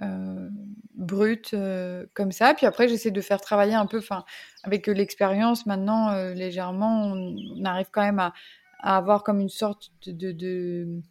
euh, 0.01 0.49
brut 0.95 1.53
euh, 1.53 2.05
comme 2.13 2.31
ça. 2.31 2.53
Puis 2.53 2.65
après, 2.65 2.87
j'essaie 2.87 3.11
de 3.11 3.21
faire 3.21 3.41
travailler 3.41 3.73
un 3.73 3.85
peu, 3.85 3.97
enfin, 3.97 4.23
avec 4.63 4.87
l'expérience 4.87 5.65
maintenant, 5.65 6.11
euh, 6.11 6.33
légèrement, 6.33 7.13
on, 7.13 7.65
arrive 7.65 7.87
quand 7.91 8.01
même 8.01 8.19
à, 8.19 8.33
avoir 8.79 9.23
comme 9.23 9.39
une 9.39 9.49
sorte 9.49 9.91
de, 10.05 11.01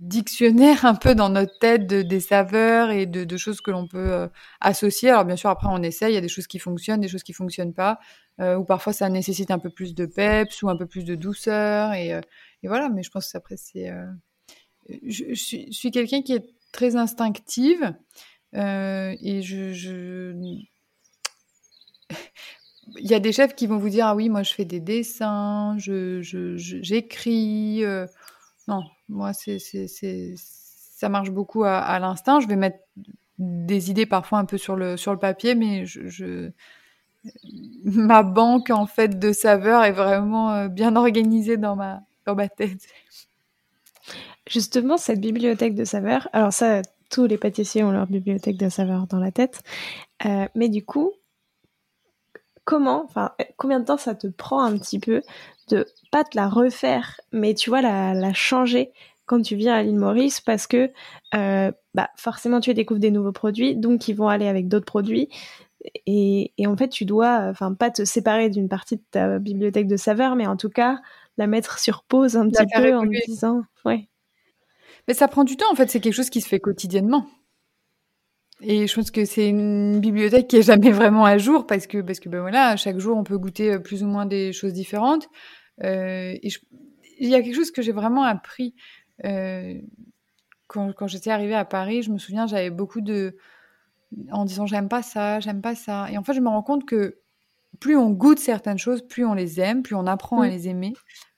dictionnaire 0.00 0.84
un 0.84 0.94
peu 0.94 1.14
dans 1.14 1.28
notre 1.28 1.58
tête 1.58 1.86
de, 1.86 2.02
des 2.02 2.20
saveurs 2.20 2.90
et 2.90 3.06
de, 3.06 3.36
choses 3.36 3.60
que 3.60 3.70
l'on 3.70 3.86
peut 3.86 4.28
associer. 4.60 5.10
Alors 5.10 5.24
bien 5.24 5.36
sûr, 5.36 5.50
après, 5.50 5.68
on 5.70 5.82
essaye, 5.82 6.12
il 6.12 6.14
y 6.14 6.18
a 6.18 6.22
des 6.22 6.28
choses 6.28 6.46
qui 6.46 6.58
fonctionnent, 6.58 7.00
des 7.00 7.08
choses 7.08 7.22
qui 7.22 7.32
fonctionnent 7.32 7.74
pas, 7.74 7.98
ou 8.40 8.64
parfois 8.64 8.92
ça 8.92 9.08
nécessite 9.08 9.50
un 9.50 9.58
peu 9.58 9.70
plus 9.70 9.94
de 9.94 10.06
peps 10.06 10.62
ou 10.62 10.70
un 10.70 10.76
peu 10.76 10.86
plus 10.86 11.04
de 11.04 11.14
douceur. 11.14 11.92
Et, 11.94 12.18
voilà, 12.62 12.88
mais 12.88 13.02
je 13.02 13.10
pense 13.10 13.30
que 13.30 13.38
après, 13.38 13.56
c'est... 13.56 13.92
je, 15.06 15.34
suis 15.34 15.90
quelqu'un 15.90 16.22
qui 16.22 16.32
est 16.32 16.46
très 16.72 16.96
instinctive. 16.96 17.94
Euh, 18.56 19.14
et 19.20 19.42
je, 19.42 20.32
Il 22.96 23.06
y 23.06 23.14
a 23.14 23.20
des 23.20 23.32
chefs 23.32 23.54
qui 23.54 23.68
vont 23.68 23.78
vous 23.78 23.88
dire 23.88 24.06
ah 24.06 24.16
oui 24.16 24.28
moi 24.28 24.42
je 24.42 24.52
fais 24.52 24.64
des 24.64 24.80
dessins, 24.80 25.76
je, 25.78 26.20
j'écris. 26.56 27.84
Euh. 27.84 28.06
Non, 28.66 28.82
moi 29.10 29.32
c'est, 29.32 29.58
ça 30.36 31.08
marche 31.08 31.30
beaucoup 31.30 31.64
à, 31.64 31.98
l'instinct. 31.98 32.40
Je 32.40 32.48
vais 32.48 32.56
mettre 32.56 32.78
des 33.38 33.90
idées 33.90 34.06
parfois 34.06 34.38
un 34.38 34.44
peu 34.44 34.58
sur 34.58 34.76
le 34.76 34.96
sur 34.96 35.12
le 35.12 35.18
papier, 35.18 35.54
mais 35.54 35.86
je, 35.86 36.50
ma 37.84 38.22
banque 38.22 38.70
en 38.70 38.86
fait 38.86 39.18
de 39.18 39.32
saveurs 39.32 39.84
est 39.84 39.92
vraiment 39.92 40.52
euh, 40.52 40.68
bien 40.68 40.96
organisée 40.96 41.56
dans 41.56 41.76
ma 41.76 42.02
dans 42.26 42.34
ma 42.34 42.48
tête. 42.48 42.86
Justement, 44.48 44.96
cette 44.96 45.20
bibliothèque 45.20 45.74
de 45.74 45.84
saveurs, 45.84 46.28
alors 46.32 46.52
ça, 46.52 46.82
tous 47.08 47.26
les 47.26 47.38
pâtissiers 47.38 47.84
ont 47.84 47.92
leur 47.92 48.06
bibliothèque 48.06 48.56
de 48.56 48.68
saveurs 48.68 49.06
dans 49.06 49.20
la 49.20 49.30
tête, 49.30 49.62
euh, 50.24 50.46
mais 50.54 50.68
du 50.68 50.84
coup, 50.84 51.12
comment, 52.64 53.08
combien 53.56 53.80
de 53.80 53.84
temps 53.84 53.96
ça 53.96 54.14
te 54.14 54.26
prend 54.26 54.62
un 54.62 54.76
petit 54.76 54.98
peu 54.98 55.22
de 55.70 55.86
pas 56.10 56.24
te 56.24 56.36
la 56.36 56.48
refaire, 56.48 57.20
mais 57.32 57.54
tu 57.54 57.70
vois, 57.70 57.82
la, 57.82 58.32
changer 58.32 58.92
quand 59.26 59.42
tu 59.42 59.56
viens 59.56 59.74
à 59.74 59.82
l'île 59.82 59.96
Maurice 59.96 60.40
parce 60.40 60.66
que 60.66 60.90
euh, 61.34 61.70
bah, 61.94 62.10
forcément 62.16 62.60
tu 62.60 62.74
découvres 62.74 63.00
des 63.00 63.10
nouveaux 63.10 63.32
produits, 63.32 63.76
donc 63.76 64.08
ils 64.08 64.14
vont 64.14 64.28
aller 64.28 64.48
avec 64.48 64.68
d'autres 64.68 64.86
produits. 64.86 65.28
Et, 66.06 66.52
en 66.66 66.76
fait, 66.76 66.88
tu 66.88 67.06
dois, 67.06 67.46
enfin, 67.48 67.72
pas 67.72 67.90
te 67.90 68.04
séparer 68.04 68.50
d'une 68.50 68.68
partie 68.68 68.96
de 68.96 69.02
ta 69.10 69.38
bibliothèque 69.38 69.86
de 69.86 69.96
saveurs, 69.96 70.36
mais 70.36 70.46
en 70.46 70.58
tout 70.58 70.68
cas, 70.68 70.98
la 71.38 71.46
mettre 71.46 71.78
sur 71.78 72.02
pause 72.02 72.36
un 72.36 72.48
petit 72.50 72.66
peu 72.74 72.94
en 72.94 73.06
disant, 73.26 73.62
ouais, 73.86 74.10
mais 75.08 75.14
ça 75.14 75.28
prend 75.28 75.44
du 75.44 75.56
temps, 75.56 75.70
en 75.70 75.74
fait, 75.74 75.90
c'est 75.90 76.00
quelque 76.00 76.14
chose 76.14 76.30
qui 76.30 76.40
se 76.40 76.48
fait 76.48 76.60
quotidiennement. 76.60 77.26
Et 78.62 78.86
je 78.86 78.94
pense 78.94 79.10
que 79.10 79.24
c'est 79.24 79.48
une 79.48 80.00
bibliothèque 80.00 80.48
qui 80.48 80.56
est 80.56 80.62
jamais 80.62 80.90
vraiment 80.90 81.24
à 81.24 81.38
jour 81.38 81.66
parce 81.66 81.86
que, 81.86 82.02
parce 82.02 82.20
que 82.20 82.28
ben 82.28 82.40
voilà, 82.40 82.76
chaque 82.76 82.98
jour 82.98 83.16
on 83.16 83.24
peut 83.24 83.38
goûter 83.38 83.78
plus 83.78 84.02
ou 84.02 84.06
moins 84.06 84.26
des 84.26 84.52
choses 84.52 84.74
différentes. 84.74 85.28
Euh, 85.82 86.36
il 86.42 87.28
y 87.28 87.34
a 87.34 87.42
quelque 87.42 87.54
chose 87.54 87.70
que 87.70 87.82
j'ai 87.82 87.92
vraiment 87.92 88.24
appris 88.24 88.74
euh, 89.24 89.74
quand, 90.66 90.92
quand 90.92 91.06
j'étais 91.06 91.30
arrivée 91.30 91.54
à 91.54 91.64
Paris. 91.64 92.02
Je 92.02 92.10
me 92.10 92.18
souviens, 92.18 92.46
j'avais 92.46 92.70
beaucoup 92.70 93.00
de. 93.00 93.36
en 94.32 94.44
disant 94.44 94.66
j'aime 94.66 94.88
pas 94.88 95.02
ça, 95.02 95.40
j'aime 95.40 95.60
pas 95.60 95.74
ça. 95.74 96.10
Et 96.10 96.18
en 96.18 96.24
fait, 96.24 96.34
je 96.34 96.40
me 96.40 96.48
rends 96.48 96.62
compte 96.62 96.86
que 96.86 97.20
plus 97.78 97.96
on 97.96 98.10
goûte 98.10 98.38
certaines 98.38 98.78
choses, 98.78 99.06
plus 99.06 99.24
on 99.24 99.34
les 99.34 99.60
aime, 99.60 99.82
plus 99.82 99.94
on 99.94 100.06
apprend 100.06 100.42
à 100.42 100.46
mm. 100.46 100.50
les 100.50 100.68
aimer. 100.68 100.92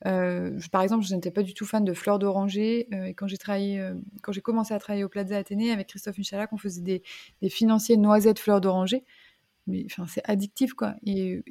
Euh, 0.06 0.58
par 0.70 0.82
exemple, 0.82 1.04
je 1.04 1.14
n'étais 1.14 1.30
pas 1.30 1.42
du 1.42 1.54
tout 1.54 1.66
fan 1.66 1.84
de 1.84 1.92
fleurs 1.92 2.18
d'oranger. 2.18 2.88
Euh, 2.92 3.04
et 3.04 3.14
quand 3.14 3.26
j'ai 3.26 3.36
travaillé, 3.36 3.80
euh, 3.80 3.94
quand 4.22 4.32
j'ai 4.32 4.40
commencé 4.40 4.72
à 4.72 4.78
travailler 4.78 5.04
au 5.04 5.08
Plaza 5.08 5.36
Athénée 5.36 5.70
avec 5.70 5.88
Christophe 5.88 6.18
Michalak, 6.18 6.52
on 6.52 6.56
faisait 6.56 6.80
des, 6.80 7.02
financiers 7.50 7.96
noisettes 7.96 8.38
fleurs 8.38 8.60
d'oranger. 8.60 9.04
Mais 9.66 9.86
c'est 10.08 10.22
addictif, 10.28 10.74
quoi. 10.74 10.94
Et, 11.06 11.42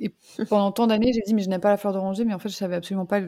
pendant 0.50 0.72
tant 0.72 0.88
d'années, 0.88 1.14
j'ai 1.14 1.22
dit, 1.22 1.34
mais 1.34 1.42
je 1.42 1.50
n'aime 1.50 1.62
pas 1.62 1.70
la 1.70 1.78
fleur 1.78 1.94
d'oranger, 1.94 2.26
mais 2.26 2.34
en 2.34 2.40
fait, 2.40 2.50
je 2.50 2.56
savais 2.56 2.76
absolument 2.76 3.06
pas 3.06 3.22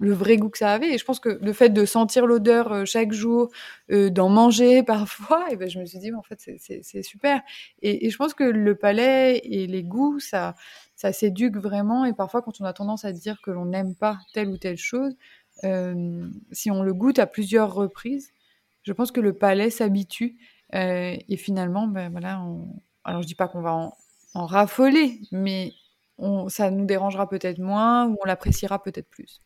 le 0.00 0.12
vrai 0.12 0.36
goût 0.36 0.48
que 0.48 0.58
ça 0.58 0.72
avait. 0.72 0.94
Et 0.94 0.98
je 0.98 1.04
pense 1.04 1.20
que 1.20 1.28
le 1.28 1.52
fait 1.52 1.68
de 1.68 1.84
sentir 1.84 2.26
l'odeur 2.26 2.72
euh, 2.72 2.84
chaque 2.84 3.12
jour, 3.12 3.50
euh, 3.90 4.10
d'en 4.10 4.28
manger 4.28 4.82
parfois, 4.82 5.50
et 5.50 5.56
ben 5.56 5.68
je 5.68 5.78
me 5.78 5.84
suis 5.84 5.98
dit, 5.98 6.12
en 6.12 6.22
fait, 6.22 6.40
c'est 6.58 7.02
super. 7.02 7.42
Et, 7.82 8.10
je 8.10 8.16
pense 8.16 8.34
que 8.34 8.44
le 8.44 8.74
palais 8.74 9.38
et 9.44 9.66
les 9.66 9.82
goûts, 9.82 10.18
ça, 10.18 10.54
ça 10.96 11.12
s'éduque 11.12 11.56
vraiment. 11.56 12.04
Et 12.04 12.12
parfois, 12.14 12.42
quand 12.42 12.60
on 12.60 12.64
a 12.64 12.72
tendance 12.72 13.04
à 13.04 13.12
dire 13.12 13.40
que 13.42 13.50
l'on 13.50 13.66
n'aime 13.66 13.94
pas 13.94 14.18
telle 14.32 14.48
ou 14.48 14.56
telle 14.56 14.78
chose, 14.78 15.14
euh, 15.64 16.28
si 16.52 16.70
on 16.70 16.82
le 16.82 16.94
goûte 16.94 17.18
à 17.18 17.26
plusieurs 17.26 17.74
reprises, 17.74 18.32
je 18.82 18.92
pense 18.92 19.12
que 19.12 19.20
le 19.20 19.34
palais 19.34 19.70
s'habitue. 19.70 20.38
et 20.72 21.36
finalement, 21.36 21.86
ben 21.86 22.10
voilà, 22.10 22.42
alors 23.04 23.22
je 23.22 23.26
dis 23.26 23.34
pas 23.34 23.46
qu'on 23.46 23.60
va 23.60 23.74
en, 23.74 23.92
en 24.34 24.46
raffoler, 24.46 25.20
mais 25.30 25.72
on, 26.18 26.48
ça 26.48 26.70
nous 26.70 26.86
dérangera 26.86 27.28
peut-être 27.28 27.58
moins 27.58 28.06
ou 28.06 28.16
on 28.22 28.26
l'appréciera 28.26 28.82
peut-être 28.82 29.08
plus. 29.08 29.40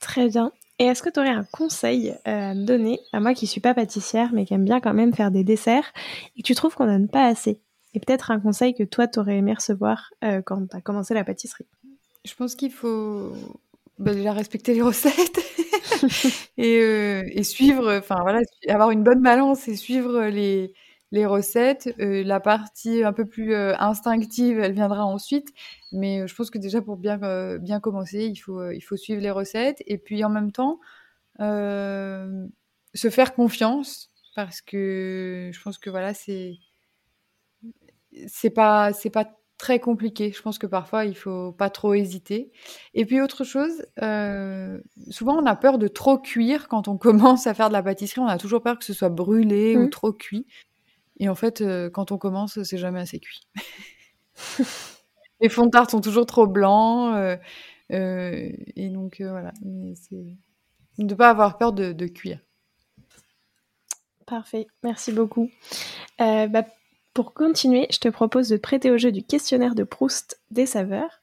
Très 0.00 0.28
bien. 0.28 0.52
Et 0.78 0.84
est-ce 0.84 1.02
que 1.02 1.10
tu 1.10 1.20
aurais 1.20 1.28
un 1.28 1.44
conseil 1.44 2.14
euh, 2.26 2.50
à 2.50 2.54
me 2.54 2.64
donner, 2.64 3.00
à 3.12 3.20
moi 3.20 3.34
qui 3.34 3.46
suis 3.46 3.60
pas 3.60 3.74
pâtissière, 3.74 4.30
mais 4.32 4.46
qui 4.46 4.54
aime 4.54 4.64
bien 4.64 4.80
quand 4.80 4.94
même 4.94 5.14
faire 5.14 5.30
des 5.30 5.44
desserts, 5.44 5.92
et 6.36 6.42
que 6.42 6.46
tu 6.46 6.54
trouves 6.54 6.74
qu'on 6.74 6.86
donne 6.86 7.08
pas 7.08 7.26
assez? 7.26 7.60
Et 7.92 8.00
peut-être 8.00 8.30
un 8.30 8.40
conseil 8.40 8.74
que 8.74 8.84
toi, 8.84 9.06
tu 9.06 9.18
aurais 9.18 9.36
aimé 9.36 9.52
recevoir 9.52 10.10
euh, 10.24 10.40
quand 10.42 10.66
tu 10.68 10.76
as 10.76 10.80
commencé 10.80 11.12
la 11.12 11.24
pâtisserie? 11.24 11.66
Je 12.24 12.34
pense 12.34 12.54
qu'il 12.54 12.72
faut 12.72 13.32
bah, 13.98 14.14
déjà 14.14 14.32
respecter 14.32 14.72
les 14.72 14.80
recettes 14.80 15.40
euh, 16.58 17.24
et, 17.26 17.42
suivre, 17.42 17.98
enfin 17.98 18.20
voilà, 18.22 18.40
avoir 18.68 18.90
une 18.90 19.02
bonne 19.02 19.20
balance 19.20 19.68
et 19.68 19.76
suivre 19.76 20.22
les, 20.24 20.72
les 21.12 21.26
recettes. 21.26 21.94
Euh, 22.00 22.22
la 22.24 22.40
partie 22.40 23.02
un 23.04 23.12
peu 23.12 23.24
plus 23.24 23.54
euh, 23.54 23.74
instinctive, 23.78 24.58
elle 24.60 24.72
viendra 24.72 25.04
ensuite. 25.04 25.48
Mais 25.92 26.20
euh, 26.20 26.26
je 26.26 26.34
pense 26.34 26.50
que 26.50 26.58
déjà 26.58 26.80
pour 26.80 26.96
bien, 26.96 27.18
bien 27.58 27.80
commencer, 27.80 28.24
il 28.26 28.36
faut, 28.36 28.70
il 28.70 28.80
faut 28.80 28.96
suivre 28.96 29.20
les 29.20 29.30
recettes. 29.30 29.82
Et 29.86 29.98
puis 29.98 30.24
en 30.24 30.30
même 30.30 30.52
temps, 30.52 30.80
se 31.38 33.10
faire 33.10 33.34
confiance. 33.34 34.10
Parce 34.36 34.60
que 34.62 35.50
je 35.52 35.62
pense 35.62 35.78
que 35.78 35.90
voilà, 35.90 36.14
c'est. 36.14 36.56
C'est 38.26 38.50
pas, 38.50 38.92
c'est 38.92 39.10
pas 39.10 39.36
très 39.56 39.78
compliqué. 39.78 40.32
Je 40.32 40.42
pense 40.42 40.58
que 40.58 40.66
parfois, 40.66 41.04
il 41.04 41.14
faut 41.14 41.52
pas 41.52 41.70
trop 41.70 41.94
hésiter. 41.94 42.50
Et 42.92 43.04
puis 43.04 43.20
autre 43.20 43.44
chose, 43.44 43.84
souvent 45.10 45.40
on 45.40 45.46
a 45.46 45.54
peur 45.54 45.78
de 45.78 45.86
trop 45.86 46.18
cuire 46.18 46.66
quand 46.68 46.88
on 46.88 46.96
commence 46.98 47.46
à 47.46 47.54
faire 47.54 47.68
de 47.68 47.72
la 47.72 47.82
pâtisserie. 47.82 48.20
On 48.20 48.26
a 48.26 48.38
toujours 48.38 48.62
peur 48.62 48.78
que 48.78 48.84
ce 48.84 48.92
soit 48.92 49.10
brûlé 49.10 49.76
ou 49.76 49.84
mmh. 49.84 49.90
trop 49.90 50.12
cuit. 50.12 50.46
Et 51.20 51.28
en 51.28 51.34
fait, 51.34 51.60
euh, 51.60 51.90
quand 51.90 52.12
on 52.12 52.18
commence, 52.18 52.60
c'est 52.62 52.78
jamais 52.78 52.98
assez 52.98 53.20
cuit. 53.20 53.46
les 55.40 55.50
fonds 55.50 55.66
de 55.66 55.70
tarte 55.70 55.90
sont 55.90 56.00
toujours 56.00 56.24
trop 56.24 56.46
blancs. 56.46 57.14
Euh, 57.14 57.36
euh, 57.92 58.50
et 58.74 58.88
donc, 58.88 59.20
voilà. 59.20 59.52
de 59.60 59.94
ne 60.98 61.14
pas 61.14 61.28
avoir 61.28 61.58
peur 61.58 61.74
de, 61.74 62.06
cuire. 62.06 62.40
Parfait. 64.26 64.66
Merci 64.82 65.12
beaucoup. 65.12 65.50
Bah, 66.18 66.64
pour 67.12 67.34
continuer, 67.34 67.86
je 67.90 67.98
te 67.98 68.08
propose 68.08 68.48
de 68.48 68.56
prêter 68.56 68.90
au 68.90 68.96
jeu 68.96 69.12
du 69.12 69.22
questionnaire 69.22 69.74
de 69.74 69.84
Proust 69.84 70.40
des 70.50 70.64
saveurs. 70.64 71.20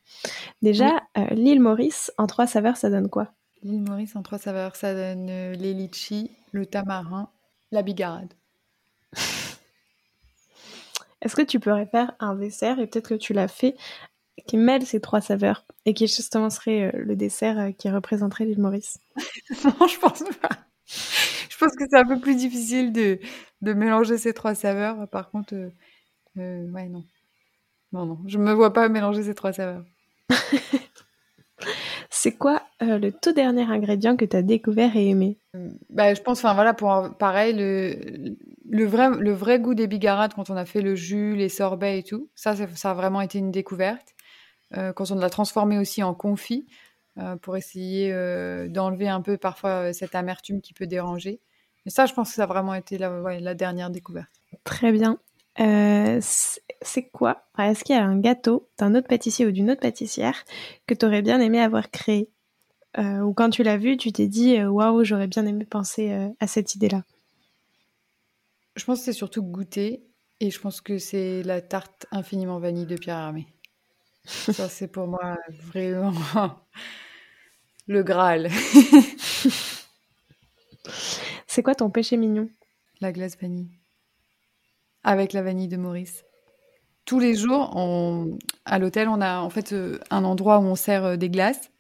Déjà, 0.62 1.02
l'île 1.32 1.62
Maurice, 1.62 2.12
en 2.20 2.28
trois 2.28 2.46
saveurs, 2.46 2.78
ça 2.78 2.92
donne 2.92 3.10
quoi? 3.10 3.32
L'île 3.64 3.82
Maurice, 3.82 4.16
en 4.16 4.22
trois 4.22 4.38
saveurs, 4.38 4.76
ça 4.76 4.94
donne 4.94 5.26
les 5.54 5.74
litchis, 5.74 6.30
le 6.52 6.68
tamarin, 6.68 7.32
la 7.72 7.82
bigarade. 7.82 8.37
Est-ce 11.22 11.36
que 11.36 11.42
tu 11.42 11.60
pourrais 11.60 11.88
faire 11.88 12.16
un 12.20 12.36
dessert, 12.36 12.80
et 12.80 12.88
peut-être 12.88 13.10
que 13.10 13.16
tu 13.16 13.34
l'as 13.34 13.48
fait, 13.48 13.76
qui 14.48 14.58
mêle 14.58 14.86
ces 14.86 15.02
trois 15.02 15.22
saveurs, 15.22 15.66
et 15.86 15.94
qui 15.94 16.08
justement 16.08 16.50
serait 16.50 16.94
euh, 16.94 17.04
le 17.04 17.16
dessert 17.16 17.60
euh, 17.60 17.72
qui 17.72 17.90
représenterait 17.90 18.46
l'île 18.46 18.60
Maurice? 18.60 19.00
Non, 19.64 19.88
je 19.88 20.00
pense 20.00 20.24
pas. 20.42 20.50
Je 20.88 21.58
pense 21.58 21.76
que 21.76 21.86
c'est 21.90 21.98
un 21.98 22.06
peu 22.06 22.20
plus 22.20 22.36
difficile 22.36 22.94
de, 22.94 23.20
de, 23.62 23.74
mélanger 23.74 24.18
ces 24.18 24.34
trois 24.34 24.56
saveurs. 24.56 25.08
Par 25.10 25.32
contre, 25.32 25.56
euh, 26.38 26.70
ouais, 26.72 26.88
non. 26.88 27.04
Non, 27.94 28.06
non, 28.06 28.20
je 28.28 28.38
me 28.38 28.54
vois 28.54 28.74
pas 28.74 28.90
mélanger 28.90 29.24
ces 29.24 29.36
trois 29.36 29.54
saveurs. 29.54 29.86
C'est 32.28 32.38
quoi 32.38 32.62
le 32.82 33.10
tout 33.10 33.32
dernier 33.32 33.64
ingrédient 33.64 34.18
que 34.18 34.26
tu 34.26 34.36
as 34.36 34.42
découvert 34.42 34.96
et 34.98 35.08
aimé 35.08 35.38
bah, 35.90 36.14
Je 36.14 36.22
pense, 36.22 36.40
enfin 36.40 36.54
voilà, 36.54 36.74
pour 36.74 37.16
pareil, 37.18 37.54
le, 37.54 38.36
le 38.70 38.86
vrai, 38.86 39.10
le 39.10 39.32
vrai 39.32 39.60
goût 39.60 39.74
des 39.74 39.88
bigarades 39.88 40.34
quand 40.34 40.50
on 40.50 40.58
a 40.58 40.66
fait 40.66 40.82
le 40.82 40.96
jus, 40.96 41.36
les 41.36 41.48
sorbets 41.48 42.00
et 42.00 42.04
tout, 42.04 42.30
ça, 42.36 42.54
ça, 42.76 42.92
a 42.92 42.94
vraiment 42.94 43.22
été 43.22 43.38
une 43.38 43.52
découverte. 43.52 44.14
Euh, 44.76 44.92
quand 44.92 45.10
on 45.12 45.16
l'a 45.16 45.30
transformé 45.30 45.80
aussi 45.80 46.04
en 46.04 46.14
confit, 46.14 46.68
euh, 47.18 47.38
pour 47.38 47.56
essayer 47.56 48.12
euh, 48.12 48.68
d'enlever 48.68 49.08
un 49.08 49.22
peu 49.22 49.38
parfois 49.38 49.94
cette 49.94 50.14
amertume 50.14 50.62
qui 50.62 50.74
peut 50.74 50.86
déranger. 50.86 51.40
Mais 51.86 51.92
ça, 51.92 52.06
je 52.06 52.14
pense 52.14 52.30
que 52.30 52.36
ça 52.36 52.44
a 52.44 52.48
vraiment 52.48 52.74
été 52.74 52.98
la, 52.98 53.40
la 53.40 53.54
dernière 53.54 53.90
découverte. 53.90 54.42
Très 54.66 54.92
bien. 54.92 55.18
Euh, 55.60 56.20
c'est 56.22 57.10
quoi? 57.10 57.46
Est-ce 57.58 57.84
qu'il 57.84 57.96
y 57.96 58.00
a 58.00 58.06
un 58.06 58.20
gâteau 58.20 58.70
d'un 58.78 58.96
autre 58.96 59.08
pâtissier 59.08 59.46
ou 59.46 59.52
d'une 59.52 59.72
autre 59.72 59.82
pâtissière 59.82 60.44
que 60.86 60.94
tu 60.94 61.06
aurais 61.06 61.22
bien 61.22 61.40
aimé 61.40 61.60
avoir 61.60 61.90
créé? 61.90 62.30
Euh, 62.98 63.20
Ou 63.22 63.34
quand 63.34 63.50
tu 63.50 63.64
l'as 63.64 63.78
vu, 63.78 63.98
tu 63.98 64.12
t'es 64.12 64.28
dit 64.28 64.58
euh, 64.58 64.70
waouh, 64.70 65.04
j'aurais 65.04 65.28
bien 65.28 65.46
aimé 65.46 65.66
penser 65.66 66.12
à 66.40 66.48
cette 66.48 66.76
idée-là. 66.76 67.04
Je 68.76 68.86
pense 68.86 69.00
que 69.00 69.06
c'est 69.06 69.14
surtout 69.14 69.44
goûter 69.44 70.04
et 70.40 70.52
je 70.52 70.60
pense 70.60 70.82
que 70.82 71.00
c'est 71.00 71.42
la 71.44 71.62
tarte 71.62 72.06
infiniment 72.12 72.60
vanille 72.60 72.86
de 72.86 72.96
Pierre 72.96 73.18
Hermé. 73.18 73.48
Ça, 74.26 74.70
c'est 74.70 74.88
pour 74.88 75.08
moi 75.08 75.38
vraiment 75.64 76.14
le 77.88 78.04
Graal. 78.04 78.50
c'est 81.48 81.64
quoi 81.64 81.76
ton 81.76 81.90
péché 81.90 82.18
mignon? 82.18 82.50
La 83.02 83.12
glace 83.12 83.38
vanille 83.40 83.70
avec 85.08 85.32
la 85.32 85.42
vanille 85.42 85.70
de 85.70 85.78
Maurice. 85.78 86.26
Tous 87.06 87.20
les 87.20 87.34
jours, 87.34 87.74
à 88.66 88.78
l'hôtel, 88.78 89.08
on 89.08 89.22
a 89.22 89.40
en 89.40 89.50
fait 89.50 89.72
euh, 89.72 90.00
un 90.12 90.26
endroit 90.26 90.60
où 90.60 90.64
on 90.64 90.76
sert 90.76 91.06
euh, 91.06 91.16
des 91.16 91.30
glaces. 91.30 91.72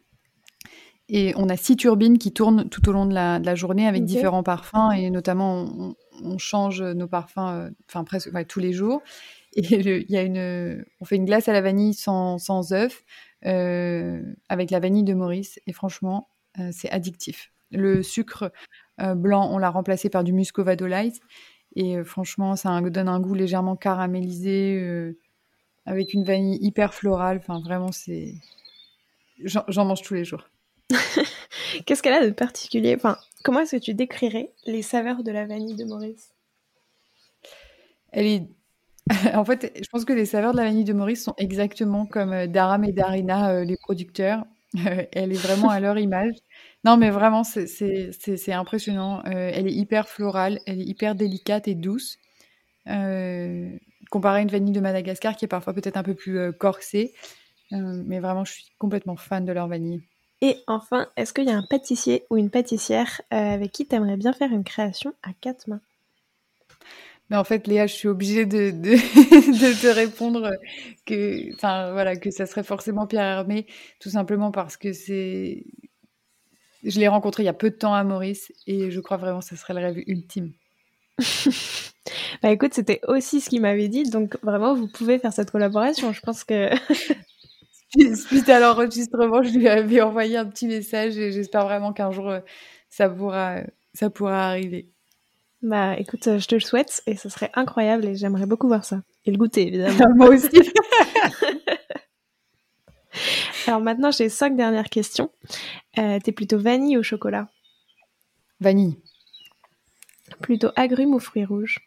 Et 1.09 1.33
on 1.35 1.49
a 1.49 1.57
six 1.57 1.75
turbines 1.75 2.17
qui 2.17 2.31
tournent 2.31 2.69
tout 2.69 2.87
au 2.87 2.93
long 2.93 3.05
de 3.05 3.13
la, 3.13 3.55
journée 3.55 3.85
avec 3.85 4.05
différents 4.05 4.43
parfums. 4.43 4.91
Et 4.97 5.09
notamment, 5.09 5.95
on, 6.23 6.37
change 6.37 6.81
nos 6.81 7.07
parfums 7.07 7.37
euh, 7.37 8.03
presque 8.05 8.29
tous 8.47 8.59
les 8.61 8.71
jours. 8.71 9.01
Et 9.55 9.61
il 9.61 10.05
y 10.09 10.17
a 10.17 10.21
une, 10.21 10.85
on 11.01 11.05
fait 11.05 11.15
une 11.17 11.25
glace 11.25 11.47
à 11.49 11.53
la 11.53 11.61
vanille 11.61 11.93
sans, 11.93 12.37
sans 12.37 12.73
œuf 12.73 13.03
avec 13.41 14.71
la 14.71 14.79
vanille 14.79 15.05
de 15.05 15.13
Maurice. 15.13 15.59
Et 15.65 15.71
franchement, 15.71 16.29
c'est 16.71 16.89
addictif. 16.91 17.53
Le 17.71 18.03
sucre 18.03 18.51
blanc, 18.99 19.49
on 19.49 19.57
l'a 19.59 19.69
remplacé 19.69 20.09
par 20.09 20.25
du 20.25 20.33
muscovado 20.33 20.87
light. 20.87 21.21
Et 21.79 22.03
franchement, 22.03 22.55
ça 22.55 22.81
donne 22.81 23.07
un 23.07 23.19
goût 23.19 23.35
légèrement 23.35 23.75
caramélisé, 23.75 25.13
avec 25.85 26.15
une 26.15 26.23
vanille 26.23 26.57
hyper 26.59 26.91
florale. 26.91 27.37
Enfin, 27.37 27.59
vraiment, 27.59 27.91
c'est. 27.91 28.33
J'en 29.43 29.85
mange 29.85 30.01
tous 30.01 30.15
les 30.15 30.25
jours. 30.25 30.49
Qu'est-ce 31.85 32.01
qu'elle 32.01 32.13
a 32.13 32.25
de 32.25 32.31
particulier? 32.31 32.95
Enfin, 32.95 33.15
comment 33.43 33.59
est-ce 33.59 33.75
que 33.75 33.81
tu 33.81 33.93
décrirais 33.93 34.51
les 34.65 34.81
saveurs 34.81 35.21
de 35.21 35.29
la 35.29 35.45
vanille 35.45 35.75
de 35.75 35.85
Maurice? 35.85 36.33
Elle 38.11 38.25
est. 38.25 38.47
en 39.35 39.45
fait, 39.45 39.79
je 39.79 39.87
pense 39.89 40.03
que 40.03 40.13
les 40.13 40.25
saveurs 40.25 40.53
de 40.53 40.57
la 40.57 40.63
vanille 40.63 40.83
de 40.83 40.93
Maurice 40.93 41.23
sont 41.23 41.35
exactement 41.37 42.07
comme 42.07 42.47
Daram 42.47 42.85
et 42.85 42.91
Darina, 42.91 43.63
les 43.63 43.77
producteurs. 43.77 44.45
elle 45.11 45.31
est 45.31 45.41
vraiment 45.41 45.69
à 45.69 45.79
leur 45.79 45.99
image. 45.99 46.33
Non, 46.87 46.95
mais 46.95 47.09
vraiment, 47.09 47.43
c'est 47.43 48.53
impressionnant. 48.53 49.19
Euh, 49.25 49.51
elle 49.53 49.67
est 49.67 49.73
hyper 49.73 50.07
florale, 50.07 50.61
elle 50.65 50.79
est 50.79 50.85
hyper 50.85 51.15
délicate 51.15 51.67
et 51.67 51.75
douce. 51.75 52.17
Euh, 52.87 53.77
comparée 54.09 54.39
à 54.39 54.41
une 54.41 54.47
vanille 54.47 54.71
de 54.71 54.79
Madagascar 54.79 55.35
qui 55.35 55.43
est 55.43 55.49
parfois 55.49 55.73
peut-être 55.73 55.97
un 55.97 56.03
peu 56.03 56.13
plus 56.13 56.39
euh, 56.39 56.53
corsée. 56.53 57.13
mais 57.71 58.21
vraiment, 58.21 58.45
je 58.45 58.53
suis 58.53 58.67
complètement 58.77 59.17
fan 59.17 59.43
de 59.43 59.51
leur 59.51 59.67
vanille. 59.67 60.01
Et 60.41 60.63
enfin, 60.65 61.09
est-ce 61.17 61.33
qu'il 61.33 61.43
y 61.43 61.49
a 61.49 61.57
un 61.57 61.65
pâtissier 61.69 62.23
ou 62.29 62.37
une 62.37 62.49
pâtissière 62.49 63.21
avec 63.31 63.73
qui 63.73 63.85
tu 63.85 63.93
aimerais 63.93 64.15
bien 64.15 64.31
faire 64.31 64.53
une 64.53 64.63
création 64.63 65.13
à 65.23 65.33
quatre 65.33 65.67
mains? 65.67 65.81
Mais 67.29 67.35
en 67.35 67.43
fait, 67.43 67.67
Léa, 67.67 67.87
je 67.87 67.95
suis 67.95 68.07
obligée 68.07 68.45
de, 68.45 68.71
de, 68.71 68.91
de 68.91 69.81
te 69.81 69.87
répondre 69.87 70.49
que, 71.05 71.53
enfin, 71.55 71.91
voilà, 71.91 72.15
que 72.15 72.31
ça 72.31 72.45
serait 72.45 72.63
forcément 72.63 73.07
Pierre 73.07 73.39
Hermé, 73.39 73.65
tout 73.99 74.09
simplement 74.09 74.51
parce 74.51 74.77
que 74.77 74.93
c'est, 74.93 75.65
je 76.83 76.99
l'ai 76.99 77.07
rencontré 77.07 77.43
il 77.43 77.45
y 77.45 77.49
a 77.49 77.53
peu 77.53 77.69
de 77.69 77.75
temps 77.75 77.93
à 77.93 78.03
Maurice 78.03 78.51
et 78.65 78.91
je 78.91 78.99
crois 78.99 79.17
vraiment 79.17 79.39
que 79.39 79.45
ce 79.45 79.55
serait 79.55 79.73
le 79.73 79.79
rêve 79.79 80.03
ultime. 80.07 80.53
bah 82.43 82.51
écoute, 82.51 82.73
c'était 82.73 83.01
aussi 83.07 83.41
ce 83.41 83.49
qu'il 83.49 83.61
m'avait 83.61 83.87
dit, 83.87 84.03
donc 84.03 84.37
vraiment, 84.43 84.75
vous 84.75 84.87
pouvez 84.87 85.19
faire 85.19 85.33
cette 85.33 85.51
collaboration. 85.51 86.13
Je 86.13 86.21
pense 86.21 86.43
que. 86.43 86.69
Suite 88.15 88.49
à 88.49 88.59
l'enregistrement, 88.59 89.41
je 89.41 89.57
lui 89.57 89.67
avais 89.67 90.01
envoyé 90.01 90.37
un 90.37 90.45
petit 90.45 90.67
message 90.67 91.17
et 91.17 91.31
j'espère 91.31 91.63
vraiment 91.63 91.93
qu'un 91.93 92.11
jour 92.11 92.29
euh, 92.29 92.41
ça 92.89 93.09
pourra, 93.09 93.61
ça 93.93 94.09
pourra 94.09 94.49
arriver. 94.49 94.89
Bah 95.61 95.97
écoute, 95.97 96.27
euh, 96.27 96.37
je 96.37 96.47
te 96.47 96.55
le 96.55 96.61
souhaite 96.61 97.01
et 97.07 97.15
ce 97.15 97.29
serait 97.29 97.49
incroyable 97.55 98.05
et 98.05 98.15
j'aimerais 98.15 98.45
beaucoup 98.45 98.67
voir 98.67 98.85
ça. 98.85 99.01
Et 99.25 99.31
le 99.31 99.37
goûter, 99.37 99.67
évidemment. 99.67 100.05
Moi 100.15 100.29
aussi. 100.29 100.49
Alors 103.67 103.81
maintenant, 103.81 104.11
j'ai 104.11 104.29
cinq 104.29 104.55
dernières 104.55 104.89
questions. 104.89 105.29
Euh, 105.97 106.19
T'es 106.23 106.31
plutôt 106.31 106.57
vanille 106.57 106.97
ou 106.97 107.03
chocolat? 107.03 107.49
Vanille. 108.61 108.97
Plutôt 110.41 110.69
agrumes 110.77 111.13
ou 111.13 111.19
fruits 111.19 111.43
rouges? 111.43 111.79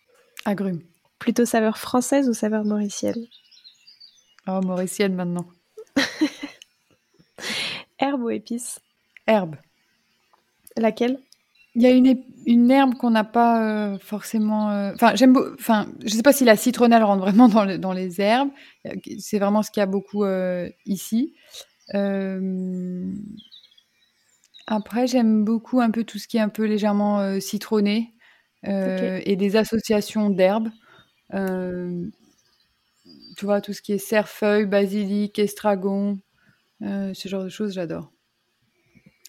Agrumes. 0.44 0.82
Plutôt 1.18 1.46
saveur 1.46 1.78
française 1.78 2.28
ou 2.28 2.34
saveur 2.34 2.64
mauricienne? 2.64 3.26
Oh, 4.46 4.60
mauricienne 4.62 5.14
maintenant. 5.14 5.46
Herbe 7.98 8.22
ou 8.22 8.30
épice 8.30 8.78
Herbe. 9.26 9.56
Laquelle? 10.76 11.18
Il 11.76 11.82
y 11.82 11.86
a 11.86 11.90
une, 11.90 12.22
une 12.46 12.70
herbe 12.70 12.94
qu'on 12.94 13.10
n'a 13.10 13.24
pas 13.24 13.92
euh, 13.92 13.98
forcément. 14.00 14.70
Euh, 14.70 14.92
enfin, 14.94 15.14
j'aime. 15.14 15.36
Enfin, 15.54 15.86
je 16.04 16.08
sais 16.08 16.22
pas 16.22 16.32
si 16.32 16.44
la 16.44 16.56
citronnelle 16.56 17.04
rentre 17.04 17.22
vraiment 17.22 17.48
dans, 17.48 17.78
dans 17.78 17.92
les 17.92 18.20
herbes. 18.20 18.50
C'est 19.18 19.38
vraiment 19.38 19.62
ce 19.62 19.70
qu'il 19.70 19.80
y 19.80 19.84
a 19.84 19.86
beaucoup 19.86 20.24
euh, 20.24 20.68
ici. 20.84 21.34
Après, 24.66 25.06
j'aime 25.06 25.44
beaucoup 25.44 25.80
un 25.80 25.90
peu 25.90 26.04
tout 26.04 26.18
ce 26.18 26.28
qui 26.28 26.36
est 26.36 26.40
un 26.40 26.48
peu 26.48 26.64
légèrement 26.64 27.40
citronné 27.40 28.14
et 28.64 29.36
des 29.36 29.56
associations 29.56 30.30
d'herbes. 30.30 30.70
tu 31.30 32.10
vois, 33.42 33.60
tout 33.60 33.72
ce 33.72 33.82
qui 33.82 33.92
est 33.92 33.98
cerfeuil, 33.98 34.66
basilic, 34.66 35.38
estragon, 35.38 36.20
ce 36.80 37.28
genre 37.28 37.44
de 37.44 37.48
choses, 37.48 37.74
j'adore. 37.74 38.10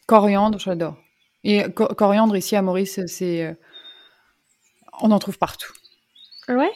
Coriandre, 0.07 0.59
j'adore. 0.59 0.97
Et 1.43 1.63
coriandre 1.73 2.37
ici 2.37 2.55
à 2.55 2.61
Maurice, 2.61 3.05
c'est 3.07 3.45
euh, 3.45 3.53
on 5.01 5.11
en 5.11 5.19
trouve 5.19 5.37
partout. 5.37 5.73
Ouais? 6.47 6.71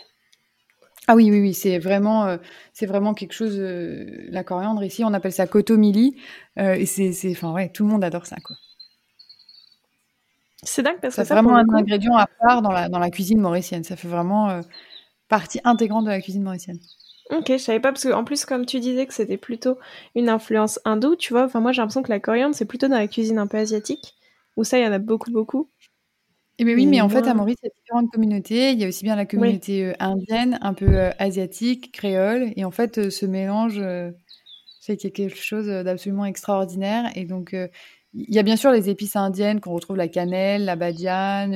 Ah 1.07 1.15
oui, 1.15 1.29
oui, 1.29 1.39
oui, 1.39 1.53
c'est 1.53 1.77
vraiment, 1.77 2.25
euh, 2.25 2.37
c'est 2.73 2.87
vraiment 2.87 3.13
quelque 3.13 3.33
chose. 3.33 3.57
Euh, 3.59 4.25
la 4.29 4.43
coriandre 4.43 4.83
ici, 4.83 5.03
on 5.03 5.13
appelle 5.13 5.31
ça 5.33 5.45
kotomili, 5.47 6.17
et 6.57 6.85
c'est, 6.85 7.11
enfin 7.31 7.51
ouais, 7.53 7.69
tout 7.69 7.83
le 7.83 7.89
monde 7.89 8.03
adore 8.03 8.25
ça, 8.25 8.37
quoi. 8.43 8.55
C'est 10.63 10.81
dingue 10.81 10.99
parce 11.01 11.15
que 11.15 11.23
c'est 11.23 11.33
vraiment 11.33 11.55
un 11.57 11.69
ingrédient 11.69 12.15
à 12.15 12.27
part 12.27 12.61
dans 12.61 12.71
la 12.71 12.89
dans 12.89 12.97
la 12.97 13.11
cuisine 13.11 13.39
mauricienne. 13.39 13.83
Ça 13.83 13.95
fait 13.95 14.07
vraiment 14.07 14.61
partie 15.29 15.59
intégrante 15.63 16.05
de 16.05 16.09
la 16.09 16.21
cuisine 16.21 16.43
mauricienne. 16.43 16.79
Ok, 17.31 17.45
je 17.49 17.57
savais 17.57 17.79
pas 17.79 17.91
parce 17.91 18.03
que 18.03 18.13
en 18.13 18.23
plus 18.23 18.45
comme 18.45 18.65
tu 18.65 18.79
disais 18.79 19.05
que 19.05 19.13
c'était 19.13 19.37
plutôt 19.37 19.77
une 20.15 20.29
influence 20.29 20.79
hindoue, 20.85 21.15
tu 21.15 21.33
vois. 21.33 21.45
Enfin 21.45 21.59
moi 21.59 21.71
j'ai 21.71 21.81
l'impression 21.81 22.03
que 22.03 22.11
la 22.11 22.19
coriandre 22.19 22.55
c'est 22.55 22.65
plutôt 22.65 22.87
dans 22.87 22.97
la 22.97 23.07
cuisine 23.07 23.39
un 23.39 23.47
peu 23.47 23.57
asiatique. 23.57 24.15
Ou 24.57 24.63
ça, 24.63 24.79
il 24.79 24.85
y 24.85 24.87
en 24.87 24.93
a 24.93 24.99
beaucoup, 24.99 25.31
beaucoup. 25.31 25.69
Eh 26.57 26.63
ben 26.63 26.73
oui, 26.75 26.85
mais 26.85 27.01
en 27.01 27.09
fait, 27.09 27.27
à 27.27 27.33
Maurice, 27.33 27.57
il 27.63 27.65
y 27.65 27.69
a 27.69 27.73
différentes 27.75 28.11
communautés. 28.11 28.71
Il 28.71 28.79
y 28.79 28.85
a 28.85 28.87
aussi 28.87 29.03
bien 29.03 29.17
la 29.17 29.25
communauté 29.25 29.87
euh, 29.87 29.93
indienne, 29.99 30.57
un 30.61 30.73
peu 30.73 30.87
euh, 30.87 31.11
asiatique, 31.19 31.91
créole. 31.91 32.53
Et 32.55 32.63
en 32.63 32.71
fait, 32.71 32.97
euh, 32.97 33.09
ce 33.09 33.25
mélange, 33.25 33.81
c'est 34.79 34.97
quelque 34.97 35.35
chose 35.35 35.67
d'absolument 35.67 36.25
extraordinaire. 36.25 37.11
Et 37.15 37.25
donc, 37.25 37.53
il 38.13 38.33
y 38.33 38.39
a 38.39 38.43
bien 38.43 38.55
sûr 38.55 38.71
les 38.71 38.89
épices 38.89 39.15
indiennes 39.15 39.59
qu'on 39.59 39.73
retrouve, 39.73 39.97
la 39.97 40.07
cannelle, 40.07 40.63
la 40.65 40.75
badiane, 40.75 41.51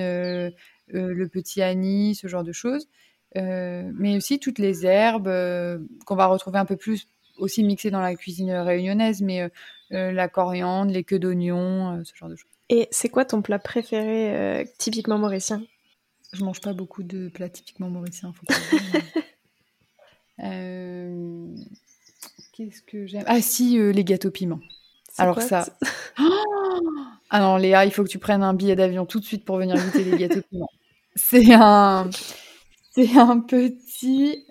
le 0.87 1.27
petit 1.27 1.61
anis, 1.61 2.19
ce 2.19 2.27
genre 2.27 2.43
de 2.43 2.51
choses. 2.51 2.87
mais 3.35 4.17
aussi 4.17 4.39
toutes 4.39 4.59
les 4.59 4.85
herbes 4.85 5.31
qu'on 6.05 6.15
va 6.15 6.25
retrouver 6.25 6.59
un 6.59 6.65
peu 6.65 6.75
plus 6.75 7.07
aussi 7.37 7.63
mixées 7.63 7.91
dans 7.91 8.01
la 8.01 8.15
cuisine 8.15 8.51
réunionnaise, 8.51 9.21
mais 9.21 9.49
la 9.91 10.27
coriandre, 10.27 10.91
les 10.91 11.03
queues 11.03 11.19
d'oignon, 11.19 12.01
ce 12.03 12.15
genre 12.15 12.29
de 12.29 12.35
choses. 12.35 12.58
Et 12.69 12.87
c'est 12.91 13.09
quoi 13.09 13.25
ton 13.25 13.41
plat 13.41 13.59
préféré 13.59 14.35
euh, 14.35 14.63
typiquement 14.77 15.17
mauricien? 15.17 15.63
Je 16.33 16.43
mange 16.43 16.61
pas 16.61 16.73
beaucoup 16.73 17.01
de 17.01 17.27
plats 17.29 17.49
typiquement 17.49 17.89
mauriciens. 17.89 18.33
euh... 20.43 21.47
Qu'est-ce 22.53 22.83
que 22.83 23.07
j'aime? 23.07 23.23
Ah 23.25 23.41
si, 23.41 23.79
euh, 23.79 23.91
les 23.91 24.03
gâteaux 24.03 24.29
piment. 24.29 24.59
Alors 25.17 25.41
ça. 25.41 25.65
ah 27.29 27.39
non, 27.39 27.57
Léa, 27.57 27.85
il 27.85 27.91
faut 27.91 28.03
que 28.03 28.09
tu 28.09 28.19
prennes 28.19 28.43
un 28.43 28.53
billet 28.53 28.75
d'avion 28.75 29.05
tout 29.05 29.19
de 29.19 29.25
suite 29.25 29.45
pour 29.45 29.57
venir 29.57 29.75
goûter 29.75 30.03
les 30.03 30.17
gâteaux 30.17 30.41
piment. 30.49 30.69
C'est 31.15 31.51
un, 31.53 32.09
c'est 32.91 33.17
un 33.17 33.39
petit, 33.39 34.45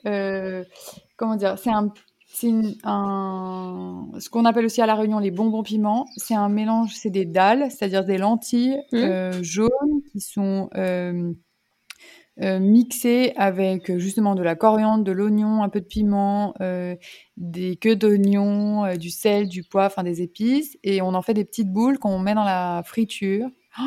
comment 1.16 1.36
dire, 1.36 1.58
c'est 1.58 1.70
un 1.70 1.92
c'est 2.40 2.52
un, 2.84 4.08
ce 4.18 4.28
qu'on 4.30 4.44
appelle 4.44 4.64
aussi 4.64 4.80
à 4.80 4.86
la 4.86 4.94
Réunion 4.94 5.18
les 5.18 5.30
bonbons 5.30 5.62
piments. 5.62 6.06
C'est 6.16 6.34
un 6.34 6.48
mélange, 6.48 6.94
c'est 6.94 7.10
des 7.10 7.24
dalles, 7.24 7.68
c'est-à-dire 7.70 8.04
des 8.04 8.18
lentilles 8.18 8.76
mmh. 8.92 8.96
euh, 8.96 9.42
jaunes 9.42 10.02
qui 10.12 10.20
sont 10.20 10.70
euh, 10.76 11.32
euh, 12.40 12.60
mixées 12.60 13.32
avec 13.36 13.96
justement 13.98 14.36
de 14.36 14.42
la 14.42 14.54
coriandre, 14.54 15.02
de 15.02 15.10
l'oignon, 15.10 15.64
un 15.64 15.68
peu 15.68 15.80
de 15.80 15.86
piment, 15.86 16.54
des 17.36 17.76
queues 17.76 17.96
d'oignon, 17.96 18.94
du 18.96 19.10
sel, 19.10 19.48
du 19.48 19.64
poivre, 19.64 19.92
enfin 19.92 20.04
des 20.04 20.22
épices, 20.22 20.78
et 20.84 21.02
on 21.02 21.14
en 21.14 21.22
fait 21.22 21.34
des 21.34 21.44
petites 21.44 21.72
boules 21.72 21.98
qu'on 21.98 22.20
met 22.20 22.34
dans 22.34 22.44
la 22.44 22.82
friture. 22.84 23.48
Oh 23.80 23.82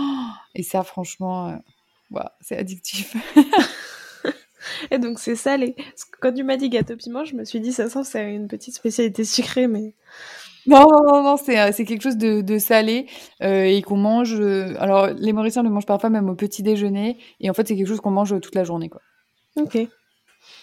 et 0.56 0.64
ça, 0.64 0.84
franchement, 0.84 1.58
c'est 2.42 2.58
addictif. 2.58 3.16
Et 4.92 5.00
donc 5.00 5.20
c'est 5.20 5.36
salé. 5.36 5.76
quand 6.20 6.34
tu 6.34 6.44
m'as 6.44 6.58
dit 6.58 6.70
gâteau 6.70 6.96
piment, 6.96 7.26
je 7.26 7.36
me 7.36 7.46
suis 7.46 7.60
dit 7.60 7.74
ça 7.74 7.90
sent 7.90 8.04
c'est 8.04 8.34
une 8.34 8.48
petite 8.48 8.76
spécialité 8.76 9.24
sucrée, 9.24 9.68
mais 9.68 9.96
non, 10.68 10.86
non, 10.92 11.24
non, 11.24 11.38
c'est, 11.38 11.60
euh, 11.60 11.72
c'est 11.74 11.86
quelque 11.86 12.04
chose 12.04 12.18
de, 12.18 12.42
de 12.42 12.60
salé 12.60 13.08
euh, 13.42 13.64
et 13.64 13.82
qu'on 13.82 13.98
mange. 13.98 14.40
Euh, 14.40 14.76
alors, 14.80 15.08
les 15.08 15.34
Mauriciens 15.34 15.64
le 15.64 15.70
mangent 15.70 15.88
parfois 15.88 16.10
même 16.10 16.30
au 16.30 16.36
petit 16.36 16.62
déjeuner. 16.62 17.18
Et 17.40 17.50
en 17.50 17.54
fait, 17.54 17.68
c'est 17.68 17.76
quelque 17.76 17.88
chose 17.88 18.02
qu'on 18.02 18.12
mange 18.12 18.40
toute 18.40 18.56
la 18.56 18.64
journée. 18.64 18.90
Quoi. 18.90 19.02
Ok. 19.56 19.78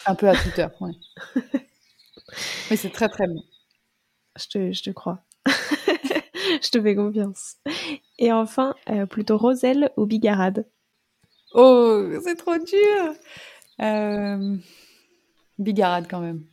Un 0.06 0.14
peu 0.14 0.28
à 0.28 0.36
toute 0.36 0.58
heure, 0.58 0.70
ouais. 0.80 0.92
Mais 2.70 2.76
c'est 2.76 2.90
très, 2.90 3.08
très 3.08 3.26
bon. 3.26 3.42
Je 4.38 4.46
te, 4.46 4.72
je 4.72 4.82
te 4.82 4.90
crois. 4.90 5.24
je 5.48 6.70
te 6.70 6.80
fais 6.80 6.94
confiance. 6.94 7.56
Et 8.18 8.32
enfin, 8.32 8.74
plutôt 9.10 9.36
Roselle 9.36 9.90
ou 9.96 10.06
Bigarade? 10.06 10.66
Oh, 11.54 12.04
c'est 12.22 12.36
trop 12.36 12.56
dur 12.56 13.14
Bigarade 15.58 16.06
quand 16.08 16.20
même. 16.20 16.44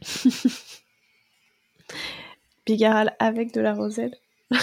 Bigaral 2.66 3.14
avec 3.18 3.52
de 3.52 3.60
la 3.60 3.74
roselle 3.74 4.14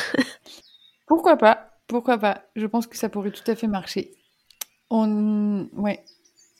Pourquoi 1.07 1.37
pas 1.37 1.71
Pourquoi 1.87 2.17
pas 2.17 2.43
Je 2.55 2.65
pense 2.65 2.87
que 2.87 2.97
ça 2.97 3.09
pourrait 3.09 3.31
tout 3.31 3.49
à 3.49 3.55
fait 3.55 3.67
marcher. 3.67 4.11
On... 4.89 5.67
Ouais. 5.73 6.03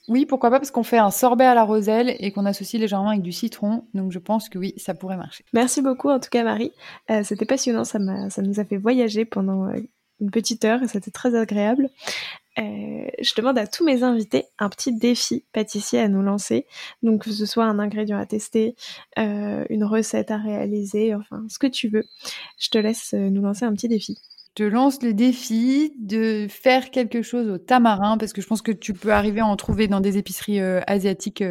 Oui, 0.08 0.26
pourquoi 0.26 0.50
pas 0.50 0.58
Parce 0.58 0.70
qu'on 0.70 0.82
fait 0.82 0.98
un 0.98 1.10
sorbet 1.10 1.44
à 1.44 1.54
la 1.54 1.62
roselle 1.62 2.16
et 2.18 2.32
qu'on 2.32 2.44
associe 2.44 2.80
légèrement 2.80 3.10
avec 3.10 3.22
du 3.22 3.32
citron. 3.32 3.86
Donc 3.94 4.10
je 4.10 4.18
pense 4.18 4.48
que 4.48 4.58
oui, 4.58 4.74
ça 4.76 4.94
pourrait 4.94 5.16
marcher. 5.16 5.44
Merci 5.52 5.80
beaucoup 5.80 6.10
en 6.10 6.18
tout 6.18 6.30
cas 6.30 6.42
Marie. 6.42 6.72
Euh, 7.10 7.22
c'était 7.22 7.46
passionnant, 7.46 7.84
ça, 7.84 7.98
ça 8.30 8.42
nous 8.42 8.58
a 8.58 8.64
fait 8.64 8.78
voyager 8.78 9.24
pendant 9.24 9.68
euh, 9.68 9.78
une 10.20 10.30
petite 10.30 10.64
heure 10.64 10.82
et 10.82 10.88
c'était 10.88 11.12
très 11.12 11.34
agréable. 11.36 11.88
Euh, 12.58 13.06
je 13.20 13.32
demande 13.34 13.56
à 13.56 13.66
tous 13.66 13.84
mes 13.84 14.02
invités 14.02 14.44
un 14.58 14.68
petit 14.68 14.94
défi 14.94 15.44
pâtissier 15.52 16.00
à 16.00 16.08
nous 16.08 16.22
lancer. 16.22 16.66
Donc 17.02 17.24
que 17.24 17.32
ce 17.32 17.46
soit 17.46 17.64
un 17.64 17.78
ingrédient 17.78 18.18
à 18.18 18.26
tester, 18.26 18.74
euh, 19.18 19.64
une 19.70 19.84
recette 19.84 20.30
à 20.30 20.36
réaliser, 20.36 21.14
enfin 21.14 21.44
ce 21.48 21.58
que 21.58 21.66
tu 21.66 21.88
veux. 21.88 22.04
Je 22.58 22.68
te 22.68 22.78
laisse 22.78 23.14
euh, 23.14 23.30
nous 23.30 23.42
lancer 23.42 23.64
un 23.64 23.72
petit 23.72 23.88
défi. 23.88 24.18
Je 24.56 24.64
te 24.64 24.68
lance 24.68 25.02
le 25.02 25.14
défi 25.14 25.94
de 25.98 26.46
faire 26.50 26.90
quelque 26.90 27.22
chose 27.22 27.48
au 27.48 27.56
tamarin 27.56 28.18
parce 28.18 28.34
que 28.34 28.42
je 28.42 28.46
pense 28.46 28.60
que 28.60 28.72
tu 28.72 28.92
peux 28.92 29.12
arriver 29.12 29.40
à 29.40 29.46
en 29.46 29.56
trouver 29.56 29.88
dans 29.88 30.00
des 30.00 30.18
épiceries 30.18 30.60
asiatiques 30.60 31.42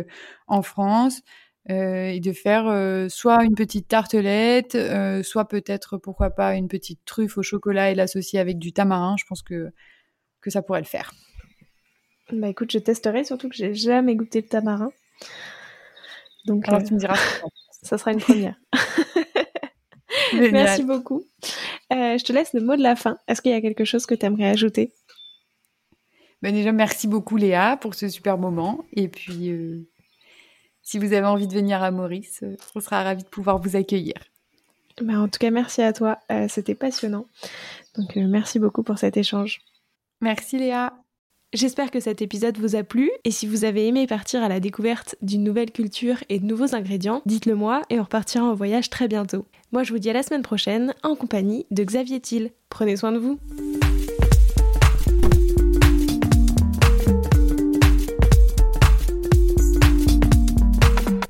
en 0.45 0.61
France. 0.61 1.21
et 1.67 2.19
de 2.19 2.31
faire 2.31 3.09
soit 3.09 3.43
une 3.43 3.55
petite 3.55 3.87
tartelette, 3.87 4.77
soit 5.23 5.47
peut-être, 5.47 5.97
pourquoi 5.97 6.29
pas, 6.29 6.53
une 6.53 6.67
petite 6.67 6.99
truffe 7.05 7.39
au 7.39 7.43
chocolat 7.43 7.89
et 7.89 7.95
l'associer 7.95 8.39
avec 8.39 8.59
du 8.59 8.71
tamarin. 8.71 9.15
Je 9.17 9.25
pense 9.27 9.41
que 9.41 9.71
que 10.41 10.49
ça 10.49 10.61
pourrait 10.61 10.81
le 10.81 10.85
faire. 10.85 11.13
Bah 12.31 12.49
écoute, 12.49 12.71
je 12.71 12.79
testerai, 12.79 13.23
surtout 13.23 13.49
que 13.49 13.55
j'ai 13.55 13.73
jamais 13.73 14.15
goûté 14.15 14.41
le 14.41 14.47
tamarin. 14.47 14.91
Donc, 16.45 16.67
Alors, 16.67 16.83
tu 16.83 16.93
me 16.93 16.99
diras. 16.99 17.17
ça 17.83 17.97
sera 17.97 18.13
une 18.13 18.19
première. 18.19 18.55
Merci 20.33 20.83
beaucoup. 20.83 21.23
Euh, 21.91 22.17
je 22.17 22.23
te 22.23 22.31
laisse 22.31 22.53
le 22.53 22.61
mot 22.61 22.75
de 22.75 22.81
la 22.81 22.95
fin. 22.95 23.17
Est-ce 23.27 23.41
qu'il 23.41 23.51
y 23.51 23.55
a 23.55 23.61
quelque 23.61 23.85
chose 23.85 24.05
que 24.05 24.15
tu 24.15 24.25
aimerais 24.25 24.49
ajouter? 24.49 24.93
Ben 26.41 26.53
Déjà, 26.53 26.71
merci 26.71 27.07
beaucoup 27.07 27.37
Léa 27.37 27.77
pour 27.77 27.93
ce 27.93 28.07
super 28.09 28.37
moment. 28.37 28.85
Et 28.93 29.07
puis, 29.07 29.49
euh, 29.49 29.87
si 30.81 30.97
vous 30.97 31.13
avez 31.13 31.27
envie 31.27 31.47
de 31.47 31.53
venir 31.53 31.83
à 31.83 31.91
Maurice, 31.91 32.39
euh, 32.43 32.55
on 32.75 32.79
sera 32.79 33.03
ravis 33.03 33.23
de 33.23 33.27
pouvoir 33.27 33.59
vous 33.59 33.75
accueillir. 33.75 34.15
Ben, 35.01 35.19
en 35.19 35.27
tout 35.27 35.37
cas, 35.39 35.51
merci 35.51 35.81
à 35.81 35.93
toi. 35.93 36.19
C'était 36.47 36.75
passionnant. 36.75 37.25
Donc, 37.95 38.15
merci 38.15 38.59
beaucoup 38.59 38.83
pour 38.83 38.97
cet 38.97 39.17
échange. 39.17 39.61
Merci 40.23 40.59
Léa. 40.59 40.93
J'espère 41.51 41.89
que 41.89 41.99
cet 41.99 42.21
épisode 42.21 42.55
vous 42.59 42.75
a 42.75 42.83
plu 42.83 43.09
et 43.25 43.31
si 43.31 43.47
vous 43.47 43.65
avez 43.65 43.87
aimé 43.87 44.05
partir 44.05 44.43
à 44.43 44.49
la 44.49 44.59
découverte 44.59 45.15
d'une 45.23 45.43
nouvelle 45.43 45.71
culture 45.71 46.17
et 46.29 46.37
de 46.37 46.45
nouveaux 46.45 46.75
ingrédients, 46.75 47.23
dites-le 47.25 47.55
moi 47.55 47.81
et 47.89 47.99
on 47.99 48.03
repartira 48.03 48.45
en 48.45 48.53
voyage 48.53 48.91
très 48.91 49.07
bientôt. 49.07 49.47
Moi 49.71 49.81
je 49.81 49.91
vous 49.91 49.97
dis 49.97 50.11
à 50.11 50.13
la 50.13 50.21
semaine 50.21 50.43
prochaine 50.43 50.93
en 51.01 51.15
compagnie 51.15 51.65
de 51.71 51.83
Xavier 51.83 52.19
Thiel. 52.19 52.51
Prenez 52.69 52.97
soin 52.97 53.11
de 53.11 53.17
vous. 53.17 53.39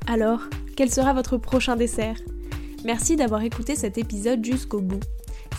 Alors, 0.05 0.41
quel 0.75 0.91
sera 0.91 1.13
votre 1.13 1.37
prochain 1.37 1.77
dessert? 1.77 2.17
Merci 2.83 3.15
d'avoir 3.15 3.41
écouté 3.43 3.75
cet 3.75 3.97
épisode 3.97 4.43
jusqu'au 4.43 4.81
bout. 4.81 4.99